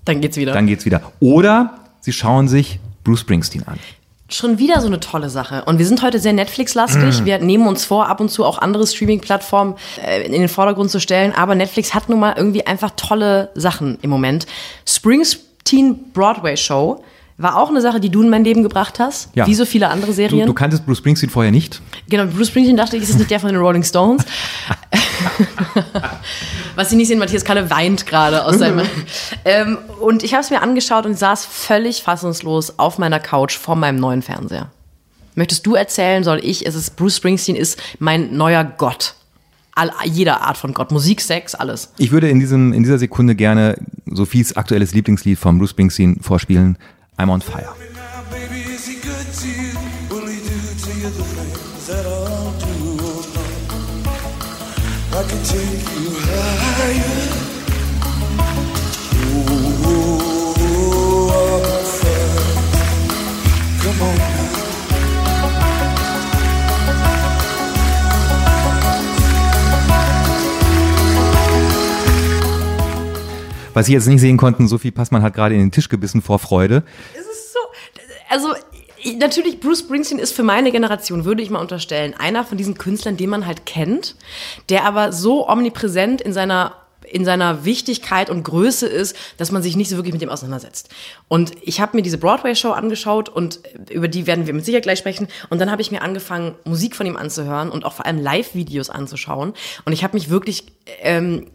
Dann 0.05 0.20
geht's 0.20 0.37
wieder. 0.37 0.53
dann 0.53 0.66
geht's 0.66 0.85
wieder. 0.85 1.01
Oder 1.20 1.79
Sie 2.01 2.12
schauen 2.12 2.47
sich 2.49 2.79
Bruce 3.05 3.20
Springsteen 3.20 3.66
an. 3.66 3.79
schon 4.29 4.59
wieder 4.59 4.81
so 4.81 4.89
eine 4.89 5.01
tolle 5.01 5.31
Sache. 5.31 5.64
Und 5.64 5.79
wir 5.79 5.87
sind 5.87 6.03
heute 6.03 6.18
sehr 6.18 6.33
Netflix-lastig. 6.33 7.24
Wir 7.24 7.39
nehmen 7.39 7.66
uns 7.68 7.85
vor, 7.85 8.09
ab 8.09 8.20
und 8.20 8.29
zu 8.31 8.45
auch 8.45 8.59
andere 8.59 8.87
Streaming-Plattformen 8.87 9.77
äh, 10.05 10.24
in 10.27 10.33
den 10.33 10.49
Vordergrund 10.49 10.91
zu 10.91 11.01
stellen. 11.01 11.33
Aber 11.33 11.55
Netflix 11.55 11.95
hat 11.95 12.09
nun 12.09 12.18
mal 12.20 12.35
irgendwie 12.37 12.66
einfach 12.66 12.91
tolle 12.97 13.51
Sachen 13.55 13.99
im 14.03 14.11
Moment. 14.11 14.47
Springsteen 15.67 16.12
Broadway 16.12 16.57
Show 16.57 17.03
war 17.39 17.57
auch 17.57 17.69
eine 17.69 17.83
Sache, 17.83 18.01
die 18.01 18.09
du 18.09 18.23
in 18.23 18.31
mein 18.31 18.45
Leben 18.45 18.62
gebracht 18.62 18.99
hast. 18.99 19.29
Ja. 19.35 19.47
Wie 19.47 19.55
so 19.55 19.67
viele 19.67 19.89
andere 19.89 20.12
Du, 20.12 20.14
Serien. 20.14 20.47
du 20.47 20.55
kanntest 20.55 20.87
Bruce 20.87 20.99
Springsteen 20.99 21.29
vorher 21.29 21.53
nicht. 21.53 21.83
Genau, 22.09 22.25
Bruce 22.27 22.49
Springsteen 22.49 22.77
dachte 22.77 22.97
ich, 22.97 23.03
ist 23.03 23.11
es 23.11 23.17
nicht 23.17 23.31
der 23.31 23.41
von 23.41 23.51
den 23.51 23.59
Rolling 23.59 23.83
Stones. 23.83 24.25
Was 26.77 26.91
Sie 26.91 26.97
nicht 26.97 27.09
sehen, 27.09 27.19
Matthias 27.19 27.45
Kalle 27.45 27.69
weint 27.69 28.07
gerade 28.07 28.45
aus 28.45 28.59
seinem. 28.59 28.87
ähm, 29.45 29.79
und 30.01 30.23
ich 30.23 30.33
habe 30.33 30.43
es 30.43 30.51
mir 30.51 30.62
angeschaut 30.62 31.05
und 31.05 31.19
saß 31.19 31.45
völlig 31.45 32.03
fassungslos 32.03 32.79
auf 32.79 32.99
meiner 32.99 33.21
Couch 33.21 33.57
vor 33.59 33.77
meinem 33.77 33.99
neuen 33.99 34.23
Fernseher. 34.23 34.71
Möchtest 35.35 35.67
du 35.67 35.75
erzählen, 35.75 36.25
soll 36.25 36.41
ich? 36.43 36.64
Es 36.64 36.75
ist 36.75 36.97
Bruce 36.97 37.17
Springsteen 37.17 37.57
ist 37.57 37.79
mein 37.99 38.37
neuer 38.37 38.64
Gott. 38.64 39.16
All, 39.77 39.93
jeder 40.05 40.41
Art 40.41 40.57
von 40.57 40.72
Gott. 40.72 40.91
Musik, 40.91 41.20
Sex, 41.20 41.55
alles. 41.55 41.93
Ich 41.99 42.11
würde 42.11 42.29
in, 42.31 42.41
diesem, 42.41 42.72
in 42.72 42.83
dieser 42.83 42.99
Sekunde 42.99 43.35
gerne 43.35 43.77
Sophies 44.07 44.57
aktuelles 44.57 44.95
Lieblingslied 44.95 45.39
von 45.39 45.59
Bruce 45.59 45.70
Springsteen 45.70 46.18
vorspielen. 46.20 46.79
I'm 47.18 47.31
on 47.31 47.41
fire. 47.41 47.74
Is 55.33 55.51
he 55.51 55.96
Was 73.77 73.85
Sie 73.85 73.93
jetzt 73.93 74.07
nicht 74.07 74.22
sehen 74.22 74.39
konnten, 74.39 74.68
Sophie 74.68 74.91
Passmann 74.91 75.20
hat 75.20 75.35
gerade 75.35 75.55
in 75.55 75.61
den 75.61 75.70
Tisch 75.70 75.91
gebissen 75.91 76.22
vor 76.22 76.39
Freude. 76.39 76.83
Es 77.12 77.27
ist 77.27 77.53
so, 77.53 77.59
also 78.31 78.55
ich- 78.97 79.18
natürlich 79.18 79.61
Bruce 79.61 79.81
Springsteen 79.81 80.18
ist 80.18 80.33
für 80.33 80.43
meine 80.43 80.72
Generation, 80.72 81.27
würde 81.27 81.43
ich 81.43 81.51
mal 81.51 81.59
unterstellen, 81.59 82.14
einer 82.14 82.43
von 82.43 82.57
diesen 82.57 82.79
Künstlern, 82.79 83.18
den 83.18 83.29
man 83.29 83.45
halt 83.45 83.66
kennt, 83.66 84.16
der 84.70 84.85
aber 84.85 85.12
so 85.12 85.47
omnipräsent 85.47 86.22
in 86.22 86.33
seiner 86.33 86.72
in 87.09 87.24
seiner 87.24 87.64
Wichtigkeit 87.64 88.31
und 88.31 88.43
Größe 88.43 88.89
ist, 88.89 89.14
dass 89.37 89.53
man 89.53 89.62
sich 89.62 89.77
nicht 89.77 89.89
so 89.91 89.97
wirklich 89.97 90.12
mit 90.12 90.22
dem 90.22 90.29
auseinandersetzt. 90.29 90.89
Und 91.29 91.53
ich 91.62 91.81
habe 91.81 91.97
mir 91.97 92.03
diese 92.03 92.18
Broadway-Show 92.18 92.72
angeschaut 92.72 93.29
und 93.29 93.61
über 93.91 94.09
die 94.09 94.27
werden 94.27 94.49
wir 94.49 94.55
mit 94.55 94.64
Sicherheit 94.64 94.83
gleich 94.83 94.99
sprechen. 94.99 95.29
Und 95.49 95.61
dann 95.61 95.70
habe 95.70 95.81
ich 95.83 95.93
mir 95.93 96.03
angefangen, 96.03 96.57
Musik 96.64 96.97
von 96.97 97.07
ihm 97.07 97.16
anzuhören 97.16 97.70
und 97.70 97.85
auch 97.85 97.93
vor 97.93 98.07
allem 98.07 98.18
Live-Videos 98.18 98.91
anzuschauen. 98.91 99.53
Und 99.85 99.93
ich 99.93 100.03
habe 100.03 100.16
mich 100.16 100.31
wirklich 100.31 100.66
ähm, 101.01 101.47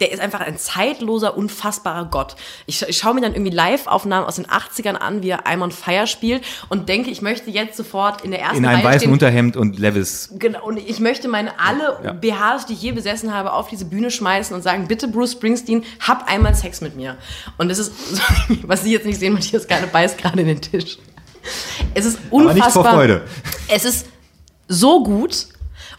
der, 0.00 0.12
ist 0.12 0.20
einfach 0.20 0.40
ein 0.40 0.58
zeitloser, 0.58 1.36
unfassbarer 1.36 2.06
Gott. 2.06 2.36
Ich, 2.66 2.82
ich 2.82 2.98
schaue 2.98 3.14
mir 3.14 3.20
dann 3.20 3.34
irgendwie 3.34 3.54
Live-Aufnahmen 3.54 4.26
aus 4.26 4.36
den 4.36 4.46
80ern 4.46 4.94
an, 4.94 5.22
wie 5.22 5.30
er 5.30 5.46
I'm 5.46 5.62
on 5.62 5.70
Fire 5.70 6.06
spielt 6.06 6.42
und 6.68 6.88
denke, 6.88 7.10
ich 7.10 7.22
möchte 7.22 7.50
jetzt 7.50 7.76
sofort 7.76 8.22
in 8.22 8.30
der 8.30 8.40
ersten 8.40 8.58
In 8.58 8.66
einem 8.66 8.76
Reihe 8.76 8.86
weißen 8.86 9.00
stehen. 9.00 9.12
Unterhemd 9.12 9.56
und 9.56 9.78
Levis. 9.78 10.30
Genau, 10.38 10.64
und 10.64 10.78
ich 10.78 11.00
möchte 11.00 11.28
meine 11.28 11.58
alle 11.58 11.98
Ja. 12.04 12.12
BHs, 12.12 12.66
die 12.66 12.74
ich 12.74 12.82
je 12.82 12.92
besessen 12.92 13.34
habe, 13.34 13.52
auf 13.52 13.68
diese 13.68 13.84
Bühne 13.84 14.10
schmeißen 14.10 14.54
und 14.54 14.62
sagen, 14.62 14.88
bitte 14.88 15.08
Bruce 15.08 15.32
Springsteen, 15.32 15.84
hab 16.00 16.30
einmal 16.30 16.54
Sex 16.54 16.80
mit 16.80 16.96
mir. 16.96 17.16
Und 17.58 17.68
das 17.68 17.78
ist, 17.78 17.92
was 18.62 18.82
Sie 18.82 18.92
jetzt 18.92 19.06
nicht 19.06 19.18
sehen, 19.18 19.32
Matthias 19.32 19.66
gerade 19.66 19.86
beißt 19.86 20.18
gerade 20.18 20.40
in 20.40 20.46
den 20.46 20.60
Tisch. 20.60 20.98
Es 21.94 22.04
ist 22.04 22.18
unfassbar. 22.30 22.50
Aber 22.50 22.54
nicht 22.54 22.72
vor 22.72 22.84
Freude. 22.84 23.22
Es 23.68 23.84
ist 23.84 24.06
so 24.68 25.02
gut. 25.02 25.48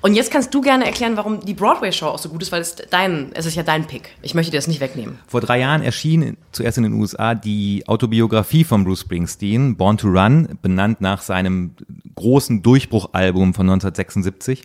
Und 0.01 0.15
jetzt 0.15 0.31
kannst 0.31 0.53
du 0.53 0.61
gerne 0.61 0.85
erklären, 0.85 1.17
warum 1.17 1.41
die 1.41 1.53
Broadway-Show 1.53 2.05
auch 2.05 2.19
so 2.19 2.29
gut 2.29 2.41
ist, 2.41 2.51
weil 2.51 2.61
es 2.61 2.75
dein, 2.89 3.31
es 3.33 3.45
ist 3.45 3.55
ja 3.55 3.63
dein 3.63 3.85
Pick. 3.85 4.15
Ich 4.21 4.33
möchte 4.33 4.51
dir 4.51 4.57
das 4.57 4.67
nicht 4.67 4.79
wegnehmen. 4.79 5.19
Vor 5.27 5.41
drei 5.41 5.59
Jahren 5.59 5.81
erschien 5.81 6.37
zuerst 6.53 6.77
in 6.77 6.83
den 6.83 6.93
USA 6.93 7.35
die 7.35 7.83
Autobiografie 7.85 8.63
von 8.63 8.85
Bruce 8.85 9.01
Springsteen, 9.01 9.75
Born 9.75 9.97
to 9.97 10.07
Run, 10.07 10.57
benannt 10.61 11.01
nach 11.01 11.21
seinem 11.21 11.71
großen 12.15 12.61
Durchbruchalbum 12.61 13.53
von 13.53 13.69
1976. 13.69 14.63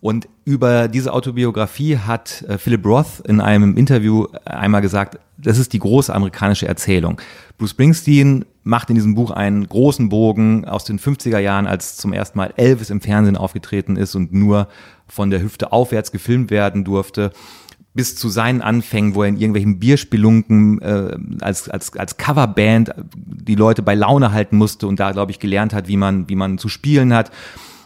Und 0.00 0.28
über 0.44 0.88
diese 0.88 1.12
Autobiografie 1.12 1.98
hat 1.98 2.42
äh, 2.42 2.56
Philip 2.56 2.86
Roth 2.86 3.20
in 3.26 3.40
einem 3.40 3.76
Interview 3.76 4.26
einmal 4.44 4.80
gesagt, 4.80 5.18
das 5.36 5.58
ist 5.58 5.72
die 5.72 5.78
große 5.78 6.14
amerikanische 6.14 6.66
Erzählung. 6.66 7.20
Bruce 7.58 7.70
Springsteen 7.70 8.46
macht 8.62 8.90
in 8.90 8.94
diesem 8.94 9.14
Buch 9.14 9.30
einen 9.30 9.66
großen 9.66 10.08
Bogen 10.08 10.64
aus 10.64 10.84
den 10.84 10.98
50er 10.98 11.38
Jahren, 11.38 11.66
als 11.66 11.96
zum 11.96 12.12
ersten 12.12 12.38
Mal 12.38 12.52
Elvis 12.56 12.90
im 12.90 13.00
Fernsehen 13.00 13.36
aufgetreten 13.36 13.96
ist 13.96 14.14
und 14.14 14.32
nur 14.32 14.68
von 15.06 15.30
der 15.30 15.42
Hüfte 15.42 15.72
aufwärts 15.72 16.12
gefilmt 16.12 16.50
werden 16.50 16.84
durfte 16.84 17.32
bis 17.92 18.14
zu 18.14 18.28
seinen 18.28 18.62
Anfängen, 18.62 19.14
wo 19.14 19.22
er 19.22 19.28
in 19.28 19.36
irgendwelchen 19.36 19.80
Bierspelunken 19.80 20.80
äh, 20.80 21.16
als, 21.40 21.68
als, 21.68 21.96
als 21.96 22.16
Coverband 22.16 22.94
die 23.16 23.56
Leute 23.56 23.82
bei 23.82 23.94
Laune 23.94 24.32
halten 24.32 24.56
musste 24.56 24.86
und 24.86 25.00
da, 25.00 25.10
glaube 25.10 25.32
ich, 25.32 25.40
gelernt 25.40 25.74
hat, 25.74 25.88
wie 25.88 25.96
man, 25.96 26.28
wie 26.28 26.36
man 26.36 26.58
zu 26.58 26.68
spielen 26.68 27.12
hat, 27.12 27.32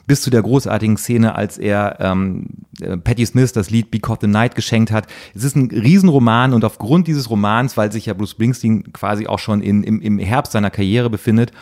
bis 0.06 0.22
zu 0.22 0.30
der 0.30 0.42
großartigen 0.42 0.96
Szene, 0.96 1.34
als 1.34 1.58
er 1.58 1.96
ähm, 2.00 2.46
äh, 2.80 2.96
Patti 2.96 3.24
Smith 3.24 3.52
das 3.52 3.70
Lied 3.70 3.90
Because 3.90 4.18
the 4.20 4.26
Night 4.26 4.54
geschenkt 4.54 4.90
hat. 4.90 5.06
Es 5.34 5.44
ist 5.44 5.56
ein 5.56 5.70
Riesenroman 5.70 6.52
und 6.52 6.64
aufgrund 6.64 7.06
dieses 7.06 7.30
Romans, 7.30 7.76
weil 7.76 7.90
sich 7.92 8.06
ja 8.06 8.14
Bruce 8.14 8.32
Springsteen 8.32 8.92
quasi 8.92 9.26
auch 9.26 9.38
schon 9.38 9.62
in, 9.62 9.82
im, 9.82 10.00
im 10.00 10.18
Herbst 10.18 10.52
seiner 10.52 10.70
Karriere 10.70 11.10
befindet, 11.10 11.52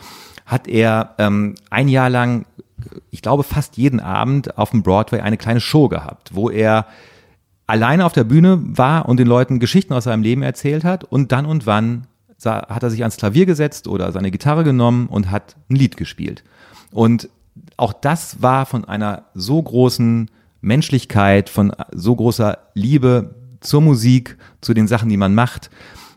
hat 0.46 0.66
er 0.68 1.14
ähm, 1.18 1.54
ein 1.70 1.88
Jahr 1.88 2.10
lang, 2.10 2.46
ich 3.10 3.22
glaube 3.22 3.44
fast 3.44 3.76
jeden 3.76 4.00
Abend 4.00 4.58
auf 4.58 4.70
dem 4.70 4.82
Broadway 4.82 5.20
eine 5.20 5.36
kleine 5.36 5.60
Show 5.60 5.88
gehabt, 5.88 6.34
wo 6.34 6.50
er 6.50 6.86
alleine 7.66 8.04
auf 8.04 8.12
der 8.12 8.24
Bühne 8.24 8.60
war 8.62 9.08
und 9.08 9.18
den 9.18 9.28
Leuten 9.28 9.60
Geschichten 9.60 9.94
aus 9.94 10.04
seinem 10.04 10.22
Leben 10.22 10.42
erzählt 10.42 10.84
hat 10.84 11.04
und 11.04 11.32
dann 11.32 11.46
und 11.46 11.66
wann 11.66 12.06
hat 12.44 12.82
er 12.82 12.90
sich 12.90 13.02
ans 13.02 13.16
Klavier 13.16 13.46
gesetzt 13.46 13.86
oder 13.86 14.10
seine 14.10 14.32
Gitarre 14.32 14.64
genommen 14.64 15.06
und 15.06 15.30
hat 15.30 15.54
ein 15.70 15.76
Lied 15.76 15.96
gespielt. 15.96 16.42
Und 16.90 17.28
auch 17.76 17.92
das 17.92 18.42
war 18.42 18.66
von 18.66 18.84
einer 18.84 19.26
so 19.34 19.62
großen 19.62 20.30
Menschlichkeit, 20.60 21.48
von 21.48 21.72
so 21.92 22.14
großer 22.14 22.58
Liebe 22.74 23.34
zur 23.60 23.80
Musik, 23.80 24.38
zu 24.60 24.74
den 24.74 24.88
Sachen, 24.88 25.08
die 25.08 25.16
man 25.16 25.34
macht, 25.34 25.70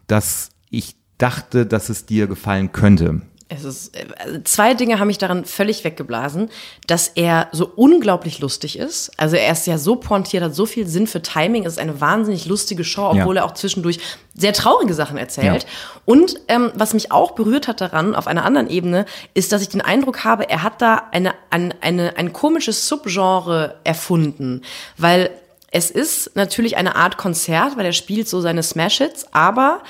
dass 0.07 0.49
ich 0.69 0.95
dachte, 1.17 1.65
dass 1.65 1.89
es 1.89 2.05
dir 2.05 2.27
gefallen 2.27 2.71
könnte. 2.71 3.21
Es 3.47 3.63
ist, 3.63 3.91
also 4.17 4.39
zwei 4.43 4.73
Dinge 4.73 4.97
haben 4.99 5.05
mich 5.05 5.19
daran 5.19 5.45
völlig 5.45 5.83
weggeblasen, 5.83 6.49
dass 6.87 7.09
er 7.09 7.47
so 7.51 7.71
unglaublich 7.75 8.39
lustig 8.39 8.75
ist. 8.79 9.11
Also 9.17 9.35
er 9.35 9.51
ist 9.51 9.67
ja 9.67 9.77
so 9.77 9.97
pointiert, 9.97 10.43
hat 10.43 10.55
so 10.55 10.65
viel 10.65 10.87
Sinn 10.87 11.05
für 11.05 11.21
Timing. 11.21 11.63
Es 11.63 11.73
ist 11.73 11.79
eine 11.79 12.01
wahnsinnig 12.01 12.47
lustige 12.47 12.83
Show, 12.83 13.09
obwohl 13.11 13.35
Ja. 13.35 13.43
er 13.43 13.45
auch 13.45 13.53
zwischendurch 13.53 13.99
sehr 14.33 14.51
traurige 14.51 14.95
Sachen 14.95 15.17
erzählt. 15.17 15.63
Ja. 15.63 15.69
Und 16.05 16.39
ähm, 16.47 16.71
was 16.73 16.95
mich 16.95 17.11
auch 17.11 17.33
berührt 17.33 17.67
hat 17.67 17.81
daran, 17.81 18.15
auf 18.15 18.25
einer 18.25 18.45
anderen 18.45 18.67
Ebene, 18.67 19.05
ist, 19.35 19.51
dass 19.51 19.61
ich 19.61 19.69
den 19.69 19.81
Eindruck 19.81 20.23
habe, 20.23 20.49
er 20.49 20.63
hat 20.63 20.81
da 20.81 21.03
eine, 21.11 21.35
eine, 21.51 21.75
eine, 21.81 22.17
ein 22.17 22.33
komisches 22.33 22.87
Subgenre 22.87 23.75
erfunden. 23.83 24.63
Weil 24.97 25.29
es 25.71 25.91
ist 25.91 26.35
natürlich 26.35 26.77
eine 26.77 26.95
Art 26.95 27.17
Konzert, 27.17 27.77
weil 27.77 27.85
er 27.85 27.93
spielt 27.93 28.27
so 28.27 28.41
seine 28.41 28.63
Smash-Hits, 28.63 29.27
aber 29.33 29.83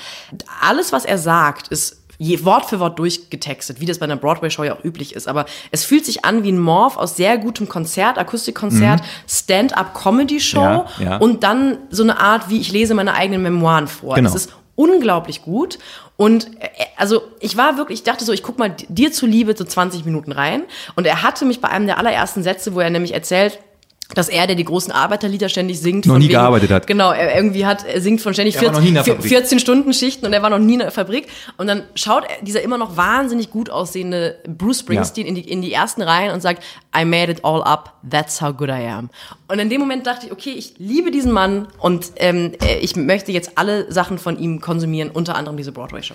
alles, 0.60 0.92
was 0.92 1.04
er 1.04 1.16
sagt, 1.16 1.68
ist 1.68 2.02
je 2.18 2.44
Wort 2.44 2.66
für 2.66 2.80
Wort 2.80 2.98
durchgetextet, 2.98 3.80
wie 3.80 3.86
das 3.86 3.98
bei 3.98 4.04
einer 4.04 4.16
Broadway-Show 4.16 4.64
ja 4.64 4.74
auch 4.74 4.84
üblich 4.84 5.14
ist. 5.14 5.28
Aber 5.28 5.46
es 5.70 5.84
fühlt 5.84 6.04
sich 6.06 6.24
an 6.24 6.42
wie 6.42 6.52
ein 6.52 6.58
Morph 6.58 6.96
aus 6.96 7.16
sehr 7.16 7.38
gutem 7.38 7.68
Konzert, 7.68 8.18
Akustikkonzert, 8.18 9.00
Stand-up-Comedy-Show 9.28 10.60
Mhm. 10.60 10.64
Ja, 10.66 10.86
ja. 11.00 11.16
und 11.18 11.42
dann 11.42 11.78
so 11.90 12.02
eine 12.02 12.18
Art, 12.18 12.48
wie 12.48 12.60
ich 12.60 12.72
lese 12.72 12.94
meine 12.94 13.14
eigenen 13.14 13.42
Memoiren 13.42 13.88
vor. 13.88 14.14
Genau. 14.14 14.28
Es 14.28 14.34
ist 14.34 14.52
unglaublich 14.74 15.42
gut. 15.42 15.78
Und 16.16 16.46
äh, 16.60 16.68
also 16.96 17.22
ich 17.40 17.56
war 17.56 17.76
wirklich, 17.76 18.00
ich 18.00 18.04
dachte 18.04 18.24
so, 18.24 18.32
ich 18.32 18.42
guck 18.42 18.58
mal 18.58 18.74
dir 18.88 19.12
zuliebe 19.12 19.54
so 19.56 19.64
20 19.64 20.04
Minuten 20.04 20.32
rein. 20.32 20.62
Und 20.94 21.06
er 21.06 21.22
hatte 21.22 21.44
mich 21.44 21.60
bei 21.60 21.68
einem 21.68 21.86
der 21.86 21.98
allerersten 21.98 22.42
Sätze, 22.42 22.74
wo 22.74 22.80
er 22.80 22.90
nämlich 22.90 23.14
erzählt, 23.14 23.58
dass 24.14 24.28
er, 24.28 24.46
der 24.46 24.54
die 24.54 24.64
großen 24.64 24.92
Arbeiterlieder 24.92 25.48
ständig 25.48 25.80
singt. 25.80 26.06
Noch 26.06 26.14
von 26.14 26.22
nie 26.22 26.28
gearbeitet 26.28 26.70
hat. 26.70 26.86
Genau, 26.86 27.10
er 27.10 27.36
irgendwie 27.36 27.66
hat, 27.66 27.84
er 27.84 28.00
singt 28.00 28.20
von 28.20 28.34
ständig 28.34 28.56
Er 28.56 28.66
war 28.66 28.72
noch 28.72 28.80
nie 28.80 28.88
in 28.88 28.94
der 28.94 29.04
14, 29.04 29.22
Fabrik. 29.22 29.38
14 29.38 29.58
Stunden 29.58 29.92
Schichten 29.92 30.26
und 30.26 30.32
er 30.32 30.42
war 30.42 30.50
noch 30.50 30.58
nie 30.58 30.74
in 30.74 30.78
der 30.78 30.92
Fabrik. 30.92 31.26
Und 31.56 31.66
dann 31.66 31.82
schaut 31.94 32.24
er, 32.24 32.44
dieser 32.44 32.62
immer 32.62 32.78
noch 32.78 32.96
wahnsinnig 32.96 33.50
gut 33.50 33.68
aussehende 33.68 34.38
Bruce 34.46 34.80
Springsteen 34.80 35.26
in, 35.26 35.34
die, 35.34 35.40
in 35.40 35.60
die 35.60 35.72
ersten 35.72 36.02
Reihen 36.02 36.32
und 36.32 36.40
sagt, 36.40 36.62
I 36.96 37.04
made 37.04 37.30
it 37.30 37.44
all 37.44 37.62
up, 37.62 37.94
that's 38.08 38.40
how 38.40 38.56
good 38.56 38.68
I 38.68 38.86
am. 38.86 39.10
Und 39.48 39.58
in 39.58 39.68
dem 39.68 39.80
Moment 39.80 40.06
dachte 40.06 40.26
ich, 40.26 40.32
okay, 40.32 40.52
ich 40.52 40.74
liebe 40.78 41.10
diesen 41.10 41.32
Mann 41.32 41.68
und 41.78 42.12
ähm, 42.16 42.52
äh, 42.62 42.78
ich 42.78 42.96
möchte 42.96 43.32
jetzt 43.32 43.52
alle 43.56 43.90
Sachen 43.92 44.18
von 44.18 44.38
ihm 44.38 44.60
konsumieren, 44.60 45.10
unter 45.10 45.34
anderem 45.34 45.56
diese 45.56 45.72
Broadway-Show. 45.72 46.14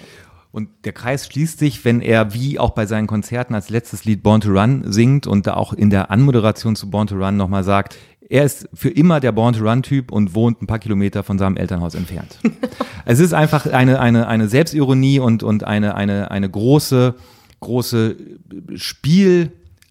Und 0.51 0.69
der 0.83 0.91
Kreis 0.91 1.27
schließt 1.27 1.59
sich, 1.59 1.85
wenn 1.85 2.01
er 2.01 2.33
wie 2.33 2.59
auch 2.59 2.71
bei 2.71 2.85
seinen 2.85 3.07
Konzerten 3.07 3.55
als 3.55 3.69
letztes 3.69 4.03
Lied 4.03 4.21
Born 4.21 4.41
to 4.41 4.49
Run 4.49 4.83
singt 4.85 5.25
und 5.25 5.47
da 5.47 5.53
auch 5.53 5.71
in 5.73 5.89
der 5.89 6.11
Anmoderation 6.11 6.75
zu 6.75 6.89
Born 6.89 7.07
to 7.07 7.15
Run 7.15 7.37
nochmal 7.37 7.63
sagt, 7.63 7.97
er 8.29 8.43
ist 8.43 8.67
für 8.73 8.89
immer 8.89 9.19
der 9.19 9.31
Born 9.31 9.53
to 9.53 9.63
Run 9.63 9.83
Typ 9.83 10.11
und 10.11 10.35
wohnt 10.35 10.61
ein 10.61 10.67
paar 10.67 10.79
Kilometer 10.79 11.23
von 11.23 11.37
seinem 11.37 11.57
Elternhaus 11.57 11.95
entfernt. 11.95 12.37
es 13.05 13.19
ist 13.19 13.33
einfach 13.33 13.65
eine, 13.65 13.99
eine, 13.99 14.27
eine 14.27 14.47
Selbstironie 14.47 15.19
und, 15.19 15.43
und 15.43 15.63
eine, 15.63 15.95
eine, 15.95 16.31
eine 16.31 16.49
große 16.49 17.15
große 17.61 18.17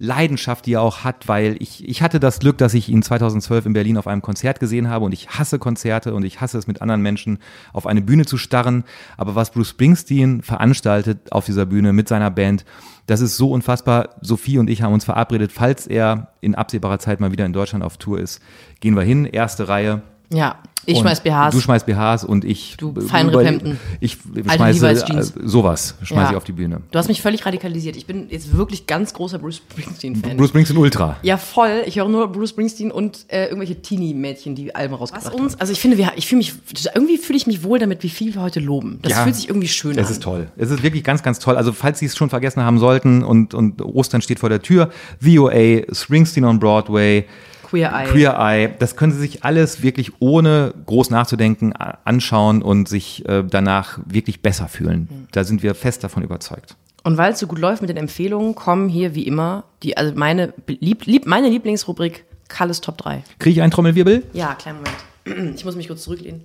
Spielleidenschaft, 0.00 0.64
die 0.64 0.74
er 0.74 0.82
auch 0.82 1.04
hat, 1.04 1.28
weil 1.28 1.56
ich, 1.60 1.86
ich 1.86 2.02
hatte 2.02 2.20
das 2.20 2.38
Glück, 2.38 2.56
dass 2.58 2.72
ich 2.72 2.88
ihn 2.88 3.02
2012 3.02 3.66
in 3.66 3.72
Berlin 3.74 3.98
auf 3.98 4.06
einem 4.06 4.22
Konzert 4.22 4.58
gesehen 4.58 4.88
habe 4.88 5.04
und 5.04 5.12
ich 5.12 5.28
hasse 5.28 5.58
Konzerte 5.58 6.14
und 6.14 6.24
ich 6.24 6.40
hasse 6.40 6.56
es 6.56 6.66
mit 6.66 6.80
anderen 6.80 7.02
Menschen 7.02 7.38
auf 7.74 7.86
eine 7.86 8.00
Bühne 8.00 8.24
zu 8.24 8.38
starren. 8.38 8.84
Aber 9.18 9.34
was 9.34 9.50
Bruce 9.50 9.68
Springsteen 9.68 10.42
veranstaltet 10.42 11.32
auf 11.32 11.44
dieser 11.44 11.66
Bühne 11.66 11.92
mit 11.92 12.08
seiner 12.08 12.30
Band, 12.30 12.64
das 13.06 13.20
ist 13.20 13.36
so 13.36 13.50
unfassbar. 13.50 14.16
Sophie 14.22 14.58
und 14.58 14.70
ich 14.70 14.82
haben 14.82 14.94
uns 14.94 15.04
verabredet, 15.04 15.52
falls 15.52 15.86
er 15.86 16.32
in 16.40 16.54
absehbarer 16.54 16.98
Zeit 16.98 17.20
mal 17.20 17.32
wieder 17.32 17.44
in 17.44 17.52
Deutschland 17.52 17.84
auf 17.84 17.98
Tour 17.98 18.18
ist, 18.20 18.40
gehen 18.80 18.96
wir 18.96 19.02
hin, 19.02 19.26
erste 19.26 19.68
Reihe. 19.68 20.02
Ja, 20.32 20.60
ich 20.86 20.96
Und 20.96 21.02
schmeiß 21.02 21.20
BHs. 21.20 21.52
Du 21.54 21.60
schmeißt 21.60 21.86
BHs 21.86 22.24
und 22.24 22.44
ich. 22.44 22.76
Du 22.78 22.94
Feinripp-Hemden. 23.00 23.78
Ich 24.00 24.16
schmeiße 24.54 24.88
äh, 24.88 25.22
sowas, 25.44 25.94
schmeiße 26.02 26.22
Ja. 26.22 26.30
ich 26.30 26.36
auf 26.36 26.44
die 26.44 26.52
Bühne. 26.52 26.80
Du 26.90 26.98
hast 26.98 27.08
mich 27.08 27.20
völlig 27.20 27.44
radikalisiert. 27.44 27.96
Ich 27.96 28.06
bin 28.06 28.28
jetzt 28.30 28.56
wirklich 28.56 28.86
ganz 28.86 29.12
großer 29.12 29.38
Bruce 29.38 29.56
Springsteen-Fan. 29.56 30.36
Bruce 30.36 30.48
Springsteen 30.48 30.78
Ultra. 30.78 31.16
Ja, 31.22 31.36
voll. 31.36 31.82
Ich 31.86 31.96
höre 31.96 32.08
nur 32.08 32.28
Bruce 32.32 32.50
Springsteen 32.50 32.90
und 32.90 33.26
äh, 33.28 33.44
irgendwelche 33.46 33.80
Teenie-Mädchen, 33.80 34.54
die 34.54 34.74
Alben 34.74 34.94
rausgebracht 34.94 35.32
haben. 35.32 35.48
Also 35.58 35.72
ich 35.72 35.80
finde, 35.80 35.98
wir, 35.98 36.12
ich 36.16 36.26
fühle 36.26 36.38
mich, 36.38 36.54
irgendwie 36.94 37.18
fühle 37.18 37.36
ich 37.36 37.46
mich 37.46 37.62
wohl 37.62 37.78
damit, 37.78 38.02
wie 38.02 38.08
viel 38.08 38.34
wir 38.34 38.42
heute 38.42 38.60
loben. 38.60 38.98
Das 39.02 39.12
Ja, 39.12 39.22
fühlt 39.24 39.36
sich 39.36 39.48
irgendwie 39.48 39.68
schön 39.68 39.92
an. 39.92 39.98
Es 40.04 40.10
ist 40.10 40.22
toll. 40.22 40.48
Es 40.56 40.70
ist 40.70 40.82
wirklich 40.82 41.04
ganz, 41.04 41.22
ganz 41.22 41.38
toll. 41.38 41.56
Also 41.56 41.72
falls 41.72 41.98
Sie 41.98 42.06
es 42.06 42.16
schon 42.16 42.30
vergessen 42.30 42.62
haben 42.62 42.78
sollten 42.78 43.22
und, 43.22 43.54
und 43.54 43.82
Ostern 43.82 44.22
steht 44.22 44.40
vor 44.40 44.48
der 44.48 44.62
Tür, 44.62 44.90
VOA, 45.20 45.82
Springsteen 45.92 46.44
on 46.44 46.58
Broadway, 46.58 47.26
Queer 47.70 47.92
Eye. 47.92 48.06
Queer 48.10 48.36
Eye, 48.36 48.74
das 48.80 48.96
können 48.96 49.12
Sie 49.12 49.20
sich 49.20 49.44
alles 49.44 49.80
wirklich 49.80 50.10
ohne 50.18 50.74
groß 50.86 51.10
nachzudenken 51.10 51.72
anschauen 51.72 52.62
und 52.62 52.88
sich 52.88 53.24
äh, 53.28 53.44
danach 53.48 54.00
wirklich 54.06 54.42
besser 54.42 54.66
fühlen. 54.66 55.08
Mhm. 55.08 55.28
Da 55.30 55.44
sind 55.44 55.62
wir 55.62 55.76
fest 55.76 56.02
davon 56.02 56.24
überzeugt. 56.24 56.74
Und 57.04 57.16
weil 57.16 57.32
es 57.32 57.38
so 57.38 57.46
gut 57.46 57.60
läuft 57.60 57.80
mit 57.80 57.88
den 57.88 57.96
Empfehlungen, 57.96 58.56
kommen 58.56 58.88
hier 58.88 59.14
wie 59.14 59.24
immer 59.24 59.62
die, 59.84 59.96
also 59.96 60.12
meine, 60.16 60.52
lieb, 60.66 61.06
lieb, 61.06 61.26
meine 61.26 61.48
Lieblingsrubrik 61.48 62.24
Kalles 62.48 62.80
Top 62.80 62.98
3. 62.98 63.22
Kriege 63.38 63.54
ich 63.54 63.62
einen 63.62 63.70
Trommelwirbel? 63.70 64.24
Ja, 64.32 64.54
kleinen 64.54 64.78
Moment. 64.78 65.54
Ich 65.56 65.64
muss 65.64 65.76
mich 65.76 65.86
kurz 65.86 66.02
zurücklehnen. 66.02 66.44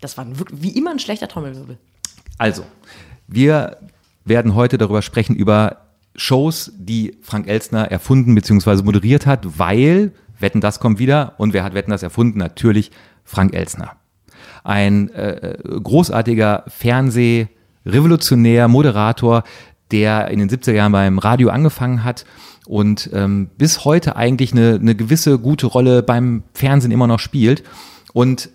Das 0.00 0.18
war 0.18 0.26
wie 0.52 0.70
immer 0.70 0.90
ein 0.90 0.98
schlechter 0.98 1.28
Trommelwirbel. 1.28 1.78
Also, 2.36 2.64
wir 3.28 3.76
werden 4.24 4.56
heute 4.56 4.76
darüber 4.76 5.02
sprechen, 5.02 5.36
über 5.36 5.85
Shows, 6.16 6.72
die 6.76 7.16
Frank 7.22 7.48
Elstner 7.48 7.90
erfunden 7.90 8.34
bzw. 8.34 8.82
moderiert 8.82 9.26
hat, 9.26 9.58
weil 9.58 10.12
Wetten, 10.38 10.60
das 10.60 10.80
kommt 10.80 10.98
wieder. 10.98 11.34
Und 11.38 11.52
wer 11.52 11.64
hat 11.64 11.74
Wetten, 11.74 11.90
das 11.90 12.02
erfunden? 12.02 12.38
Natürlich 12.38 12.90
Frank 13.24 13.54
Elstner. 13.54 13.92
Ein 14.64 15.10
äh, 15.10 15.56
großartiger 15.82 16.64
Fernsehrevolutionär, 16.68 18.68
Moderator, 18.68 19.44
der 19.90 20.28
in 20.28 20.38
den 20.38 20.50
70er 20.50 20.72
Jahren 20.72 20.92
beim 20.92 21.18
Radio 21.18 21.50
angefangen 21.50 22.04
hat 22.04 22.24
und 22.66 23.10
ähm, 23.12 23.48
bis 23.56 23.84
heute 23.84 24.16
eigentlich 24.16 24.52
eine, 24.52 24.74
eine 24.74 24.96
gewisse 24.96 25.38
gute 25.38 25.66
Rolle 25.66 26.02
beim 26.02 26.42
Fernsehen 26.52 26.90
immer 26.90 27.06
noch 27.06 27.20
spielt. 27.20 27.62
Und 28.12 28.50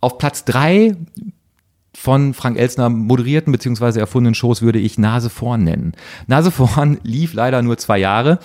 auf 0.00 0.18
Platz 0.18 0.44
drei 0.44 0.96
von 2.02 2.34
Frank 2.34 2.58
Elsner 2.58 2.88
moderierten 2.88 3.52
bzw. 3.52 4.00
erfundenen 4.00 4.34
Shows 4.34 4.60
würde 4.60 4.80
ich 4.80 4.98
Nase 4.98 5.30
vorn 5.30 5.62
nennen. 5.62 5.92
Nase 6.26 6.50
vorn 6.50 6.98
lief 7.04 7.32
leider 7.32 7.62
nur 7.62 7.78
zwei 7.78 7.98
Jahre, 7.98 8.40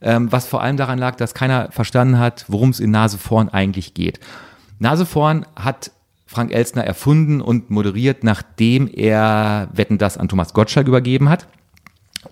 ähm, 0.00 0.30
was 0.30 0.46
vor 0.46 0.62
allem 0.62 0.76
daran 0.76 1.00
lag, 1.00 1.16
dass 1.16 1.34
keiner 1.34 1.72
verstanden 1.72 2.20
hat, 2.20 2.44
worum 2.46 2.70
es 2.70 2.78
in 2.78 2.92
Nase 2.92 3.18
vorn 3.18 3.48
eigentlich 3.48 3.94
geht. 3.94 4.20
Nase 4.78 5.06
vorn 5.06 5.44
hat 5.56 5.90
Frank 6.24 6.52
Elsner 6.52 6.84
erfunden 6.84 7.40
und 7.40 7.68
moderiert, 7.68 8.22
nachdem 8.22 8.86
er 8.86 9.66
Wetten 9.72 9.98
das 9.98 10.16
an 10.16 10.28
Thomas 10.28 10.54
Gottschalk 10.54 10.86
übergeben 10.86 11.28
hat. 11.28 11.48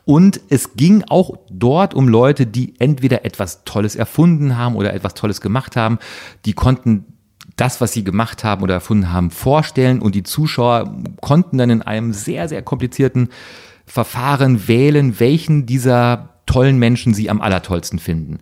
Und 0.04 0.40
es 0.48 0.74
ging 0.74 1.02
auch 1.08 1.38
dort 1.50 1.92
um 1.92 2.06
Leute, 2.06 2.46
die 2.46 2.74
entweder 2.78 3.24
etwas 3.24 3.64
Tolles 3.64 3.96
erfunden 3.96 4.56
haben 4.56 4.76
oder 4.76 4.94
etwas 4.94 5.14
Tolles 5.14 5.40
gemacht 5.40 5.74
haben. 5.74 5.98
Die 6.44 6.52
konnten 6.52 7.17
das, 7.60 7.80
was 7.80 7.92
sie 7.92 8.04
gemacht 8.04 8.44
haben 8.44 8.62
oder 8.62 8.74
erfunden 8.74 9.12
haben, 9.12 9.30
vorstellen 9.30 10.00
und 10.00 10.14
die 10.14 10.22
Zuschauer 10.22 10.94
konnten 11.20 11.58
dann 11.58 11.70
in 11.70 11.82
einem 11.82 12.12
sehr, 12.12 12.48
sehr 12.48 12.62
komplizierten 12.62 13.28
Verfahren 13.84 14.68
wählen, 14.68 15.18
welchen 15.18 15.66
dieser 15.66 16.30
tollen 16.46 16.78
Menschen 16.78 17.14
sie 17.14 17.30
am 17.30 17.40
allertollsten 17.40 17.98
finden. 17.98 18.38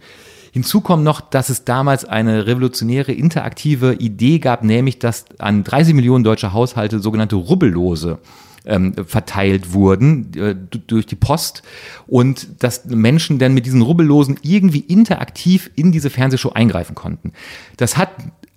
Hinzu 0.52 0.80
kommt 0.80 1.04
noch, 1.04 1.20
dass 1.20 1.50
es 1.50 1.64
damals 1.64 2.04
eine 2.04 2.46
revolutionäre 2.46 3.12
interaktive 3.12 3.94
Idee 3.94 4.38
gab, 4.38 4.64
nämlich 4.64 4.98
dass 4.98 5.26
an 5.38 5.64
30 5.64 5.94
Millionen 5.94 6.24
deutsche 6.24 6.52
Haushalte 6.52 7.00
sogenannte 7.00 7.36
Rubbellose 7.36 8.18
ähm, 8.64 8.94
verteilt 9.06 9.72
wurden 9.72 10.32
äh, 10.34 10.54
durch 10.86 11.06
die 11.06 11.14
Post 11.14 11.62
und 12.06 12.62
dass 12.62 12.86
Menschen 12.86 13.38
dann 13.38 13.54
mit 13.54 13.66
diesen 13.66 13.82
Rubbellosen 13.82 14.38
irgendwie 14.42 14.80
interaktiv 14.80 15.70
in 15.74 15.92
diese 15.92 16.10
Fernsehshow 16.10 16.50
eingreifen 16.50 16.94
konnten. 16.94 17.32
Das 17.76 17.96
hat 17.96 18.10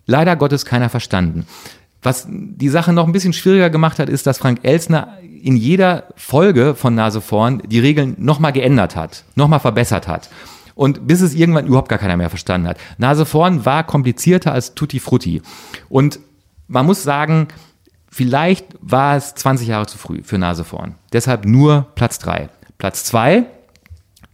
leider 0.09 0.35
Gottes 0.35 0.65
keiner 0.65 0.89
verstanden. 0.89 1.45
Was 2.01 2.27
die 2.29 2.69
Sache 2.69 2.93
noch 2.93 3.05
ein 3.05 3.11
bisschen 3.11 3.33
schwieriger 3.33 3.69
gemacht 3.69 3.99
hat, 3.99 4.09
ist, 4.09 4.25
dass 4.25 4.37
Frank 4.37 4.59
Elsner 4.63 5.17
in 5.21 5.55
jeder 5.55 6.05
Folge 6.15 6.75
von 6.75 6.95
Nase 6.95 7.21
vorn 7.21 7.61
die 7.65 7.79
Regeln 7.79 8.15
nochmal 8.17 8.53
geändert 8.53 8.95
hat, 8.95 9.23
nochmal 9.35 9.59
verbessert 9.59 10.07
hat. 10.07 10.29
Und 10.75 11.07
bis 11.07 11.21
es 11.21 11.33
irgendwann 11.33 11.67
überhaupt 11.67 11.89
gar 11.89 11.99
keiner 11.99 12.15
mehr 12.15 12.29
verstanden 12.29 12.67
hat. 12.67 12.77
Nase 12.97 13.25
vorn 13.25 13.65
war 13.65 13.83
komplizierter 13.83 14.53
als 14.53 14.75
Tutti 14.75 14.99
Frutti. 14.99 15.41
Und 15.89 16.19
man 16.67 16.85
muss 16.85 17.03
sagen, 17.03 17.49
vielleicht 18.09 18.65
war 18.79 19.17
es 19.17 19.35
20 19.35 19.67
Jahre 19.67 19.87
zu 19.87 19.97
früh 19.97 20.23
für 20.23 20.37
Nase 20.37 20.63
vorn. 20.63 20.95
Deshalb 21.11 21.45
nur 21.45 21.87
Platz 21.95 22.17
drei. 22.17 22.49
Platz 22.77 23.03
zwei 23.03 23.45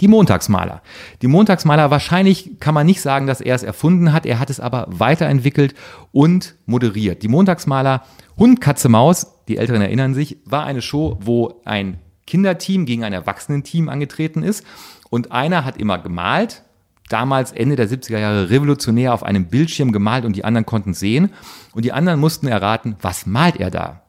die 0.02 0.08
Montagsmaler. 0.08 0.82
Die 1.22 1.28
Montagsmaler, 1.28 1.90
wahrscheinlich 1.90 2.60
kann 2.60 2.74
man 2.74 2.86
nicht 2.86 3.02
sagen, 3.02 3.28
dass 3.28 3.42
er 3.42 3.56
es 3.56 3.64
erfunden 3.64 4.12
hat, 4.12 4.26
er 4.26 4.40
hat 4.40 4.50
es 4.50 4.60
aber 4.60 4.88
weiterentwickelt 4.90 5.74
und 6.12 6.56
moderiert. 6.66 7.24
Die 7.24 7.28
Montagsmaler 7.28 8.04
Hund, 8.38 8.60
Katze, 8.60 8.90
Maus, 8.90 9.28
die 9.48 9.58
Älteren 9.58 9.82
erinnern 9.82 10.14
sich, 10.14 10.38
war 10.46 10.66
eine 10.66 10.82
Show, 10.82 11.18
wo 11.22 11.62
ein 11.64 12.00
Kinderteam 12.28 12.86
gegen 12.86 13.04
ein 13.04 13.14
Erwachsenenteam 13.14 13.88
angetreten 13.88 14.44
ist 14.44 14.66
und 15.10 15.32
einer 15.32 15.64
hat 15.64 15.78
immer 15.78 15.98
gemalt, 16.00 16.64
damals 17.10 17.52
Ende 17.52 17.76
der 17.76 17.88
70er 17.88 18.18
Jahre 18.18 18.50
revolutionär 18.50 19.14
auf 19.14 19.24
einem 19.24 19.48
Bildschirm 19.48 19.92
gemalt 19.92 20.26
und 20.26 20.36
die 20.36 20.44
anderen 20.44 20.66
konnten 20.66 20.94
sehen 20.94 21.32
und 21.74 21.86
die 21.86 21.94
anderen 21.94 22.20
mussten 22.20 22.48
erraten, 22.48 22.98
was 23.02 23.26
malt 23.26 23.58
er 23.58 23.72
da? 23.72 24.02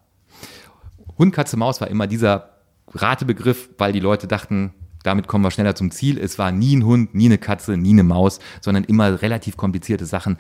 Hund, 1.19 1.35
Katze, 1.35 1.57
Maus 1.57 1.81
war 1.81 1.89
immer 1.89 2.07
dieser 2.07 2.51
Ratebegriff, 2.93 3.69
weil 3.79 3.93
die 3.93 4.01
Leute 4.01 4.27
dachten, 4.27 4.73
damit 5.07 5.29
kommen 5.29 5.45
wir 5.45 5.51
schneller 5.51 5.75
zum 5.75 5.91
Ziel. 5.91 6.19
Es 6.19 6.39
war 6.39 6.51
nie 6.51 6.77
ein 6.77 6.85
Hund, 6.85 7.15
nie 7.15 7.27
eine 7.27 7.39
Katze, 7.39 7.77
nie 7.77 7.93
eine 7.93 8.03
Maus, 8.03 8.41
sondern 8.61 8.85
immer 8.85 9.23
relativ 9.23 9.57
komplizierte 9.57 10.07
Sachen. 10.07 10.37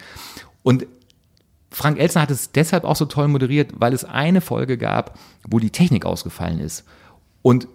Und 0.62 0.86
Frank 1.70 1.98
Elsner 1.98 2.22
hat 2.22 2.30
es 2.30 2.52
deshalb 2.52 2.84
auch 2.84 2.96
so 2.96 3.04
toll 3.04 3.28
moderiert, 3.28 3.72
weil 3.76 3.92
es 3.92 4.04
eine 4.04 4.40
Folge 4.40 4.78
gab, 4.78 5.18
wo 5.48 5.58
die 5.58 5.70
Technik 5.70 6.06
ausgefallen 6.06 6.58
ist. 6.58 6.84
Und 7.42 7.68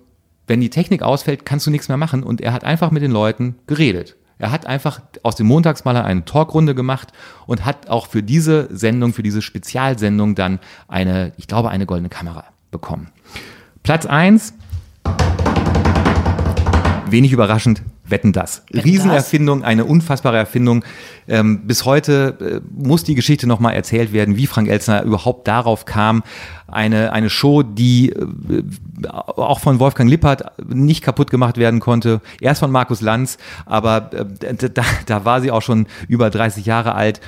wenn 0.47 0.59
die 0.59 0.69
Technik 0.69 1.01
ausfällt, 1.01 1.45
kannst 1.45 1.67
du 1.67 1.71
nichts 1.71 1.87
mehr 1.87 1.97
machen. 1.97 2.23
Und 2.23 2.41
er 2.41 2.51
hat 2.51 2.63
einfach 2.63 2.91
mit 2.91 3.03
den 3.03 3.11
Leuten 3.11 3.55
geredet. 3.67 4.17
Er 4.37 4.51
hat 4.51 4.65
einfach 4.65 5.01
aus 5.21 5.35
dem 5.35 5.45
Montagsmaler 5.47 6.03
eine 6.03 6.25
Talkrunde 6.25 6.73
gemacht 6.73 7.13
und 7.45 7.63
hat 7.63 7.89
auch 7.89 8.07
für 8.07 8.23
diese 8.23 8.67
Sendung, 8.75 9.13
für 9.13 9.23
diese 9.23 9.41
Spezialsendung 9.41 10.33
dann 10.33 10.59
eine, 10.87 11.31
ich 11.37 11.47
glaube, 11.47 11.69
eine 11.69 11.85
goldene 11.85 12.09
Kamera 12.09 12.45
bekommen. 12.71 13.11
Platz 13.83 14.07
eins 14.07 14.55
wenig 17.11 17.31
überraschend, 17.31 17.83
wetten 18.05 18.33
das. 18.33 18.63
Wetten, 18.69 18.87
Riesenerfindung, 18.87 19.63
eine 19.63 19.85
unfassbare 19.85 20.37
Erfindung. 20.37 20.83
Ähm, 21.27 21.67
bis 21.67 21.85
heute 21.85 22.61
äh, 22.63 22.83
muss 22.83 23.03
die 23.03 23.15
Geschichte 23.15 23.47
nochmal 23.47 23.73
erzählt 23.73 24.13
werden, 24.13 24.37
wie 24.37 24.47
Frank 24.47 24.67
Elsner 24.67 25.03
überhaupt 25.03 25.47
darauf 25.47 25.85
kam. 25.85 26.23
Eine, 26.67 27.13
eine 27.13 27.29
Show, 27.29 27.63
die 27.63 28.09
äh, 28.09 28.63
auch 29.07 29.59
von 29.59 29.79
Wolfgang 29.79 30.09
Lippert 30.09 30.43
nicht 30.67 31.03
kaputt 31.03 31.29
gemacht 31.29 31.57
werden 31.57 31.79
konnte. 31.79 32.21
Erst 32.39 32.59
von 32.59 32.71
Markus 32.71 33.01
Lanz, 33.01 33.37
aber 33.65 34.11
äh, 34.13 34.55
da, 34.55 34.83
da 35.05 35.25
war 35.25 35.41
sie 35.41 35.51
auch 35.51 35.61
schon 35.61 35.87
über 36.07 36.29
30 36.29 36.65
Jahre 36.65 36.95
alt. 36.95 37.21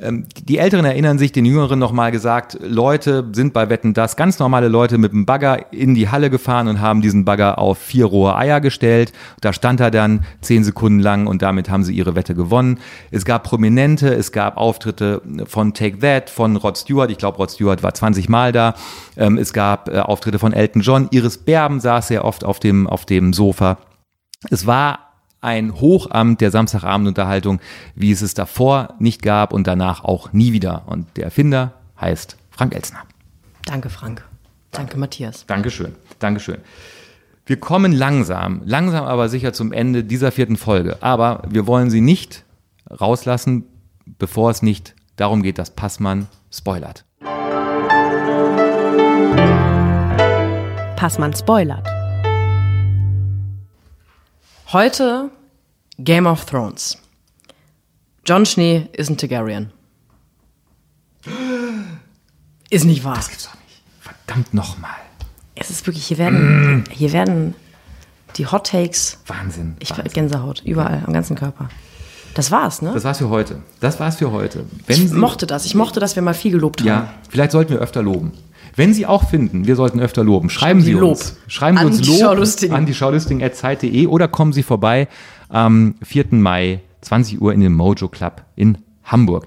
Ähm, 0.00 0.26
Die 0.44 0.58
Älteren 0.58 0.84
erinnern 0.84 1.18
sich, 1.18 1.32
den 1.32 1.44
Jüngeren 1.44 1.78
nochmal 1.78 2.10
gesagt, 2.12 2.58
Leute 2.60 3.28
sind 3.32 3.52
bei 3.52 3.68
Wetten 3.70 3.94
das, 3.94 4.16
ganz 4.16 4.38
normale 4.38 4.68
Leute 4.68 4.98
mit 4.98 5.12
dem 5.12 5.26
Bagger 5.26 5.72
in 5.72 5.94
die 5.94 6.08
Halle 6.08 6.30
gefahren 6.30 6.68
und 6.68 6.80
haben 6.80 7.02
diesen 7.02 7.24
Bagger 7.24 7.58
auf 7.58 7.78
vier 7.78 8.06
rohe 8.06 8.36
Eier 8.36 8.60
gestellt. 8.60 9.12
Da 9.40 9.52
stand 9.52 9.80
er 9.80 9.90
dann 9.90 10.24
zehn 10.40 10.64
Sekunden 10.64 11.00
lang 11.00 11.26
und 11.26 11.42
damit 11.42 11.70
haben 11.70 11.84
sie 11.84 11.94
ihre 11.94 12.14
Wette 12.14 12.34
gewonnen. 12.34 12.78
Es 13.10 13.24
gab 13.24 13.44
Prominente, 13.44 14.14
es 14.14 14.32
gab 14.32 14.56
Auftritte 14.56 15.22
von 15.46 15.74
Take 15.74 15.98
That, 15.98 16.30
von 16.30 16.56
Rod 16.56 16.78
Stewart. 16.78 17.10
Ich 17.10 17.18
glaube, 17.18 17.38
Rod 17.38 17.50
Stewart 17.50 17.82
war 17.82 17.94
20 17.94 18.28
Mal 18.28 18.52
da. 18.52 18.74
Ähm, 19.16 19.38
Es 19.38 19.52
gab 19.52 19.88
äh, 19.88 19.98
Auftritte 19.98 20.38
von 20.38 20.52
Elton 20.52 20.82
John. 20.82 21.08
Iris 21.10 21.38
Berben 21.38 21.80
saß 21.80 22.08
sehr 22.08 22.24
oft 22.24 22.44
auf 22.44 22.60
dem, 22.60 22.86
auf 22.86 23.04
dem 23.04 23.32
Sofa. 23.32 23.78
Es 24.50 24.66
war 24.66 25.07
ein 25.40 25.80
Hochamt 25.80 26.40
der 26.40 26.50
Samstagabendunterhaltung, 26.50 27.60
wie 27.94 28.10
es 28.10 28.22
es 28.22 28.34
davor 28.34 28.94
nicht 28.98 29.22
gab 29.22 29.52
und 29.52 29.66
danach 29.66 30.04
auch 30.04 30.32
nie 30.32 30.52
wieder. 30.52 30.82
Und 30.86 31.06
der 31.16 31.24
Erfinder 31.24 31.74
heißt 32.00 32.36
Frank 32.50 32.74
Elsner. 32.74 33.00
Danke, 33.64 33.90
Frank. 33.90 34.24
Danke, 34.72 34.98
Matthias. 34.98 35.46
Dankeschön, 35.46 35.94
Dankeschön. 36.18 36.58
Wir 37.46 37.58
kommen 37.58 37.92
langsam, 37.92 38.60
langsam 38.64 39.04
aber 39.04 39.30
sicher 39.30 39.54
zum 39.54 39.72
Ende 39.72 40.04
dieser 40.04 40.32
vierten 40.32 40.56
Folge. 40.56 40.98
Aber 41.00 41.42
wir 41.48 41.66
wollen 41.66 41.88
sie 41.88 42.02
nicht 42.02 42.44
rauslassen, 42.90 43.64
bevor 44.18 44.50
es 44.50 44.60
nicht 44.60 44.94
darum 45.16 45.42
geht, 45.42 45.58
dass 45.58 45.70
Passmann 45.70 46.26
spoilert. 46.50 47.04
Passmann 50.96 51.32
spoilert. 51.32 51.97
Heute 54.72 55.30
Game 55.98 56.26
of 56.26 56.44
Thrones. 56.44 56.98
Jon 58.26 58.44
Schnee 58.44 58.88
ist 58.92 59.08
ein 59.08 59.16
Targaryen. 59.16 59.72
Ist 62.70 62.84
nicht 62.84 63.02
wahr. 63.04 63.14
Das 63.16 63.28
gibt's 63.28 63.44
doch 63.44 63.54
nicht. 63.54 63.82
Verdammt 64.00 64.52
nochmal. 64.52 64.90
Es 65.54 65.70
ist 65.70 65.86
wirklich, 65.86 66.06
hier 66.06 66.18
werden, 66.18 66.84
hier 66.90 67.12
werden 67.12 67.54
die 68.36 68.46
Hot 68.46 68.66
Takes, 68.68 69.18
Wahnsinn. 69.26 69.76
ich 69.80 69.90
Wahnsinn. 69.90 70.12
Gänsehaut, 70.12 70.62
überall, 70.64 71.02
am 71.06 71.12
ganzen 71.12 71.34
Körper. 71.34 71.68
Das 72.34 72.50
war's, 72.52 72.82
ne? 72.82 72.92
Das 72.92 73.02
war's 73.02 73.18
für 73.18 73.30
heute. 73.30 73.62
Das 73.80 73.98
war's 73.98 74.16
für 74.16 74.30
heute. 74.30 74.64
Wenn 74.86 75.02
ich 75.02 75.08
Sie- 75.08 75.16
mochte 75.16 75.46
das. 75.46 75.64
Ich 75.64 75.74
mochte, 75.74 75.98
dass 75.98 76.14
wir 76.14 76.22
mal 76.22 76.34
viel 76.34 76.52
gelobt 76.52 76.80
haben. 76.82 76.86
Ja, 76.86 77.14
vielleicht 77.30 77.50
sollten 77.52 77.72
wir 77.72 77.78
öfter 77.80 78.02
loben. 78.02 78.32
Wenn 78.78 78.94
Sie 78.94 79.04
auch 79.06 79.28
finden, 79.28 79.66
wir 79.66 79.74
sollten 79.76 79.98
öfter 80.00 80.22
loben, 80.24 80.48
schreiben 80.50 80.80
Schreiben 80.80 80.80
Sie 80.80 80.86
Sie 80.92 80.94
uns. 80.94 81.30
Lob 81.30 81.38
Schreiben 81.50 81.76
Sie 81.76 81.80
an 81.82 81.86
uns 81.88 82.62
Lob 82.62 82.72
an 82.72 82.86
die 82.86 82.94
Schaulustigen.zeit.de 82.94 84.06
oder 84.06 84.28
kommen 84.28 84.52
Sie 84.52 84.62
vorbei 84.62 85.08
am 85.48 85.96
4. 86.02 86.26
Mai, 86.30 86.80
20 87.00 87.40
Uhr 87.42 87.52
in 87.52 87.60
den 87.60 87.72
Mojo 87.74 88.08
Club 88.08 88.42
in 88.56 88.78
Hamburg. 89.04 89.46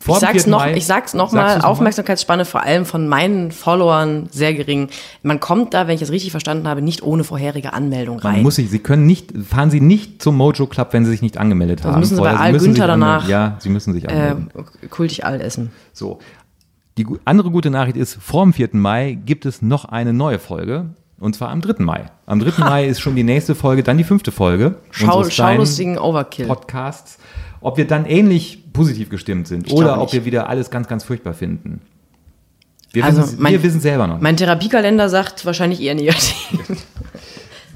Vor 0.00 0.14
Ich 0.16 0.20
dem 0.20 0.26
sag's 0.28 0.42
4. 0.44 0.50
noch, 0.52 0.58
Mai- 0.60 0.74
ich 0.76 0.86
sag's 0.86 1.12
noch 1.14 1.32
mal, 1.32 1.60
Aufmerksamkeitsspanne 1.60 2.44
vor 2.44 2.62
allem 2.62 2.84
von 2.86 3.08
meinen 3.08 3.50
Followern 3.50 4.28
sehr 4.30 4.54
gering. 4.54 4.88
Man 5.22 5.40
kommt 5.40 5.74
da, 5.74 5.88
wenn 5.88 5.96
ich 5.96 6.02
es 6.02 6.12
richtig 6.12 6.30
verstanden 6.30 6.68
habe, 6.68 6.82
nicht 6.82 7.02
ohne 7.02 7.24
vorherige 7.24 7.72
Anmeldung 7.72 8.20
Man 8.22 8.34
rein. 8.36 8.42
muss 8.42 8.54
sich, 8.56 8.70
Sie 8.70 8.78
können 8.78 9.06
nicht, 9.06 9.32
fahren 9.48 9.70
Sie 9.70 9.80
nicht 9.80 10.22
zum 10.22 10.36
Mojo 10.36 10.66
Club, 10.66 10.92
wenn 10.92 11.04
Sie 11.04 11.10
sich 11.10 11.20
nicht 11.20 11.36
angemeldet 11.36 11.82
haben. 11.84 11.98
müssen 11.98 12.14
Sie 12.16 12.22
bei. 12.22 12.30
Al 12.34 12.52
müssen 12.52 12.66
Günther 12.66 12.86
danach, 12.86 13.28
Ja, 13.28 13.56
Sie 13.58 13.70
müssen 13.70 13.92
sich 13.92 14.04
äh, 14.04 14.08
anmelden. 14.12 14.50
kultig 14.88 15.24
all 15.26 15.40
essen. 15.40 15.72
So. 15.92 16.20
Die 16.98 17.06
andere 17.24 17.50
gute 17.50 17.70
Nachricht 17.70 17.96
ist, 17.96 18.18
vor 18.20 18.42
dem 18.44 18.52
4. 18.52 18.70
Mai 18.72 19.16
gibt 19.24 19.46
es 19.46 19.62
noch 19.62 19.84
eine 19.86 20.12
neue 20.12 20.38
Folge. 20.38 20.86
Und 21.20 21.34
zwar 21.34 21.48
am 21.50 21.60
3. 21.60 21.82
Mai. 21.82 22.06
Am 22.26 22.38
3. 22.40 22.60
Mai 22.62 22.86
ist 22.86 23.00
schon 23.00 23.16
die 23.16 23.24
nächste 23.24 23.54
Folge, 23.54 23.82
dann 23.82 23.98
die 23.98 24.04
fünfte 24.04 24.30
Folge. 24.32 24.76
Schau, 24.90 25.24
schaulustigen 25.28 25.96
Overkill. 25.98 26.46
Podcasts. 26.46 27.18
Ob 27.60 27.76
wir 27.76 27.86
dann 27.86 28.04
ähnlich 28.06 28.72
positiv 28.72 29.08
gestimmt 29.10 29.48
sind 29.48 29.64
glaube 29.66 29.82
oder 29.84 30.00
ob 30.00 30.12
wir 30.12 30.24
wieder 30.24 30.48
alles 30.48 30.70
ganz, 30.70 30.86
ganz 30.86 31.02
furchtbar 31.04 31.34
finden. 31.34 31.80
Wir 32.92 33.04
Also, 33.04 33.22
wissen 33.22 33.42
mein- 33.42 33.52
wir 33.52 33.62
wissen 33.62 33.80
selber 33.80 34.06
noch. 34.06 34.20
Mein 34.20 34.36
Therapiekalender 34.36 35.08
sagt 35.08 35.44
wahrscheinlich 35.44 35.80
eher 35.80 35.94
negativ. 35.94 36.58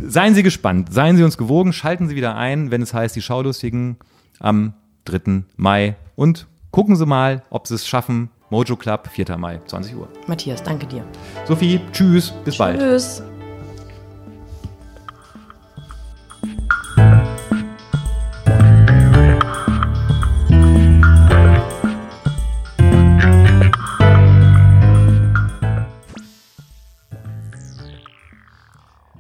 Seien 0.05 0.35
Sie 0.35 0.43
gespannt, 0.43 0.93
seien 0.93 1.16
Sie 1.16 1.23
uns 1.23 1.37
gewogen, 1.39 1.73
schalten 1.73 2.09
Sie 2.09 2.16
wieder 2.16 2.35
ein, 2.37 2.70
wenn 2.70 2.83
es 2.83 2.93
heißt, 2.95 3.14
die 3.14 3.23
Schaulustigen 3.23 3.97
am 4.41 4.73
3. 5.05 5.43
Mai. 5.57 5.97
Und 6.16 6.47
gucken 6.70 6.97
Sie 6.97 7.07
mal, 7.07 7.43
ob 7.51 7.66
Sie 7.68 7.75
es 7.75 7.87
schaffen. 7.87 8.31
Mojo 8.53 8.76
Club, 8.76 9.09
4. 9.09 9.38
Mai, 9.38 9.61
20 9.66 9.96
Uhr. 9.96 10.09
Matthias, 10.26 10.62
danke 10.62 10.86
dir. 10.86 11.03
Sophie, 11.48 11.80
tschüss, 11.90 12.34
bis 12.44 12.59
bald. 12.59 12.78
Tschüss. 12.78 13.22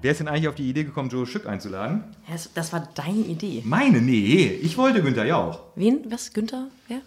Wer 0.02 0.10
ist 0.10 0.18
denn 0.18 0.28
eigentlich 0.28 0.48
auf 0.48 0.56
die 0.56 0.68
Idee 0.68 0.84
gekommen, 0.84 1.08
Joe 1.08 1.26
Schück 1.26 1.46
einzuladen? 1.46 2.04
Das- 2.54 2.72
war 2.72 2.86
deine 2.94 3.20
Idee. 3.20 3.62
Meine? 3.64 4.02
Nee, 4.02 4.46
ich 4.60 4.76
wollte 4.76 5.00
Günther 5.00 5.24
Jauch. 5.24 5.60
Wen? 5.76 6.00
Was? 6.10 6.32
Günther? 6.32 6.66
Wer? 6.88 7.00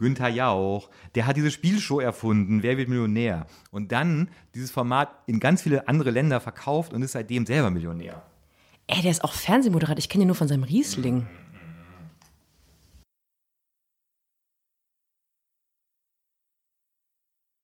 Günther 0.00 0.28
Jauch, 0.28 0.90
der 1.14 1.26
hat 1.26 1.36
diese 1.36 1.50
Spielshow 1.50 2.00
erfunden, 2.00 2.62
Wer 2.64 2.76
wird 2.76 2.88
Millionär? 2.88 3.46
Und 3.70 3.92
dann 3.92 4.28
dieses 4.54 4.70
Format 4.70 5.10
in 5.26 5.38
ganz 5.38 5.62
viele 5.62 5.86
andere 5.86 6.10
Länder 6.10 6.40
verkauft 6.40 6.92
und 6.92 7.02
ist 7.02 7.12
seitdem 7.12 7.46
selber 7.46 7.70
Millionär. 7.70 8.22
Ey, 8.88 9.02
der 9.02 9.12
ist 9.12 9.22
auch 9.22 9.34
Fernsehmoderator. 9.34 9.98
Ich 9.98 10.08
kenne 10.08 10.24
ihn 10.24 10.26
nur 10.26 10.34
von 10.34 10.48
seinem 10.48 10.64
Riesling. 10.64 11.28